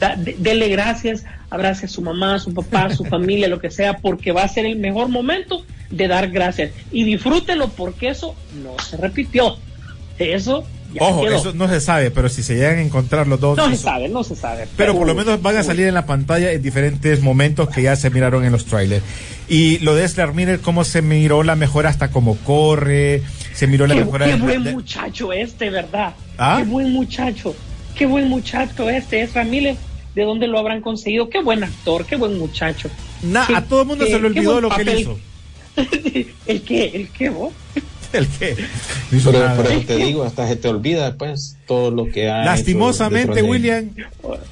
Da, 0.00 0.16
de, 0.16 0.34
dele 0.38 0.68
gracias, 0.68 1.24
abrace 1.50 1.86
a 1.86 1.88
su 1.88 2.02
mamá, 2.02 2.34
a 2.34 2.38
su 2.38 2.52
papá, 2.52 2.86
a 2.86 2.94
su 2.94 3.04
familia, 3.06 3.48
lo 3.48 3.60
que 3.60 3.70
sea, 3.70 3.98
porque 3.98 4.32
va 4.32 4.42
a 4.42 4.48
ser 4.48 4.66
el 4.66 4.76
mejor 4.76 5.08
momento 5.08 5.64
de 5.90 6.08
dar 6.08 6.30
gracias. 6.30 6.72
Y 6.90 7.04
disfrútelo 7.04 7.68
porque 7.68 8.08
eso 8.08 8.34
no 8.62 8.76
se 8.82 8.96
repitió. 8.96 9.56
Eso 10.18 10.64
ya 10.94 11.02
Ojo, 11.04 11.22
quedó. 11.22 11.36
eso 11.36 11.52
no 11.54 11.68
se 11.68 11.80
sabe, 11.80 12.10
pero 12.10 12.28
si 12.28 12.42
se 12.42 12.54
llegan 12.54 12.78
a 12.78 12.82
encontrar 12.82 13.26
los 13.26 13.40
dos. 13.40 13.56
No 13.56 13.68
se 13.70 13.76
sabe, 13.76 14.08
no 14.08 14.22
se 14.24 14.36
sabe. 14.36 14.66
Pero 14.76 14.94
por 14.96 15.06
lo 15.06 15.14
menos 15.14 15.40
van 15.40 15.56
a 15.56 15.62
salir 15.62 15.86
en 15.86 15.94
la 15.94 16.04
pantalla 16.06 16.52
en 16.52 16.60
diferentes 16.62 17.22
momentos 17.22 17.68
que 17.70 17.82
ya 17.82 17.96
se 17.96 18.10
miraron 18.10 18.44
en 18.44 18.52
los 18.52 18.66
trailers. 18.66 19.02
Y 19.48 19.78
lo 19.78 19.94
de 19.94 20.04
Ezra 20.04 20.30
Miller, 20.32 20.60
cómo 20.60 20.84
se 20.84 21.00
miró 21.02 21.42
la 21.42 21.56
mejora 21.56 21.88
hasta 21.88 22.10
cómo 22.10 22.36
corre, 22.44 23.22
se 23.54 23.66
miró 23.66 23.86
la 23.86 23.94
Qué, 23.94 24.04
mejora 24.04 24.26
qué 24.26 24.32
de- 24.32 24.38
buen 24.38 24.62
muchacho 24.72 25.32
este, 25.32 25.70
¿verdad? 25.70 26.14
¿Ah? 26.38 26.56
Qué 26.58 26.64
buen 26.68 26.92
muchacho. 26.92 27.54
Qué 27.94 28.06
buen 28.06 28.28
muchacho 28.28 28.88
este, 28.90 29.22
Ezra 29.22 29.44
Miller. 29.44 29.76
¿De 30.14 30.24
dónde 30.24 30.46
lo 30.46 30.58
habrán 30.58 30.82
conseguido? 30.82 31.30
Qué 31.30 31.40
buen 31.42 31.64
actor, 31.64 32.04
qué 32.04 32.16
buen 32.16 32.38
muchacho. 32.38 32.90
Na- 33.22 33.46
Qué- 33.46 33.56
a 33.56 33.62
todo 33.64 33.80
el 33.82 33.88
mundo 33.88 34.04
qué- 34.04 34.10
se 34.12 34.18
le 34.20 34.26
olvidó 34.26 34.60
lo 34.60 34.68
que 34.68 34.82
él 34.82 34.98
hizo. 34.98 35.18
¿El 36.46 36.62
qué? 36.62 36.90
¿El 36.94 37.08
qué 37.08 37.30
vos? 37.30 37.52
¿El 39.12 39.22
por 39.22 39.66
eso 39.66 39.82
te 39.86 39.96
digo, 39.96 40.24
hasta 40.24 40.46
se 40.46 40.56
te 40.56 40.68
olvida 40.68 41.06
después 41.06 41.56
todo 41.66 41.90
lo 41.90 42.06
que 42.06 42.28
ha 42.30 42.42
hecho 42.42 42.50
Lastimosamente, 42.50 43.42
William, 43.42 43.90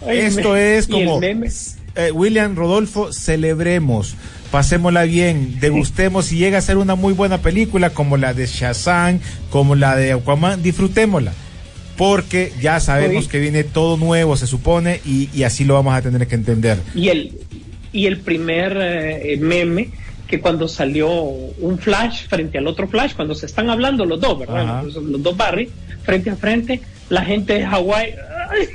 esto 0.09 0.57
es 0.57 0.87
como 0.87 1.21
eh, 1.23 2.13
William 2.13 2.55
Rodolfo, 2.57 3.13
celebremos, 3.13 4.15
pasémosla 4.51 5.05
bien, 5.05 5.59
degustemos 5.61 6.33
y 6.33 6.37
llega 6.37 6.59
a 6.59 6.63
ser 6.63 6.79
una 6.79 6.95
muy 6.95 7.13
buena 7.13 7.39
película 7.39 7.91
como 7.91 8.17
la 8.17 8.33
de 8.33 8.47
Shazam, 8.47 9.21
como 9.51 9.75
la 9.75 9.97
de 9.97 10.13
Aquaman, 10.13 10.63
disfrutémosla. 10.63 11.33
Porque 11.97 12.53
ya 12.63 12.81
sabemos 12.81 13.25
Oye. 13.25 13.29
que 13.29 13.39
viene 13.41 13.65
todo 13.65 13.99
nuevo, 13.99 14.35
se 14.37 14.47
supone, 14.47 15.01
y, 15.05 15.29
y 15.35 15.43
así 15.43 15.65
lo 15.65 15.75
vamos 15.75 15.93
a 15.95 16.01
tener 16.01 16.27
que 16.27 16.35
entender. 16.35 16.79
Y 16.95 17.09
el, 17.09 17.39
y 17.93 18.07
el 18.07 18.21
primer 18.21 18.79
eh, 18.81 19.37
meme 19.39 19.91
que 20.31 20.41
cuando 20.41 20.69
salió 20.69 21.11
un 21.13 21.77
flash 21.79 22.29
frente 22.29 22.57
al 22.57 22.67
otro 22.69 22.87
flash, 22.87 23.15
cuando 23.17 23.35
se 23.35 23.47
están 23.47 23.69
hablando 23.69 24.07
los 24.07 24.21
dos, 24.21 24.39
¿verdad? 24.39 24.85
Los, 24.85 24.95
los 24.95 25.21
dos 25.23 25.37
Barry, 25.37 25.69
frente 26.05 26.31
a 26.31 26.37
frente, 26.37 26.81
la 27.09 27.23
gente 27.25 27.55
de 27.55 27.67
Hawái, 27.67 28.15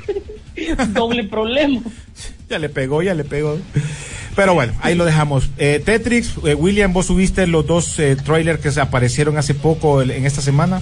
doble 0.92 1.24
problema. 1.24 1.80
Ya 2.48 2.60
le 2.60 2.68
pegó, 2.68 3.02
ya 3.02 3.12
le 3.12 3.24
pegó. 3.24 3.58
Pero 4.36 4.54
bueno, 4.54 4.72
ahí 4.80 4.94
lo 4.94 5.04
dejamos. 5.04 5.48
Eh, 5.58 5.82
Tetrix, 5.84 6.34
eh, 6.44 6.54
William, 6.54 6.92
vos 6.92 7.06
subiste 7.06 7.44
los 7.48 7.66
dos 7.66 7.98
eh, 7.98 8.14
trailers 8.14 8.60
que 8.60 8.70
se 8.70 8.80
aparecieron 8.80 9.36
hace 9.36 9.52
poco 9.54 10.00
el- 10.00 10.12
en 10.12 10.24
esta 10.26 10.40
semana. 10.40 10.80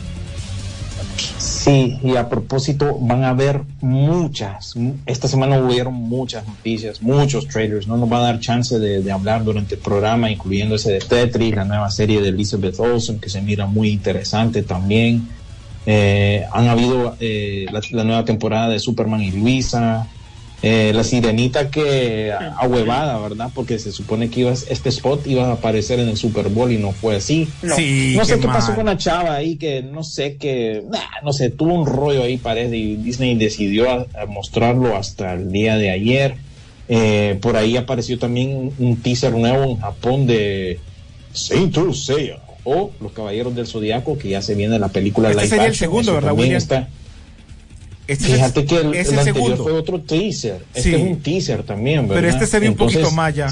Sí, 1.65 1.99
y 2.03 2.17
a 2.17 2.29
propósito, 2.29 2.99
van 3.01 3.25
a 3.25 3.31
haber 3.31 3.63
muchas, 3.81 4.77
mu- 4.77 4.97
esta 5.07 5.29
semana 5.29 5.59
hubieron 5.59 5.95
muchas 5.95 6.47
noticias, 6.47 7.01
muchos 7.01 7.49
trailers, 7.49 7.87
no 7.89 7.97
nos 7.97 8.13
va 8.13 8.19
a 8.19 8.23
dar 8.23 8.39
chance 8.39 8.79
de, 8.79 9.03
de 9.03 9.11
hablar 9.11 9.43
durante 9.45 9.77
el 9.77 9.81
programa, 9.81 10.31
incluyendo 10.31 10.75
ese 10.75 10.93
de 10.93 10.99
Tetris, 10.99 11.55
la 11.57 11.65
nueva 11.65 11.91
serie 11.91 12.21
de 12.21 12.29
Elizabeth 12.29 12.79
Olsen, 12.79 13.19
que 13.19 13.31
se 13.31 13.41
mira 13.41 13.65
muy 13.67 13.89
interesante 13.89 14.63
también. 14.63 15.27
Eh, 15.87 16.45
han 16.53 16.69
habido 16.69 17.17
eh, 17.19 17.65
la, 17.73 17.81
la 17.93 18.05
nueva 18.05 18.27
temporada 18.27 18.69
de 18.69 18.79
Superman 18.79 19.23
y 19.23 19.31
Luisa, 19.31 20.07
eh, 20.67 20.93
la 20.95 21.05
sirenita 21.05 21.69
que 21.71 22.33
ahuevada, 22.33 23.19
¿verdad? 23.19 23.51
Porque 23.55 23.79
se 23.79 23.93
supone 23.93 24.31
que 24.31 24.41
ibas, 24.41 24.65
este 24.71 24.89
spot 24.89 25.27
iba 25.27 25.49
a 25.49 25.53
aparecer 25.53 26.01
en 26.01 26.09
el 26.09 26.17
Super 26.17 26.49
Bowl 26.49 26.73
y 26.73 26.79
no 26.79 26.93
fue 26.93 27.17
así. 27.17 27.47
No. 27.63 27.77
Sí, 27.77 28.15
No 28.17 28.25
sé 28.25 28.39
qué 28.41 28.47
pasó 28.47 28.75
con 28.75 28.87
la 28.87 28.97
chava 28.97 29.35
ahí, 29.35 29.57
que 29.57 29.83
no 29.83 30.03
sé 30.03 30.37
qué, 30.37 30.83
nah, 30.91 31.01
no 31.23 31.33
sé, 31.35 31.51
tuvo 31.51 31.75
un 31.75 31.87
rollo 31.87 32.23
ahí 32.23 32.39
parece 32.39 32.77
y 32.79 32.97
Disney 32.97 33.35
decidió 33.35 33.91
a- 33.91 34.07
a 34.23 34.27
mostrarlo 34.27 34.97
hasta 34.97 35.35
el 35.35 35.53
día 35.53 35.77
de 35.77 35.91
ayer. 35.91 36.37
Eh, 36.89 37.39
por 37.43 37.57
ahí 37.57 37.77
apareció 37.77 38.19
también 38.19 38.73
un 38.79 38.97
teaser 39.03 39.33
nuevo 39.33 39.65
en 39.65 39.77
Japón 39.79 40.27
de 40.27 40.81
Saint 41.33 41.77
Seiya 41.93 42.39
o 42.65 42.91
Los 43.01 43.13
Caballeros 43.13 43.55
del 43.55 43.67
Zodiaco, 43.67 44.17
que 44.17 44.31
ya 44.31 44.41
se 44.41 44.55
viene 44.55 44.79
la 44.79 44.89
película 44.89 45.29
Este 45.31 45.43
live 45.43 45.51
sería 45.51 45.67
el 45.67 45.75
segundo, 45.77 46.15
¿verdad, 46.15 46.33
William? 46.33 46.57
está- 46.57 46.89
Este 48.07 48.27
es 48.27 48.35
Fíjate 48.35 48.65
que 48.67 48.77
el, 48.77 48.95
es 48.95 49.09
el 49.09 49.15
el 49.15 49.19
anterior 49.21 49.43
segundo. 49.47 49.63
fue 49.65 49.73
otro 49.73 50.01
teaser. 50.01 50.63
Este 50.75 50.91
Sí. 50.91 50.95
es 50.95 51.01
un 51.03 51.21
teaser 51.21 51.63
también, 51.63 52.03
¿verdad? 52.09 52.15
Pero 52.17 52.29
este 52.29 52.47
se 52.47 52.59
ve 52.61 52.69
un 52.69 52.77
poquito 52.77 53.11
más 53.13 53.35
ya. 53.35 53.49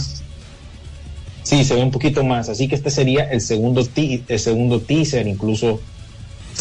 Sí, 1.43 1.65
se 1.65 1.75
ve 1.75 1.83
un 1.83 1.91
poquito 1.91 2.23
más. 2.23 2.49
Así 2.49 2.69
que 2.69 2.75
este 2.75 2.91
sería 2.91 3.25
el 3.25 3.41
segundo, 3.41 3.85
ti- 3.85 4.23
el 4.29 4.39
segundo 4.39 4.81
teaser, 4.81 5.27
incluso 5.27 5.81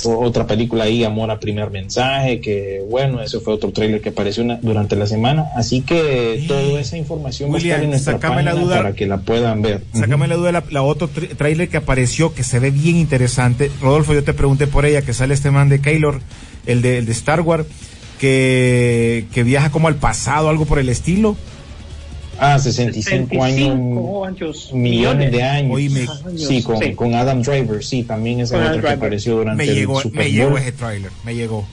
otra 0.05 0.47
película 0.47 0.85
ahí, 0.85 1.03
Amor 1.03 1.29
a 1.31 1.39
Primer 1.39 1.69
Mensaje, 1.69 2.39
que 2.39 2.81
bueno, 2.89 3.21
ese 3.21 3.39
fue 3.41 3.53
otro 3.53 3.71
trailer 3.71 3.99
que 4.01 4.09
apareció 4.09 4.41
una- 4.43 4.55
durante 4.61 4.95
la 4.95 5.05
semana. 5.05 5.47
Así 5.55 5.81
que 5.81 6.45
toda 6.47 6.79
esa 6.79 6.97
información 6.97 7.49
va 7.49 7.55
a 7.55 7.57
William, 7.57 7.71
estar 7.75 7.83
en 7.83 7.89
nuestra 7.91 8.13
sácame 8.13 8.41
la 8.41 8.51
página 8.51 8.65
duda. 8.65 8.77
para 8.77 8.93
que 8.95 9.05
la 9.05 9.17
puedan 9.17 9.61
ver. 9.61 9.83
Sácame 9.93 10.27
la 10.29 10.35
duda 10.37 10.47
de 10.47 10.53
la, 10.53 10.63
la 10.71 10.81
otro 10.81 11.09
tra- 11.09 11.35
trailer 11.35 11.67
que 11.69 11.77
apareció 11.77 12.33
que 12.33 12.43
se 12.43 12.59
ve 12.59 12.71
bien 12.71 12.95
interesante. 12.95 13.69
Rodolfo, 13.81 14.13
yo 14.13 14.23
te 14.23 14.33
pregunté 14.33 14.65
por 14.65 14.85
ella, 14.85 15.01
que 15.01 15.13
sale 15.13 15.33
este 15.33 15.51
man 15.51 15.67
de 15.67 15.81
Keylor, 15.81 16.21
el 16.65 16.81
de, 16.81 16.97
el 16.99 17.05
de 17.05 17.11
Star 17.11 17.41
Wars, 17.41 17.65
que, 18.19 19.25
que 19.33 19.43
viaja 19.43 19.71
como 19.71 19.87
al 19.87 19.95
pasado, 19.95 20.49
algo 20.49 20.65
por 20.65 20.79
el 20.79 20.89
estilo. 20.89 21.35
Ah, 22.39 22.57
65, 22.57 23.43
años, 23.43 23.57
65 23.57 24.25
años, 24.25 24.69
millones 24.73 25.31
de 25.31 25.43
años. 25.43 25.75
Oíme. 25.75 26.07
sí, 26.37 26.63
con, 26.63 26.79
Sí. 26.79 26.93
con 26.93 27.13
Adam 27.13 27.41
Driver, 27.43 27.83
sí, 27.83 28.03
también 28.03 28.39
esa 28.39 28.55
Con 28.55 28.63
otra 28.63 28.71
Adam 28.73 28.81
que 28.81 28.89
apareció 28.89 29.35
durante 29.37 29.63
Me 29.63 29.69
el 29.69 29.75
llegó, 29.75 30.01
Super 30.01 30.25
me 30.25 30.31
llegó 30.31 30.57
ese 30.57 30.71
trailer, 30.71 31.11
me 31.23 31.35
llegó. 31.35 31.65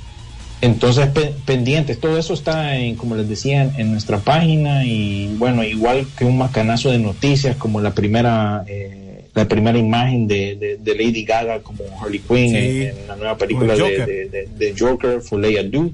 Entonces, 0.61 1.07
pe- 1.07 1.35
pendientes, 1.47 2.01
todo 2.01 2.19
eso 2.19 2.35
está, 2.35 2.77
en, 2.77 2.97
como 2.97 3.15
les 3.15 3.29
decía, 3.29 3.63
en, 3.63 3.73
en 3.79 3.93
nuestra 3.93 4.19
página 4.19 4.85
y 4.85 5.29
bueno, 5.39 5.63
igual 5.65 6.07
que 6.19 6.25
un 6.25 6.37
macanazo 6.37 6.91
de 6.91 6.99
noticias 6.99 7.57
como 7.57 7.81
la 7.81 7.95
primera 7.95 8.65
eh, 8.67 9.08
la 9.35 9.47
primera 9.47 9.79
imagen 9.79 10.27
de, 10.27 10.57
de- 10.57 10.77
de 10.79 10.95
Lady 10.95 11.25
Gaga 11.25 11.61
como 11.61 11.85
Harley 12.01 12.19
Quinn 12.21 12.51
Sí. 12.51 12.57
en, 12.57 12.99
en 12.99 13.07
la 13.09 13.17
nueva 13.17 13.37
película 13.37 13.75
Joker. 13.79 14.07
de, 14.07 14.49
de- 14.57 14.75
Joker, 14.79 15.21
Follea 15.21 15.63
Do. 15.63 15.91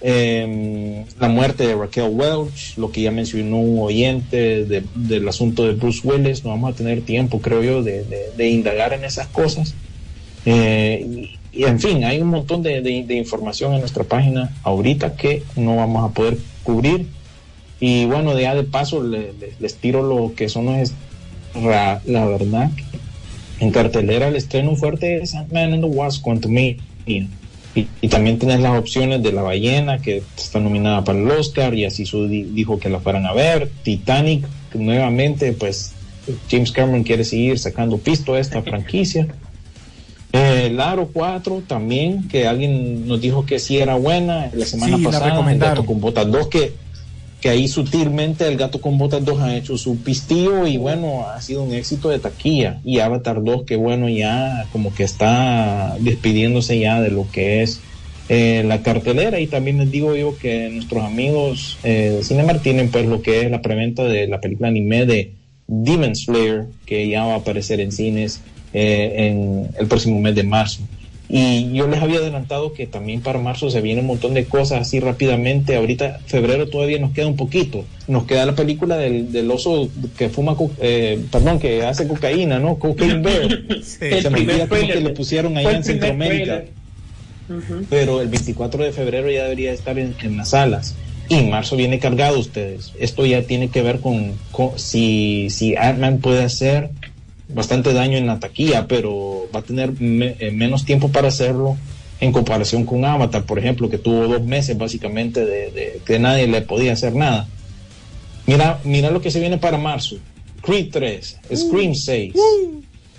Eh, 0.00 1.04
la 1.18 1.28
muerte 1.28 1.66
de 1.66 1.74
Raquel 1.74 2.08
Welch, 2.12 2.76
lo 2.78 2.92
que 2.92 3.02
ya 3.02 3.10
mencionó 3.10 3.58
un 3.58 3.80
oyente 3.80 4.64
de- 4.64 4.84
del 4.94 5.28
asunto 5.28 5.64
de 5.66 5.72
Bruce 5.72 6.00
Willis, 6.04 6.44
no 6.44 6.50
vamos 6.50 6.72
a 6.72 6.76
tener 6.76 7.00
tiempo, 7.02 7.40
creo 7.40 7.62
yo, 7.64 7.82
de, 7.82 8.04
de- 8.04 8.30
de 8.36 8.48
indagar 8.48 8.92
en 8.92 9.04
esas 9.04 9.26
cosas. 9.26 9.74
Eh, 10.46 11.04
y, 11.52 11.60
y, 11.60 11.64
en 11.64 11.80
fin, 11.80 12.04
hay 12.04 12.20
un 12.20 12.28
montón 12.28 12.62
de, 12.62 12.80
de- 12.80 13.02
de 13.04 13.14
información 13.16 13.74
en 13.74 13.80
nuestra 13.80 14.04
página 14.04 14.54
ahorita 14.62 15.16
que 15.16 15.42
no 15.56 15.76
vamos 15.76 16.08
a 16.08 16.14
poder 16.14 16.38
cubrir, 16.62 17.06
Y 17.80 18.06
bueno, 18.06 18.36
ya 18.38 18.56
de 18.56 18.64
paso 18.64 19.00
le- 19.04 19.32
le- 19.34 19.52
les 19.60 19.76
tiro 19.76 20.02
lo 20.02 20.34
que 20.34 20.48
son 20.48 20.66
los... 20.66 20.92
La 21.54 22.00
verdad, 22.26 22.70
en 23.60 23.70
cartelera 23.70 24.28
el 24.28 24.36
estreno 24.36 24.76
fuerte 24.76 25.22
es 25.22 25.34
Ant-Man 25.34 25.74
and 25.74 25.82
the 25.82 25.88
Wasp 25.90 26.22
Quantumania. 26.22 26.76
Y, 27.74 27.86
y 28.00 28.08
también 28.08 28.38
tenés 28.38 28.60
las 28.60 28.78
opciones 28.78 29.22
de 29.22 29.32
La 29.32 29.42
Ballena, 29.42 29.98
que 29.98 30.22
está 30.36 30.58
nominada 30.60 31.04
para 31.04 31.18
el 31.18 31.30
Oscar, 31.30 31.74
y 31.74 31.84
así 31.84 32.06
su 32.06 32.26
di- 32.28 32.42
dijo 32.44 32.78
que 32.78 32.88
la 32.88 32.98
fueran 33.00 33.26
a 33.26 33.32
ver. 33.32 33.70
Titanic, 33.82 34.46
nuevamente, 34.74 35.52
pues 35.52 35.92
James 36.50 36.72
Cameron 36.72 37.02
quiere 37.04 37.24
seguir 37.24 37.58
sacando 37.58 37.98
pisto 37.98 38.34
a 38.34 38.40
esta 38.40 38.62
franquicia. 38.62 39.26
Eh, 40.30 40.66
el 40.66 40.78
Aro 40.78 41.08
4 41.10 41.62
también, 41.66 42.28
que 42.28 42.46
alguien 42.46 43.08
nos 43.08 43.18
dijo 43.18 43.46
que 43.46 43.58
sí 43.58 43.78
era 43.78 43.94
buena 43.94 44.50
la 44.52 44.66
semana 44.66 44.98
Sí, 44.98 45.02
la 45.02 45.08
pasada. 45.10 45.30
Recomendaron. 45.30 45.74
Gato 45.76 45.86
con 45.86 46.00
Botas 46.02 46.30
2, 46.30 46.48
que, 46.48 46.72
que 47.40 47.48
ahí 47.48 47.68
sutilmente 47.68 48.46
el 48.48 48.56
Gato 48.56 48.80
con 48.80 48.98
Botas 48.98 49.24
2 49.24 49.40
ha 49.40 49.56
hecho 49.56 49.78
su 49.78 49.98
pistillo 49.98 50.66
y 50.66 50.76
bueno, 50.76 51.28
ha 51.28 51.40
sido 51.40 51.62
un 51.62 51.72
éxito 51.72 52.08
de 52.08 52.18
taquilla. 52.18 52.80
Y 52.84 52.98
Avatar 52.98 53.42
2, 53.42 53.62
que 53.62 53.76
bueno, 53.76 54.08
ya 54.08 54.66
como 54.72 54.92
que 54.92 55.04
está 55.04 55.96
despidiéndose 56.00 56.80
ya 56.80 57.00
de 57.00 57.10
lo 57.10 57.30
que 57.30 57.62
es 57.62 57.80
eh, 58.28 58.64
la 58.66 58.82
cartelera. 58.82 59.38
Y 59.38 59.46
también 59.46 59.78
les 59.78 59.90
digo 59.90 60.16
yo 60.16 60.36
que 60.36 60.68
nuestros 60.70 61.04
amigos 61.04 61.78
eh, 61.84 62.14
de 62.16 62.24
Cinemark 62.24 62.60
tienen 62.60 62.90
pues 62.90 63.06
lo 63.06 63.22
que 63.22 63.42
es 63.42 63.50
la 63.50 63.62
preventa 63.62 64.04
de 64.04 64.26
la 64.26 64.40
película 64.40 64.68
anime 64.68 65.06
de 65.06 65.32
Demon 65.68 66.16
Slayer, 66.16 66.66
que 66.86 67.08
ya 67.08 67.24
va 67.24 67.34
a 67.34 67.36
aparecer 67.36 67.78
en 67.78 67.92
cines 67.92 68.40
eh, 68.72 69.28
en 69.28 69.68
el 69.78 69.86
próximo 69.86 70.20
mes 70.20 70.34
de 70.34 70.42
marzo. 70.42 70.80
Y 71.30 71.72
yo 71.74 71.86
les 71.88 72.00
había 72.00 72.18
adelantado 72.20 72.72
que 72.72 72.86
también 72.86 73.20
para 73.20 73.38
marzo 73.38 73.68
se 73.70 73.82
viene 73.82 74.00
un 74.00 74.06
montón 74.06 74.32
de 74.32 74.46
cosas 74.46 74.80
así 74.80 74.98
rápidamente. 74.98 75.76
Ahorita, 75.76 76.20
febrero 76.26 76.68
todavía 76.68 76.98
nos 76.98 77.12
queda 77.12 77.26
un 77.26 77.36
poquito. 77.36 77.84
Nos 78.06 78.24
queda 78.24 78.46
la 78.46 78.54
película 78.54 78.96
del, 78.96 79.30
del 79.30 79.50
oso 79.50 79.90
que 80.16 80.30
fuma, 80.30 80.56
eh, 80.80 81.20
perdón, 81.30 81.58
que 81.58 81.84
hace 81.84 82.08
cocaína, 82.08 82.58
¿no? 82.58 82.78
Cocaine 82.78 83.20
Bear. 83.22 83.42
El 83.68 84.22
se 84.22 84.30
me 84.30 84.38
olvida 84.40 84.66
cómo 84.68 84.80
que 84.80 85.00
le 85.00 85.10
pusieron 85.10 85.56
allá 85.58 85.70
en 85.72 85.84
Centroamérica 85.84 86.64
pero 87.88 88.20
el 88.20 88.28
24 88.28 88.84
de 88.84 88.92
febrero 88.92 89.30
ya 89.30 89.44
debería 89.44 89.72
estar 89.72 89.98
en, 89.98 90.14
en 90.22 90.36
las 90.36 90.50
salas. 90.50 90.94
Y 91.30 91.42
marzo 91.44 91.76
viene 91.76 91.98
cargado 91.98 92.38
ustedes. 92.38 92.92
Esto 92.98 93.26
ya 93.26 93.42
tiene 93.42 93.68
que 93.68 93.82
ver 93.82 94.00
con, 94.00 94.32
con- 94.50 94.78
si, 94.78 95.48
si 95.50 95.74
Ant-Man 95.76 96.18
puede 96.18 96.42
hacer 96.44 96.90
bastante 97.48 97.92
daño 97.92 98.16
en 98.18 98.26
la 98.26 98.38
taquilla, 98.40 98.86
pero 98.86 99.48
va 99.54 99.60
a 99.60 99.62
tener 99.62 99.92
me- 100.00 100.36
eh, 100.38 100.50
menos 100.50 100.84
tiempo 100.84 101.08
para 101.10 101.28
hacerlo 101.28 101.76
en 102.20 102.32
comparación 102.32 102.84
con 102.84 103.04
Avatar, 103.04 103.44
por 103.44 103.58
ejemplo, 103.58 103.88
que 103.88 103.98
tuvo 103.98 104.26
dos 104.26 104.42
meses 104.42 104.76
básicamente 104.76 105.44
de, 105.44 105.70
de 105.70 106.00
que 106.04 106.18
nadie 106.18 106.46
le 106.48 106.62
podía 106.62 106.92
hacer 106.92 107.14
nada. 107.14 107.46
Mira, 108.46 108.80
mira 108.84 109.10
lo 109.10 109.20
que 109.20 109.30
se 109.30 109.40
viene 109.40 109.58
para 109.58 109.78
marzo. 109.78 110.16
Creed 110.62 110.88
3, 110.90 111.38
Scream 111.54 111.94
6, 111.94 112.34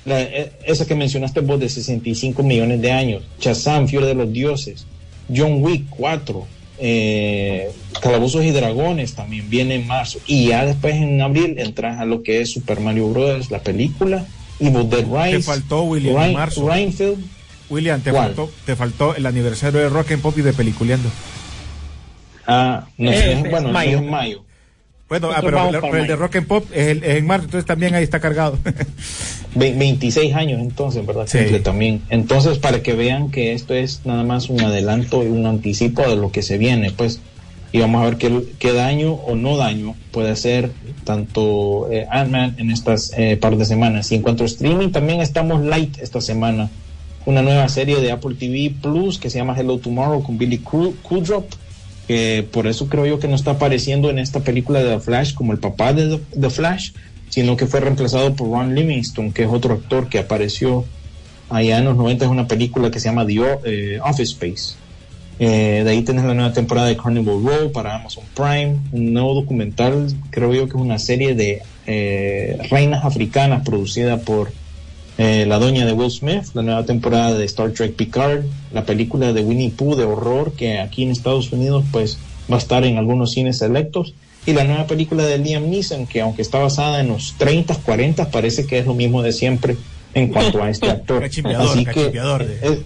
la- 0.06 0.22
eh, 0.22 0.52
esa 0.66 0.86
que 0.86 0.96
mencionaste 0.96 1.40
vos 1.40 1.60
de 1.60 1.70
65 1.70 2.44
millones 2.44 2.82
de 2.82 2.92
años, 2.92 3.24
Shazam, 3.40 3.88
Fiore 3.88 4.08
de 4.08 4.16
los 4.16 4.32
Dioses, 4.32 4.86
John 5.34 5.64
Wick 5.64 5.86
4, 5.90 6.46
eh, 6.80 7.70
Calabozos 8.02 8.44
y 8.46 8.52
Dragones 8.52 9.14
también 9.16 9.50
viene 9.50 9.76
en 9.76 9.88
marzo. 9.88 10.20
Y 10.28 10.48
ya 10.50 10.66
después 10.66 10.96
en 10.96 11.22
abril 11.22 11.56
entras 11.58 12.00
a 12.00 12.06
lo 12.06 12.24
que 12.24 12.42
es 12.42 12.52
Super 12.52 12.80
Mario 12.80 13.10
Bros., 13.10 13.52
la 13.52 13.60
película, 13.60 14.26
Evil 14.60 14.90
Dead 14.90 15.06
Rise. 15.06 15.38
Te 15.38 15.44
faltó, 15.44 15.84
William, 15.84 16.16
en 16.16 16.22
Ryan- 16.22 16.34
marzo. 16.34 16.70
Reinfeldt. 16.70 17.20
William, 17.70 18.02
te 18.02 18.12
¿Cuál? 18.12 18.26
faltó, 18.28 18.52
te 18.66 18.76
faltó 18.76 19.16
el 19.16 19.26
aniversario 19.26 19.80
de 19.80 19.90
Rock 19.90 20.12
and 20.14 20.22
Pop 20.22 20.36
y 20.38 20.42
de 20.42 20.54
Peliculeando. 20.54 21.10
Ah, 22.48 22.88
no 22.98 23.12
Eh, 23.12 23.34
es 23.34 23.50
bueno, 23.52 23.70
mayo. 23.70 23.98
es 23.98 24.04
en 24.04 24.10
mayo. 24.10 24.44
Bueno, 25.10 25.30
ah, 25.32 25.40
pero, 25.42 25.58
pero 25.82 25.98
el 25.98 26.08
de. 26.08 26.16
Rock 26.16 26.36
and 26.38 26.48
Pop 26.48 26.66
es, 26.72 26.88
el- 26.88 27.04
es 27.04 27.18
en 27.18 27.26
marzo, 27.28 27.46
entonces 27.46 27.66
también 27.66 27.96
ahí 27.96 28.04
está 28.04 28.20
cargado. 28.20 28.58
Ve- 29.56 29.74
26 29.76 30.36
años 30.36 30.60
entonces, 30.62 31.06
¿verdad? 31.06 31.26
Sí. 31.28 31.40
También. 31.64 32.02
Entonces, 32.10 32.60
para 32.60 32.84
que 32.84 32.94
vean 32.94 33.32
que 33.32 33.54
esto 33.54 33.74
es 33.74 34.02
nada 34.06 34.24
más 34.24 34.50
un 34.50 34.62
adelanto 34.62 35.24
y 35.24 35.28
un 35.28 35.46
anticipo 35.48 36.08
de 36.08 36.16
lo 36.16 36.32
que 36.32 36.44
se 36.44 36.58
viene, 36.60 36.92
pues, 36.92 37.20
y 37.72 37.80
vamos 37.80 38.02
a 38.02 38.06
ver 38.06 38.18
qué, 38.18 38.44
qué 38.60 38.72
daño 38.74 39.14
o 39.14 39.36
no 39.36 39.58
daño 39.58 39.96
puede 40.12 40.30
hacer 40.32 40.72
tanto 41.04 41.88
eh, 41.92 42.06
Ant-Man 42.10 42.56
en 42.60 42.70
estas 42.72 43.12
eh, 43.18 43.38
par 43.38 43.58
de 43.58 43.66
semanas. 43.66 44.12
Y 44.12 44.16
en 44.16 44.22
cuanto 44.22 44.44
a 44.44 44.46
streaming, 44.48 44.90
también 44.92 45.22
estamos 45.22 45.64
light 45.64 45.98
esta 46.00 46.22
semana. 46.22 46.70
Una 47.26 47.42
nueva 47.42 47.68
serie 47.70 47.98
de 48.00 48.12
Apple 48.12 48.36
TV 48.40 48.74
Plus 48.82 49.18
que 49.20 49.30
se 49.30 49.38
llama 49.40 49.56
Hello 49.58 49.78
Tomorrow 49.80 50.24
con 50.24 50.38
Billy 50.38 50.60
Cru- 50.60 50.96
Kudrop, 51.04 51.46
que 52.10 52.44
por 52.52 52.66
eso 52.66 52.90
creo 52.90 53.06
yo 53.06 53.20
que 53.20 53.28
no 53.28 53.36
está 53.36 53.52
apareciendo 53.52 54.10
en 54.10 54.18
esta 54.18 54.40
película 54.40 54.82
de 54.82 54.96
The 54.96 55.00
Flash 55.00 55.36
como 55.36 55.54
el 55.54 55.60
papá 55.60 55.94
de 55.94 56.20
The, 56.42 56.50
Flash, 56.50 56.94
sino 57.30 57.56
que 57.56 57.68
fue 57.68 57.82
reemplazado 57.82 58.36
por 58.36 58.50
Ron 58.50 58.74
Livingston, 58.74 59.32
que 59.32 59.44
es 59.44 59.48
otro 59.48 59.76
actor 59.76 60.10
que 60.10 60.18
apareció 60.18 60.86
allá 61.52 61.78
en 61.78 61.86
los 61.86 61.96
90 61.96 62.26
en 62.26 62.32
una 62.32 62.48
película 62.48 62.90
que 62.90 63.00
se 63.00 63.10
llama 63.10 63.28
The 63.28 63.60
eh, 63.64 64.00
Office 64.04 64.34
Space. 64.34 64.74
Eh, 65.38 65.84
de 65.84 65.92
ahí 65.92 66.02
tenés 66.02 66.26
la 66.26 66.34
nueva 66.34 66.52
temporada 66.52 66.88
de 66.88 66.98
Carnival 66.98 67.44
Row 67.44 67.72
para 67.72 67.98
Amazon 67.98 68.24
Prime, 68.34 68.78
un 68.92 69.14
nuevo 69.14 69.36
documental, 69.36 70.08
creo 70.32 70.52
yo 70.52 70.64
que 70.64 70.78
es 70.78 70.82
una 70.82 70.98
serie 70.98 71.36
de 71.36 71.62
eh, 71.86 72.58
reinas 72.72 73.06
africanas 73.06 73.64
producida 73.64 74.18
por 74.18 74.52
eh, 75.22 75.46
la 75.46 75.60
doña 75.60 75.86
de 75.86 75.92
Will 75.94 76.10
Smith, 76.10 76.46
la 76.54 76.62
nueva 76.64 76.86
temporada 76.86 77.34
de 77.38 77.44
Star 77.46 77.72
Trek 77.72 77.94
Picard, 77.96 78.44
la 78.74 78.86
película 78.86 79.34
de 79.34 79.42
Winnie 79.44 79.70
Pooh 79.70 79.96
de 79.96 80.06
horror 80.06 80.54
que 80.54 80.80
aquí 80.80 81.04
en 81.04 81.12
Estados 81.12 81.52
Unidos 81.52 81.84
pues 81.92 82.18
va 82.52 82.56
a 82.56 82.60
estar 82.60 82.84
en 82.86 82.98
algunos 82.98 83.32
cines 83.34 83.58
selectos 83.60 84.14
y 84.46 84.54
la 84.54 84.64
nueva 84.64 84.88
película 84.88 85.24
de 85.26 85.38
Liam 85.38 85.70
Neeson 85.70 86.08
que 86.08 86.22
aunque 86.22 86.42
está 86.42 86.58
basada 86.60 87.02
en 87.02 87.10
los 87.10 87.36
30, 87.38 87.76
40 87.76 88.32
parece 88.32 88.66
que 88.66 88.80
es 88.80 88.86
lo 88.88 88.94
mismo 88.96 89.22
de 89.22 89.34
siempre 89.34 89.76
en 90.14 90.30
cuanto 90.30 90.64
a 90.64 90.70
este 90.70 90.90
actor. 90.90 91.22
Así 91.72 91.84
que, 91.94 92.12
de- 92.48 92.84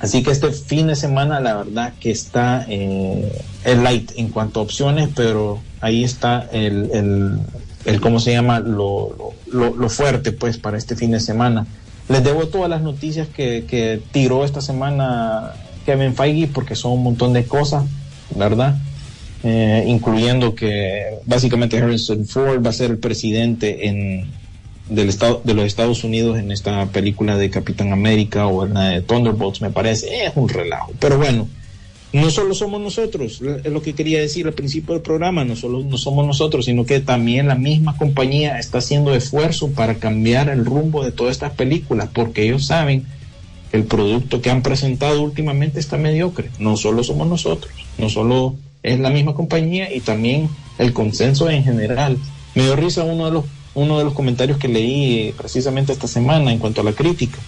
Así 0.00 0.22
que 0.22 0.30
este 0.30 0.50
fin 0.50 0.86
de 0.86 0.96
semana, 0.96 1.40
la 1.40 1.54
verdad 1.56 1.92
que 2.00 2.10
está 2.10 2.64
eh, 2.68 3.30
el 3.64 3.82
light 3.84 4.12
en 4.16 4.28
cuanto 4.28 4.60
a 4.60 4.62
opciones, 4.62 5.10
pero 5.14 5.60
ahí 5.82 6.04
está 6.04 6.48
el, 6.52 6.90
el, 6.94 7.38
el 7.84 8.00
¿cómo 8.00 8.20
se 8.20 8.32
llama? 8.32 8.60
Lo, 8.60 9.34
lo, 9.50 9.74
lo- 9.74 9.88
fuerte, 9.88 10.32
pues, 10.32 10.58
para 10.58 10.76
este 10.78 10.96
fin 10.96 11.10
de 11.12 11.20
semana. 11.20 11.66
Les 12.08 12.22
debo 12.24 12.46
todas 12.48 12.68
las 12.68 12.82
noticias 12.82 13.28
que, 13.28 13.64
que 13.68 14.00
tiró 14.12 14.44
esta 14.44 14.60
semana 14.60 15.52
Kevin 15.86 16.14
Feige, 16.14 16.48
porque 16.48 16.74
son 16.74 16.92
un 16.92 17.02
montón 17.04 17.32
de 17.32 17.44
cosas, 17.44 17.84
¿verdad? 18.34 18.76
Eh, 19.42 19.84
incluyendo 19.86 20.54
que 20.54 21.02
básicamente 21.24 21.78
Harrison 21.78 22.26
Ford 22.26 22.64
va 22.64 22.70
a 22.70 22.72
ser 22.74 22.90
el 22.90 22.98
presidente 22.98 23.86
en, 23.88 24.26
del 24.90 25.08
estado, 25.08 25.40
de 25.44 25.54
los 25.54 25.64
Estados 25.64 26.04
Unidos 26.04 26.38
en 26.38 26.50
esta 26.52 26.84
película 26.86 27.36
de 27.38 27.48
Capitán 27.48 27.92
América 27.92 28.46
o 28.46 28.66
en 28.66 28.74
la 28.74 28.88
de 28.90 29.00
Thunderbolts, 29.02 29.62
me 29.62 29.70
parece, 29.70 30.24
es 30.26 30.32
un 30.34 30.48
relajo. 30.48 30.92
Pero 30.98 31.16
bueno, 31.16 31.48
no 32.12 32.30
solo 32.30 32.54
somos 32.54 32.80
nosotros, 32.80 33.40
es 33.64 33.72
lo 33.72 33.82
que 33.82 33.94
quería 33.94 34.20
decir 34.20 34.46
al 34.46 34.52
principio 34.52 34.94
del 34.94 35.02
programa, 35.02 35.44
no 35.44 35.54
solo 35.54 35.80
no 35.84 35.96
somos 35.96 36.26
nosotros, 36.26 36.64
sino 36.64 36.84
que 36.84 37.00
también 37.00 37.46
la 37.46 37.54
misma 37.54 37.96
compañía 37.96 38.58
está 38.58 38.78
haciendo 38.78 39.14
esfuerzo 39.14 39.70
para 39.70 39.94
cambiar 39.96 40.48
el 40.48 40.64
rumbo 40.64 41.04
de 41.04 41.12
todas 41.12 41.32
estas 41.32 41.52
películas, 41.52 42.08
porque 42.12 42.42
ellos 42.42 42.66
saben 42.66 43.06
que 43.70 43.76
el 43.76 43.84
producto 43.84 44.40
que 44.40 44.50
han 44.50 44.62
presentado 44.62 45.22
últimamente 45.22 45.78
está 45.78 45.96
mediocre. 45.98 46.50
No 46.58 46.76
solo 46.76 47.04
somos 47.04 47.28
nosotros, 47.28 47.72
no 47.98 48.08
solo 48.08 48.56
es 48.82 48.98
la 48.98 49.10
misma 49.10 49.34
compañía 49.34 49.94
y 49.94 50.00
también 50.00 50.48
el 50.78 50.92
consenso 50.92 51.48
en 51.48 51.62
general. 51.62 52.18
Me 52.56 52.64
dio 52.64 52.74
risa 52.74 53.04
uno 53.04 53.26
de 53.26 53.30
los 53.32 53.44
uno 53.74 53.98
de 53.98 54.04
los 54.04 54.14
comentarios 54.14 54.58
que 54.58 54.68
leí 54.68 55.28
eh, 55.28 55.34
precisamente 55.36 55.92
esta 55.92 56.08
semana 56.08 56.52
en 56.52 56.58
cuanto 56.58 56.80
a 56.80 56.84
la 56.84 56.92
crítica. 56.92 57.38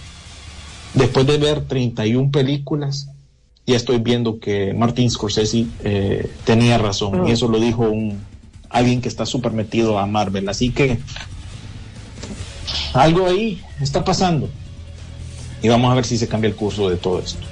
Después 0.93 1.25
de 1.27 1.37
ver 1.37 1.65
31 1.65 2.31
películas, 2.31 3.09
ya 3.65 3.75
estoy 3.75 3.99
viendo 3.99 4.39
que 4.39 4.73
Martin 4.73 5.09
Scorsese 5.09 5.65
eh, 5.83 6.29
tenía 6.45 6.77
razón. 6.77 7.27
Y 7.27 7.31
eso 7.31 7.47
lo 7.47 7.59
dijo 7.59 7.83
un 7.83 8.19
alguien 8.69 9.01
que 9.01 9.07
está 9.07 9.25
súper 9.25 9.53
metido 9.53 9.99
a 9.99 10.05
Marvel. 10.05 10.49
Así 10.49 10.71
que 10.71 10.99
algo 12.93 13.27
ahí 13.27 13.61
está 13.79 14.03
pasando. 14.03 14.49
Y 15.61 15.69
vamos 15.69 15.91
a 15.91 15.95
ver 15.95 16.05
si 16.05 16.17
se 16.17 16.27
cambia 16.27 16.49
el 16.49 16.55
curso 16.55 16.89
de 16.89 16.97
todo 16.97 17.19
esto. 17.19 17.47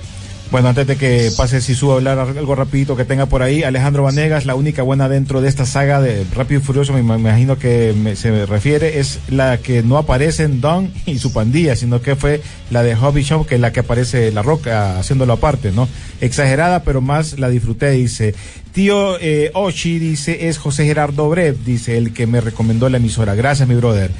Bueno, 0.51 0.67
antes 0.67 0.85
de 0.85 0.97
que 0.97 1.31
pase 1.37 1.61
Sisu 1.61 1.93
a 1.93 1.95
hablar 1.95 2.19
algo 2.19 2.55
rapidito 2.55 2.97
que 2.97 3.05
tenga 3.05 3.25
por 3.25 3.41
ahí, 3.41 3.63
Alejandro 3.63 4.03
Vanegas, 4.03 4.45
la 4.45 4.53
única 4.55 4.83
buena 4.83 5.07
dentro 5.07 5.39
de 5.39 5.47
esta 5.47 5.65
saga 5.65 6.01
de 6.01 6.25
Rápido 6.35 6.59
y 6.59 6.63
Furioso, 6.63 6.91
me 6.91 6.99
imagino 6.99 7.57
que 7.57 7.93
me- 7.97 8.17
se 8.17 8.45
refiere, 8.45 8.99
es 8.99 9.19
la 9.29 9.59
que 9.59 9.81
no 9.81 9.97
aparece 9.97 10.43
en 10.43 10.59
Don 10.59 10.91
y 11.05 11.19
su 11.19 11.31
pandilla, 11.31 11.77
sino 11.77 12.01
que 12.01 12.17
fue 12.17 12.41
la 12.69 12.83
de 12.83 12.97
Hobby 12.97 13.23
Shop, 13.23 13.47
que 13.47 13.55
es 13.55 13.61
la 13.61 13.71
que 13.71 13.79
aparece 13.79 14.29
La 14.33 14.41
Roca 14.41 14.99
haciéndolo 14.99 15.31
aparte, 15.31 15.71
¿no? 15.71 15.87
Exagerada, 16.19 16.83
pero 16.83 16.99
más 16.99 17.39
la 17.39 17.47
disfruté, 17.47 17.91
dice. 17.91 18.35
Tío 18.73 19.17
eh, 19.21 19.51
Oshi, 19.53 19.99
dice, 19.99 20.49
es 20.49 20.57
José 20.57 20.83
Gerardo 20.85 21.29
Brev, 21.29 21.63
dice, 21.63 21.97
el 21.97 22.11
que 22.13 22.27
me 22.27 22.41
recomendó 22.41 22.89
la 22.89 22.97
emisora. 22.97 23.35
Gracias, 23.35 23.69
mi 23.69 23.75
brother. 23.75 24.11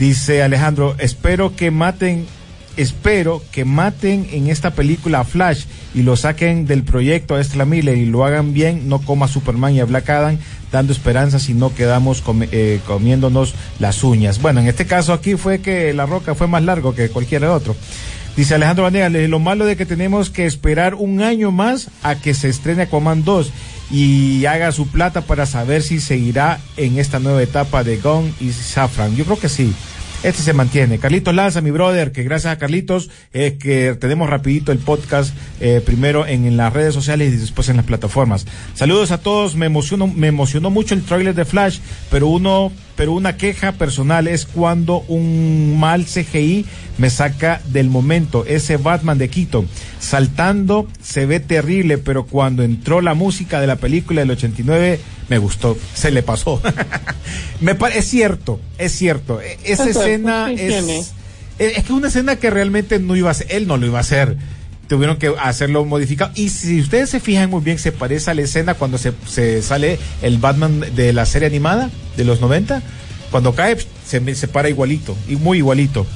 Dice 0.00 0.42
Alejandro, 0.42 0.96
espero 0.98 1.54
que 1.54 1.70
maten 1.70 2.26
espero 2.76 3.42
que 3.52 3.64
maten 3.64 4.28
en 4.32 4.48
esta 4.48 4.72
película 4.72 5.20
a 5.20 5.24
Flash 5.24 5.64
y 5.94 6.02
lo 6.02 6.16
saquen 6.16 6.66
del 6.66 6.82
proyecto 6.82 7.34
a 7.34 7.40
Ezra 7.40 7.64
Miller 7.64 7.96
y 7.96 8.06
lo 8.06 8.24
hagan 8.24 8.52
bien, 8.52 8.88
no 8.88 9.00
como 9.00 9.24
a 9.24 9.28
Superman 9.28 9.74
y 9.74 9.80
a 9.80 9.84
Black 9.84 10.10
Adam, 10.10 10.38
dando 10.72 10.92
esperanzas 10.92 11.48
y 11.48 11.54
no 11.54 11.74
quedamos 11.74 12.22
eh, 12.52 12.80
comiéndonos 12.86 13.54
las 13.78 14.04
uñas. 14.04 14.40
Bueno, 14.40 14.60
en 14.60 14.68
este 14.68 14.86
caso 14.86 15.12
aquí 15.12 15.36
fue 15.36 15.60
que 15.60 15.92
La 15.92 16.06
Roca 16.06 16.34
fue 16.34 16.46
más 16.46 16.62
largo 16.62 16.94
que 16.94 17.08
cualquier 17.08 17.44
otro. 17.44 17.74
Dice 18.36 18.54
Alejandro 18.54 18.84
Vanega, 18.84 19.08
lo 19.08 19.38
malo 19.38 19.64
de 19.64 19.76
que 19.76 19.86
tenemos 19.86 20.28
que 20.28 20.44
esperar 20.44 20.94
un 20.94 21.22
año 21.22 21.50
más 21.52 21.88
a 22.02 22.16
que 22.16 22.34
se 22.34 22.50
estrene 22.50 22.82
Aquaman 22.82 23.24
2 23.24 23.50
y 23.90 24.44
haga 24.44 24.72
su 24.72 24.88
plata 24.88 25.22
para 25.22 25.46
saber 25.46 25.82
si 25.82 26.00
seguirá 26.00 26.60
en 26.76 26.98
esta 26.98 27.18
nueva 27.18 27.42
etapa 27.42 27.82
de 27.82 27.96
Gong 27.96 28.26
y 28.38 28.50
Safran. 28.52 29.16
Yo 29.16 29.24
creo 29.24 29.38
que 29.38 29.48
sí. 29.48 29.72
Este 30.26 30.42
se 30.42 30.54
mantiene. 30.54 30.98
Carlitos 30.98 31.32
Lanza, 31.32 31.60
mi 31.60 31.70
brother, 31.70 32.10
que 32.10 32.24
gracias 32.24 32.52
a 32.52 32.58
Carlitos 32.58 33.10
es 33.32 33.52
que 33.52 33.94
tenemos 33.94 34.28
rapidito 34.28 34.72
el 34.72 34.78
podcast 34.78 35.32
eh, 35.60 35.80
primero 35.86 36.26
en, 36.26 36.56
las 36.56 36.72
redes 36.72 36.94
sociales 36.94 37.32
y 37.32 37.36
después 37.36 37.68
en 37.68 37.76
las 37.76 37.86
plataformas. 37.86 38.44
Saludos 38.74 39.12
a 39.12 39.18
todos, 39.18 39.54
me 39.54 39.66
emocionó, 39.66 40.08
me 40.08 40.26
emocionó 40.26 40.68
mucho 40.68 40.94
el 40.94 41.04
trailer 41.04 41.32
de 41.36 41.44
Flash, 41.44 41.78
pero 42.10 42.26
uno, 42.26 42.72
pero 42.96 43.12
una 43.12 43.36
queja 43.36 43.70
personal 43.70 44.26
es 44.26 44.46
cuando 44.46 45.02
un 45.02 45.78
mal 45.78 46.06
CGI 46.06 46.66
me 46.98 47.08
saca 47.08 47.60
del 47.66 47.88
momento. 47.88 48.44
Ese 48.46 48.78
Batman 48.78 49.18
de 49.18 49.28
Quito 49.28 49.64
saltando 50.00 50.88
se 51.00 51.26
ve 51.26 51.38
terrible, 51.38 51.98
pero 51.98 52.26
cuando 52.26 52.64
entró 52.64 53.00
la 53.00 53.14
música 53.14 53.60
de 53.60 53.68
la 53.68 53.76
película 53.76 54.22
del 54.22 54.32
89 54.32 54.98
me 55.28 55.38
gustó, 55.38 55.76
se 55.94 56.10
le 56.10 56.22
pasó. 56.22 56.60
me 57.60 57.76
es 57.94 58.08
cierto, 58.08 58.60
es 58.78 58.92
cierto. 58.92 59.40
E, 59.40 59.58
esa 59.64 59.88
escena 59.88 60.50
es, 60.50 61.12
es 61.58 61.84
que 61.84 61.92
una 61.92 62.08
escena 62.08 62.36
que 62.36 62.50
realmente 62.50 62.98
no 62.98 63.16
iba 63.16 63.30
a 63.30 63.34
ser, 63.34 63.48
él 63.50 63.66
no 63.66 63.76
lo 63.76 63.86
iba 63.86 63.98
a 63.98 64.02
hacer. 64.02 64.36
Tuvieron 64.88 65.16
que 65.16 65.32
hacerlo 65.40 65.84
modificado. 65.84 66.30
Y 66.36 66.50
si 66.50 66.80
ustedes 66.80 67.10
se 67.10 67.18
fijan 67.18 67.50
muy 67.50 67.60
bien, 67.60 67.78
se 67.78 67.90
parece 67.90 68.30
a 68.30 68.34
la 68.34 68.42
escena 68.42 68.74
cuando 68.74 68.98
se, 68.98 69.12
se 69.26 69.60
sale 69.62 69.98
el 70.22 70.38
Batman 70.38 70.80
de 70.94 71.12
la 71.12 71.26
serie 71.26 71.48
animada 71.48 71.90
de 72.16 72.24
los 72.24 72.40
90. 72.40 72.82
Cuando 73.32 73.54
cae, 73.54 73.76
se, 74.06 74.34
se 74.36 74.48
para 74.48 74.68
igualito, 74.68 75.16
y 75.28 75.34
muy 75.34 75.58
igualito. 75.58 76.06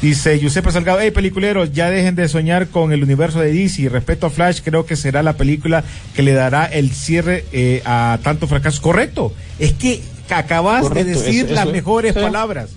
Dice 0.00 0.38
Giuseppe 0.38 0.70
Salgado, 0.70 1.00
hey 1.00 1.10
peliculeros, 1.10 1.72
ya 1.72 1.90
dejen 1.90 2.14
de 2.14 2.28
soñar 2.28 2.68
con 2.68 2.92
el 2.92 3.02
universo 3.02 3.40
de 3.40 3.52
DC. 3.52 3.88
Respecto 3.88 4.26
a 4.26 4.30
Flash, 4.30 4.60
creo 4.62 4.86
que 4.86 4.94
será 4.94 5.24
la 5.24 5.32
película 5.32 5.82
que 6.14 6.22
le 6.22 6.32
dará 6.34 6.66
el 6.66 6.92
cierre 6.92 7.44
eh, 7.52 7.82
a 7.84 8.18
tanto 8.22 8.46
fracaso. 8.46 8.80
Correcto, 8.80 9.32
es 9.58 9.72
que 9.72 10.00
acabas 10.30 10.88
de 10.94 11.02
decir 11.02 11.50
las 11.50 11.66
mejores 11.66 12.12
palabras. 12.14 12.70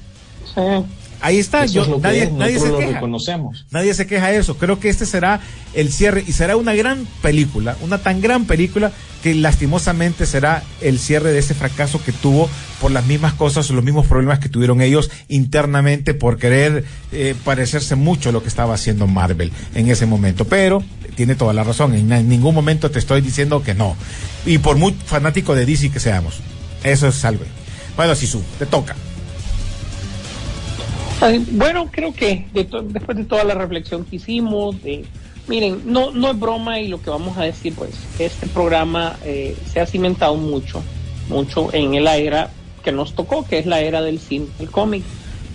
Ahí 1.22 1.38
está, 1.38 1.66
yo, 1.66 2.00
nadie, 2.00 2.32
nadie 2.32 2.60
se 2.60 2.72
queja. 2.76 3.02
Nadie 3.70 3.94
se 3.94 4.08
queja 4.08 4.30
de 4.30 4.38
eso. 4.38 4.58
Creo 4.58 4.80
que 4.80 4.90
este 4.90 5.06
será 5.06 5.40
el 5.74 5.92
cierre 5.92 6.24
y 6.28 6.32
será 6.34 6.58
una 6.58 6.74
gran 6.74 7.08
película, 7.22 7.78
una 7.82 8.00
tan 8.00 8.22
gran 8.22 8.46
película 8.46 8.92
que 9.22 9.36
lastimosamente 9.36 10.26
será 10.26 10.64
el 10.82 10.98
cierre 10.98 11.32
de 11.32 11.38
ese 11.38 11.54
fracaso 11.54 12.04
que 12.04 12.12
tuvo 12.12 12.50
por 12.82 12.90
las 12.90 13.06
mismas 13.06 13.34
cosas, 13.34 13.70
los 13.70 13.84
mismos 13.84 14.08
problemas 14.08 14.40
que 14.40 14.50
tuvieron 14.50 14.82
ellos 14.82 15.12
internamente 15.28 16.16
por 16.16 16.38
querer 16.38 16.86
eh, 17.12 17.36
parecerse 17.46 17.96
mucho 17.96 18.30
a 18.30 18.32
lo 18.32 18.42
que 18.42 18.50
estaba 18.50 18.74
haciendo 18.74 19.06
Marvel 19.06 19.52
en 19.76 19.90
ese 19.90 20.08
momento. 20.08 20.46
Pero 20.46 20.84
tiene 21.16 21.36
toda 21.36 21.54
la 21.54 21.64
razón, 21.64 21.94
en 21.94 22.30
ningún 22.30 22.56
momento 22.56 22.90
te 22.90 22.98
estoy 22.98 23.22
diciendo 23.22 23.62
que 23.62 23.76
no. 23.76 23.96
Y 24.46 24.58
por 24.58 24.78
muy 24.78 24.94
fanático 25.06 25.54
de 25.54 25.68
DC 25.68 25.92
que 25.92 26.00
seamos, 26.00 26.40
eso 26.84 27.08
es 27.08 27.24
algo. 27.26 27.44
Bueno, 27.96 28.16
Sisu, 28.16 28.42
te 28.58 28.66
toca. 28.66 28.96
Bueno, 31.52 31.88
creo 31.92 32.14
que 32.14 32.48
después 32.52 33.16
de 33.16 33.26
toda 33.26 33.44
la 33.44 33.54
reflexión 33.54 34.06
que 34.06 34.16
hicimos, 34.16 34.76
miren, 35.48 35.84
no, 35.86 36.10
no 36.12 36.32
es 36.32 36.40
broma 36.40 36.80
y 36.80 36.88
lo 36.88 37.00
que 37.00 37.12
vamos 37.12 37.38
a 37.38 37.44
decir, 37.44 37.76
pues, 37.76 37.92
este 38.18 38.48
programa 38.48 39.18
eh, 39.24 39.56
se 39.72 39.80
ha 39.80 39.86
cimentado 39.86 40.36
mucho, 40.36 40.82
mucho 41.30 41.72
en 41.74 42.04
la 42.04 42.18
era 42.18 42.50
que 42.84 42.92
nos 42.92 43.14
tocó, 43.14 43.46
que 43.46 43.60
es 43.60 43.68
la 43.68 43.82
era 43.82 44.02
del 44.02 44.20
cine, 44.20 44.48
el 44.58 44.72
cómic. 44.72 45.04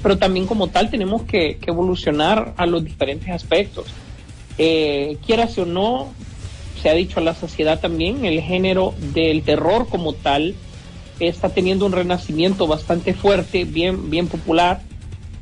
Pero 0.04 0.18
también 0.18 0.46
como 0.46 0.68
tal 0.68 0.88
tenemos 0.88 1.22
que, 1.22 1.58
evolucionar 1.66 2.54
a 2.56 2.64
los 2.66 2.84
diferentes 2.84 3.28
aspectos. 3.30 3.86
Eh, 4.58 5.18
quieras 5.26 5.58
o 5.58 5.66
no, 5.66 6.12
se 6.80 6.90
ha 6.90 6.94
dicho 6.94 7.18
a 7.18 7.24
la 7.24 7.34
sociedad 7.34 7.80
también, 7.80 8.24
el 8.24 8.40
género 8.40 8.94
del 9.12 9.42
terror 9.42 9.88
como 9.88 10.12
tal 10.12 10.54
está 11.18 11.48
teniendo 11.48 11.86
un 11.86 11.92
renacimiento 11.92 12.68
bastante 12.68 13.14
fuerte, 13.14 13.64
bien, 13.64 14.10
bien 14.10 14.28
popular 14.28 14.80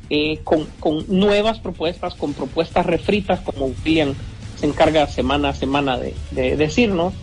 eh, 0.09 0.39
con, 0.43 0.67
nuevas 1.07 1.59
propuestas, 1.59 2.13
con 2.15 2.33
propuestas 2.33 2.85
refritas, 2.85 3.39
como 3.39 3.71
William 3.83 4.13
se 4.55 4.67
encarga 4.67 5.07
semana 5.07 5.49
a 5.49 5.53
semana 5.53 5.97
de, 5.97 6.55
decirnos, 6.55 7.13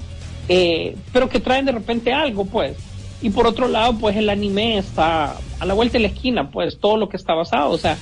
eh, 0.48 0.96
pero 1.12 1.28
que 1.28 1.40
traen 1.40 1.64
de 1.64 1.72
repente 1.72 2.12
algo, 2.12 2.44
pues. 2.44 2.76
Y 3.22 3.30
por 3.30 3.46
otro 3.46 3.68
lado, 3.68 3.96
pues 3.98 4.16
el 4.16 4.28
anime 4.28 4.78
está 4.78 5.36
a 5.60 5.66
la 5.66 5.74
vuelta 5.74 5.94
de 5.94 6.00
la 6.00 6.08
esquina, 6.08 6.50
pues 6.50 6.78
todo 6.78 6.96
lo 6.96 7.08
que 7.08 7.16
está 7.16 7.34
basado, 7.34 7.70
o 7.70 7.78
sea, 7.78 7.96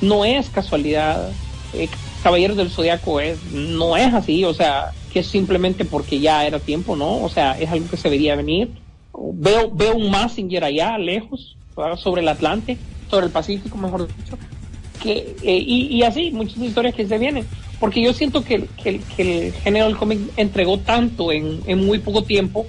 no 0.00 0.24
es 0.24 0.50
casualidad. 0.50 1.30
Eh, 1.72 1.88
Caballeros 2.22 2.56
del 2.56 2.70
Zodiaco 2.70 3.20
es, 3.20 3.42
no 3.52 3.96
es 3.96 4.12
así, 4.14 4.44
o 4.44 4.54
sea, 4.54 4.92
que 5.12 5.20
es 5.20 5.26
simplemente 5.26 5.84
porque 5.84 6.18
ya 6.18 6.46
era 6.46 6.58
tiempo, 6.58 6.96
¿no? 6.96 7.22
O 7.22 7.28
sea, 7.28 7.58
es 7.60 7.70
algo 7.70 7.88
que 7.88 7.96
se 7.96 8.08
vería 8.08 8.34
venir. 8.34 8.70
Veo, 9.12 9.70
veo 9.70 9.94
un 9.94 10.10
Massinger 10.10 10.64
allá, 10.64 10.98
lejos, 10.98 11.56
sobre 11.96 12.22
el 12.22 12.28
Atlante, 12.28 12.78
sobre 13.10 13.26
el 13.26 13.32
Pacífico, 13.32 13.76
mejor 13.78 14.06
dicho, 14.06 14.38
que, 15.02 15.36
eh, 15.42 15.58
y, 15.58 16.02
así, 16.02 16.30
muchas 16.30 16.58
historias 16.58 16.94
que 16.94 17.06
se 17.06 17.18
vienen, 17.18 17.46
porque 17.78 18.02
yo 18.02 18.12
siento 18.12 18.42
que, 18.44 18.66
que, 18.82 19.00
el 19.18 19.52
género 19.52 19.86
del 19.86 19.96
cómic 19.96 20.20
entregó 20.36 20.78
tanto 20.78 21.32
en, 21.32 21.60
en, 21.66 21.84
muy 21.84 21.98
poco 21.98 22.22
tiempo 22.22 22.66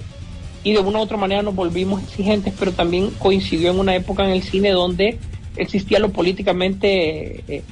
y 0.62 0.72
de 0.72 0.80
una 0.80 0.98
u 0.98 1.02
otra 1.02 1.16
manera 1.16 1.42
nos 1.42 1.54
volvimos 1.54 2.02
exigentes, 2.02 2.52
pero 2.58 2.72
también 2.72 3.10
coincidió 3.18 3.70
en 3.70 3.78
una 3.78 3.94
época 3.94 4.24
en 4.24 4.32
el 4.32 4.42
cine 4.42 4.70
donde 4.70 5.18
existía 5.56 5.98
lo 5.98 6.10
políticamente 6.10 7.44
eh, 7.48 7.62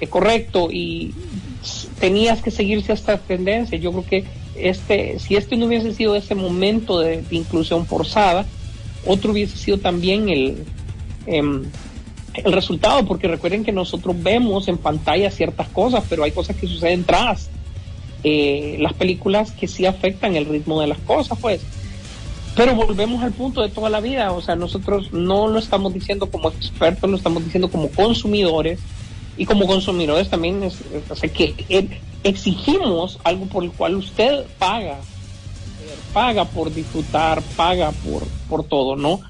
eh, 0.00 0.06
correcto 0.06 0.68
y 0.70 1.12
tenías 2.00 2.40
que 2.42 2.50
seguirse 2.50 2.92
esta 2.92 3.18
tendencia. 3.18 3.78
Yo 3.78 3.92
creo 3.92 4.06
que 4.06 4.24
este, 4.56 5.18
si 5.18 5.36
este 5.36 5.56
no 5.56 5.66
hubiese 5.66 5.92
sido 5.92 6.16
ese 6.16 6.34
momento 6.34 7.00
de, 7.00 7.24
inclusión 7.30 7.86
forzada, 7.86 8.46
otro 9.06 9.32
hubiese 9.32 9.56
sido 9.56 9.78
también 9.78 10.28
el, 10.28 10.64
em, 11.26 11.64
el 12.44 12.52
resultado, 12.52 13.04
porque 13.06 13.28
recuerden 13.28 13.64
que 13.64 13.72
nosotros 13.72 14.16
vemos 14.22 14.68
en 14.68 14.78
pantalla 14.78 15.30
ciertas 15.30 15.68
cosas, 15.68 16.04
pero 16.08 16.24
hay 16.24 16.32
cosas 16.32 16.56
que 16.56 16.66
suceden 16.66 17.04
tras 17.04 17.50
eh, 18.24 18.76
las 18.80 18.94
películas 18.94 19.52
que 19.52 19.68
sí 19.68 19.86
afectan 19.86 20.36
el 20.36 20.46
ritmo 20.46 20.80
de 20.80 20.88
las 20.88 20.98
cosas, 20.98 21.38
pues. 21.40 21.60
Pero 22.56 22.74
volvemos 22.74 23.22
al 23.22 23.32
punto 23.32 23.62
de 23.62 23.68
toda 23.68 23.88
la 23.88 24.00
vida, 24.00 24.32
o 24.32 24.42
sea, 24.42 24.56
nosotros 24.56 25.12
no 25.12 25.46
lo 25.46 25.58
estamos 25.58 25.94
diciendo 25.94 26.28
como 26.30 26.48
expertos, 26.48 27.08
lo 27.08 27.16
estamos 27.16 27.44
diciendo 27.44 27.70
como 27.70 27.88
consumidores, 27.90 28.80
y 29.38 29.46
como 29.46 29.66
consumidores 29.66 30.28
también 30.28 30.64
es, 30.64 30.78
que 31.32 31.54
exigimos 32.24 33.20
algo 33.22 33.46
por 33.46 33.62
el 33.62 33.70
cual 33.70 33.94
usted 33.94 34.44
paga, 34.58 34.98
paga 36.12 36.44
por 36.44 36.74
disfrutar, 36.74 37.40
paga 37.56 37.92
por, 37.92 38.26
por 38.48 38.64
todo, 38.64 38.96
¿no? 38.96 39.20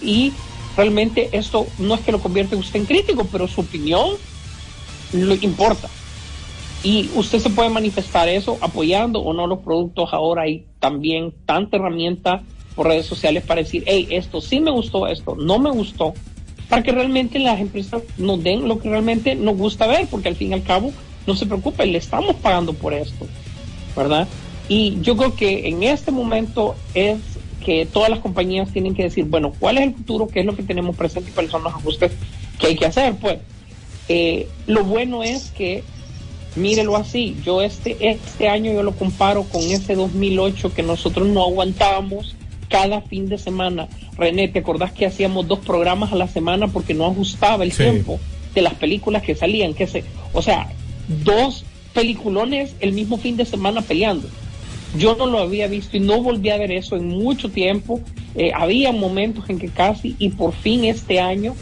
Y 0.00 0.32
realmente 0.76 1.30
esto 1.32 1.66
no 1.78 1.94
es 1.94 2.00
que 2.00 2.12
lo 2.12 2.20
convierte 2.20 2.56
usted 2.56 2.80
en 2.80 2.86
crítico, 2.86 3.26
pero 3.30 3.48
su 3.48 3.60
opinión 3.60 4.10
lo 5.12 5.34
importa. 5.34 5.88
Y 6.82 7.08
usted 7.14 7.38
se 7.38 7.50
puede 7.50 7.70
manifestar 7.70 8.28
eso 8.28 8.58
apoyando 8.60 9.20
o 9.20 9.32
no 9.32 9.46
los 9.46 9.60
productos. 9.60 10.12
Ahora 10.12 10.42
hay 10.42 10.66
también 10.80 11.32
tanta 11.46 11.78
herramienta 11.78 12.42
por 12.74 12.88
redes 12.88 13.06
sociales 13.06 13.42
para 13.42 13.62
decir, 13.62 13.84
hey, 13.86 14.08
esto 14.10 14.40
sí 14.40 14.60
me 14.60 14.70
gustó, 14.70 15.06
esto 15.06 15.36
no 15.36 15.58
me 15.58 15.70
gustó, 15.70 16.12
para 16.68 16.82
que 16.82 16.92
realmente 16.92 17.38
las 17.38 17.60
empresas 17.60 18.02
nos 18.18 18.42
den 18.42 18.68
lo 18.68 18.78
que 18.80 18.90
realmente 18.90 19.34
nos 19.34 19.56
gusta 19.56 19.86
ver, 19.86 20.06
porque 20.10 20.28
al 20.28 20.36
fin 20.36 20.50
y 20.50 20.54
al 20.54 20.62
cabo, 20.62 20.92
no 21.26 21.34
se 21.36 21.46
preocupe, 21.46 21.86
le 21.86 21.98
estamos 21.98 22.36
pagando 22.36 22.74
por 22.74 22.92
esto, 22.92 23.26
¿verdad? 23.96 24.28
Y 24.68 24.98
yo 25.00 25.16
creo 25.16 25.34
que 25.36 25.68
en 25.68 25.82
este 25.82 26.10
momento 26.10 26.74
es 26.94 27.18
que 27.64 27.86
todas 27.86 28.10
las 28.10 28.20
compañías 28.20 28.72
tienen 28.72 28.94
que 28.94 29.04
decir, 29.04 29.24
bueno, 29.24 29.52
¿cuál 29.58 29.78
es 29.78 29.84
el 29.84 29.94
futuro? 29.94 30.28
¿Qué 30.28 30.40
es 30.40 30.46
lo 30.46 30.54
que 30.54 30.62
tenemos 30.62 30.94
presente 30.94 31.30
y 31.30 31.32
cuáles 31.32 31.50
son 31.50 31.64
los 31.64 31.74
ajustes 31.74 32.12
que 32.58 32.68
hay 32.68 32.76
que 32.76 32.86
hacer? 32.86 33.14
Pues 33.16 33.38
eh, 34.08 34.48
lo 34.66 34.84
bueno 34.84 35.22
es 35.22 35.50
que, 35.50 35.82
mírelo 36.56 36.96
así, 36.96 37.36
yo 37.44 37.62
este, 37.62 37.96
este 38.10 38.48
año 38.48 38.72
yo 38.72 38.82
lo 38.82 38.92
comparo 38.92 39.44
con 39.44 39.62
ese 39.62 39.94
2008 39.94 40.74
que 40.74 40.82
nosotros 40.82 41.26
no 41.26 41.42
aguantábamos 41.42 42.36
cada 42.68 43.00
fin 43.00 43.28
de 43.28 43.38
semana. 43.38 43.88
René, 44.16 44.48
¿te 44.48 44.60
acordás 44.60 44.92
que 44.92 45.06
hacíamos 45.06 45.48
dos 45.48 45.60
programas 45.60 46.12
a 46.12 46.16
la 46.16 46.28
semana 46.28 46.68
porque 46.68 46.94
no 46.94 47.06
ajustaba 47.06 47.64
el 47.64 47.72
tiempo 47.72 48.20
de 48.54 48.62
las 48.62 48.74
películas 48.74 49.22
que 49.22 49.34
salían? 49.34 49.74
Que 49.74 49.86
se, 49.86 50.04
o 50.32 50.42
sea, 50.42 50.70
dos 51.24 51.64
peliculones 51.92 52.74
el 52.80 52.92
mismo 52.92 53.16
fin 53.16 53.36
de 53.36 53.44
semana 53.44 53.80
peleando. 53.80 54.28
Yo 54.96 55.16
no 55.16 55.26
lo 55.26 55.38
había 55.38 55.66
visto 55.66 55.96
y 55.96 56.00
no 56.00 56.22
volví 56.22 56.50
a 56.50 56.56
ver 56.56 56.72
eso 56.72 56.96
en 56.96 57.08
mucho 57.08 57.50
tiempo. 57.50 58.00
Eh, 58.34 58.52
había 58.54 58.92
momentos 58.92 59.48
en 59.50 59.58
que 59.58 59.68
casi 59.68 60.14
y 60.18 60.30
por 60.30 60.52
fin 60.52 60.84
este 60.84 61.20
año 61.20 61.54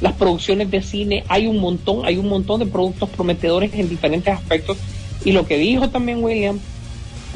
las 0.00 0.12
producciones 0.12 0.70
de 0.70 0.82
cine 0.82 1.24
hay 1.28 1.46
un 1.46 1.58
montón, 1.58 2.04
hay 2.04 2.16
un 2.16 2.28
montón 2.28 2.60
de 2.60 2.66
productos 2.66 3.08
prometedores 3.10 3.72
en 3.74 3.88
diferentes 3.88 4.32
aspectos. 4.32 4.76
Y 5.24 5.32
lo 5.32 5.46
que 5.46 5.56
dijo 5.56 5.88
también 5.88 6.22
William, 6.22 6.60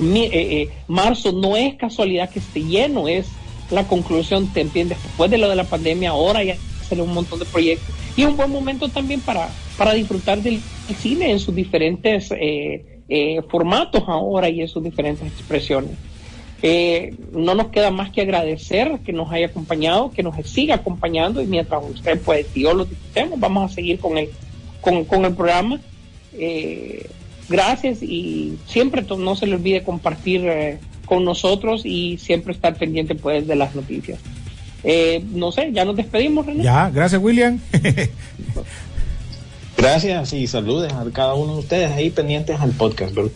eh, 0.01 0.31
eh, 0.33 0.69
marzo 0.87 1.33
no 1.33 1.57
es 1.57 1.75
casualidad 1.75 2.31
que 2.31 2.39
esté 2.39 2.63
lleno, 2.63 3.09
es 3.09 3.27
la 3.71 3.87
conclusión 3.87 4.53
también 4.53 4.89
después 4.89 5.31
de 5.31 5.39
lo 5.39 5.49
de 5.49 5.57
la 5.57 5.65
pandemia, 5.65 6.11
ahora 6.11 6.43
ya 6.45 6.57
hacer 6.81 7.01
un 7.01 7.13
montón 7.13 7.39
de 7.39 7.45
proyectos. 7.45 7.95
Y 8.17 8.23
es 8.23 8.29
un 8.29 8.37
buen 8.37 8.51
momento 8.51 8.89
también 8.89 9.21
para, 9.21 9.49
para 9.77 9.95
disfrutar 9.95 10.43
del 10.43 10.61
cine 11.01 11.31
en 11.31 11.39
sus 11.39 11.55
diferentes 11.55 12.31
eh, 12.33 12.85
eh, 13.11 13.43
formatos 13.49 14.05
ahora 14.07 14.49
y 14.49 14.63
en 14.63 14.69
sus 14.69 14.83
diferentes 14.83 15.27
expresiones. 15.27 15.91
Eh, 16.63 17.15
no 17.33 17.55
nos 17.55 17.69
queda 17.69 17.91
más 17.91 18.11
que 18.11 18.21
agradecer 18.21 18.99
que 19.05 19.13
nos 19.13 19.33
haya 19.33 19.47
acompañado, 19.47 20.11
que 20.11 20.23
nos 20.23 20.35
siga 20.47 20.77
acompañando 20.77 21.41
y 21.43 21.47
mientras 21.47 21.83
usted 21.83 22.21
pues 22.21 22.47
y 22.55 22.63
lo 22.63 22.85
disfrutemos, 22.85 23.41
vamos 23.41 23.71
a 23.71 23.75
seguir 23.75 23.99
con 23.99 24.19
el, 24.19 24.29
con, 24.81 25.05
con 25.05 25.25
el 25.25 25.35
programa. 25.35 25.81
Eh, 26.35 27.09
gracias 27.49 28.03
y 28.03 28.59
siempre 28.67 29.05
no 29.19 29.37
se 29.37 29.47
le 29.47 29.57
olvide 29.57 29.83
compartir 29.83 30.43
eh, 30.45 30.79
con 31.07 31.25
nosotros 31.25 31.83
y 31.85 32.19
siempre 32.19 32.53
estar 32.53 32.77
pendiente 32.77 33.15
pues 33.15 33.47
de 33.47 33.57
las 33.57 33.75
noticias. 33.75 34.21
Eh, 34.85 35.23
no 35.33 35.53
sé, 35.53 35.71
ya 35.73 35.85
nos 35.85 35.97
despedimos, 35.97 36.47
René. 36.47 36.63
Ya, 36.63 36.89
gracias 36.91 37.21
William. 37.21 37.59
gracias 39.81 40.33
y 40.33 40.47
saludes 40.47 40.93
a 40.93 41.05
cada 41.13 41.35
uno 41.35 41.55
de 41.55 41.61
ustedes 41.61 41.91
ahí 41.93 42.11
pendientes 42.11 42.61
al 42.61 42.73
podcast, 42.73 43.15
¿verdad? 43.15 43.31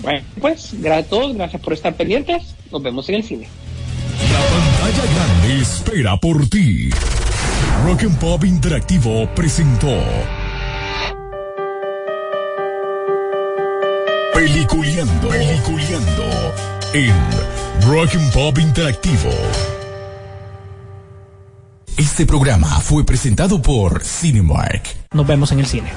Bueno, 0.00 0.20
pues 0.40 0.70
gracias 0.74 1.06
a 1.06 1.08
todos, 1.08 1.34
gracias 1.34 1.62
por 1.62 1.72
estar 1.72 1.94
pendientes. 1.94 2.54
Nos 2.70 2.82
vemos 2.82 3.08
en 3.08 3.16
el 3.16 3.24
cine. 3.24 3.48
La 4.32 4.40
pantalla 4.40 5.14
grande 5.14 5.62
espera 5.62 6.16
por 6.16 6.48
ti. 6.48 6.90
Rock 7.84 8.02
and 8.02 8.18
Pop 8.18 8.44
Interactivo 8.44 9.28
presentó 9.34 10.02
Peliculeando, 14.34 15.28
Peliculeando 15.28 16.54
en 16.94 17.14
Rock 17.88 18.14
and 18.14 18.32
Pop 18.32 18.58
Interactivo. 18.58 19.30
Este 21.98 22.24
programa 22.26 22.68
fue 22.78 23.04
presentado 23.04 23.60
por 23.60 24.04
Cinemark. 24.04 24.84
Nos 25.12 25.26
vemos 25.26 25.50
en 25.50 25.58
el 25.58 25.66
cine. 25.66 25.90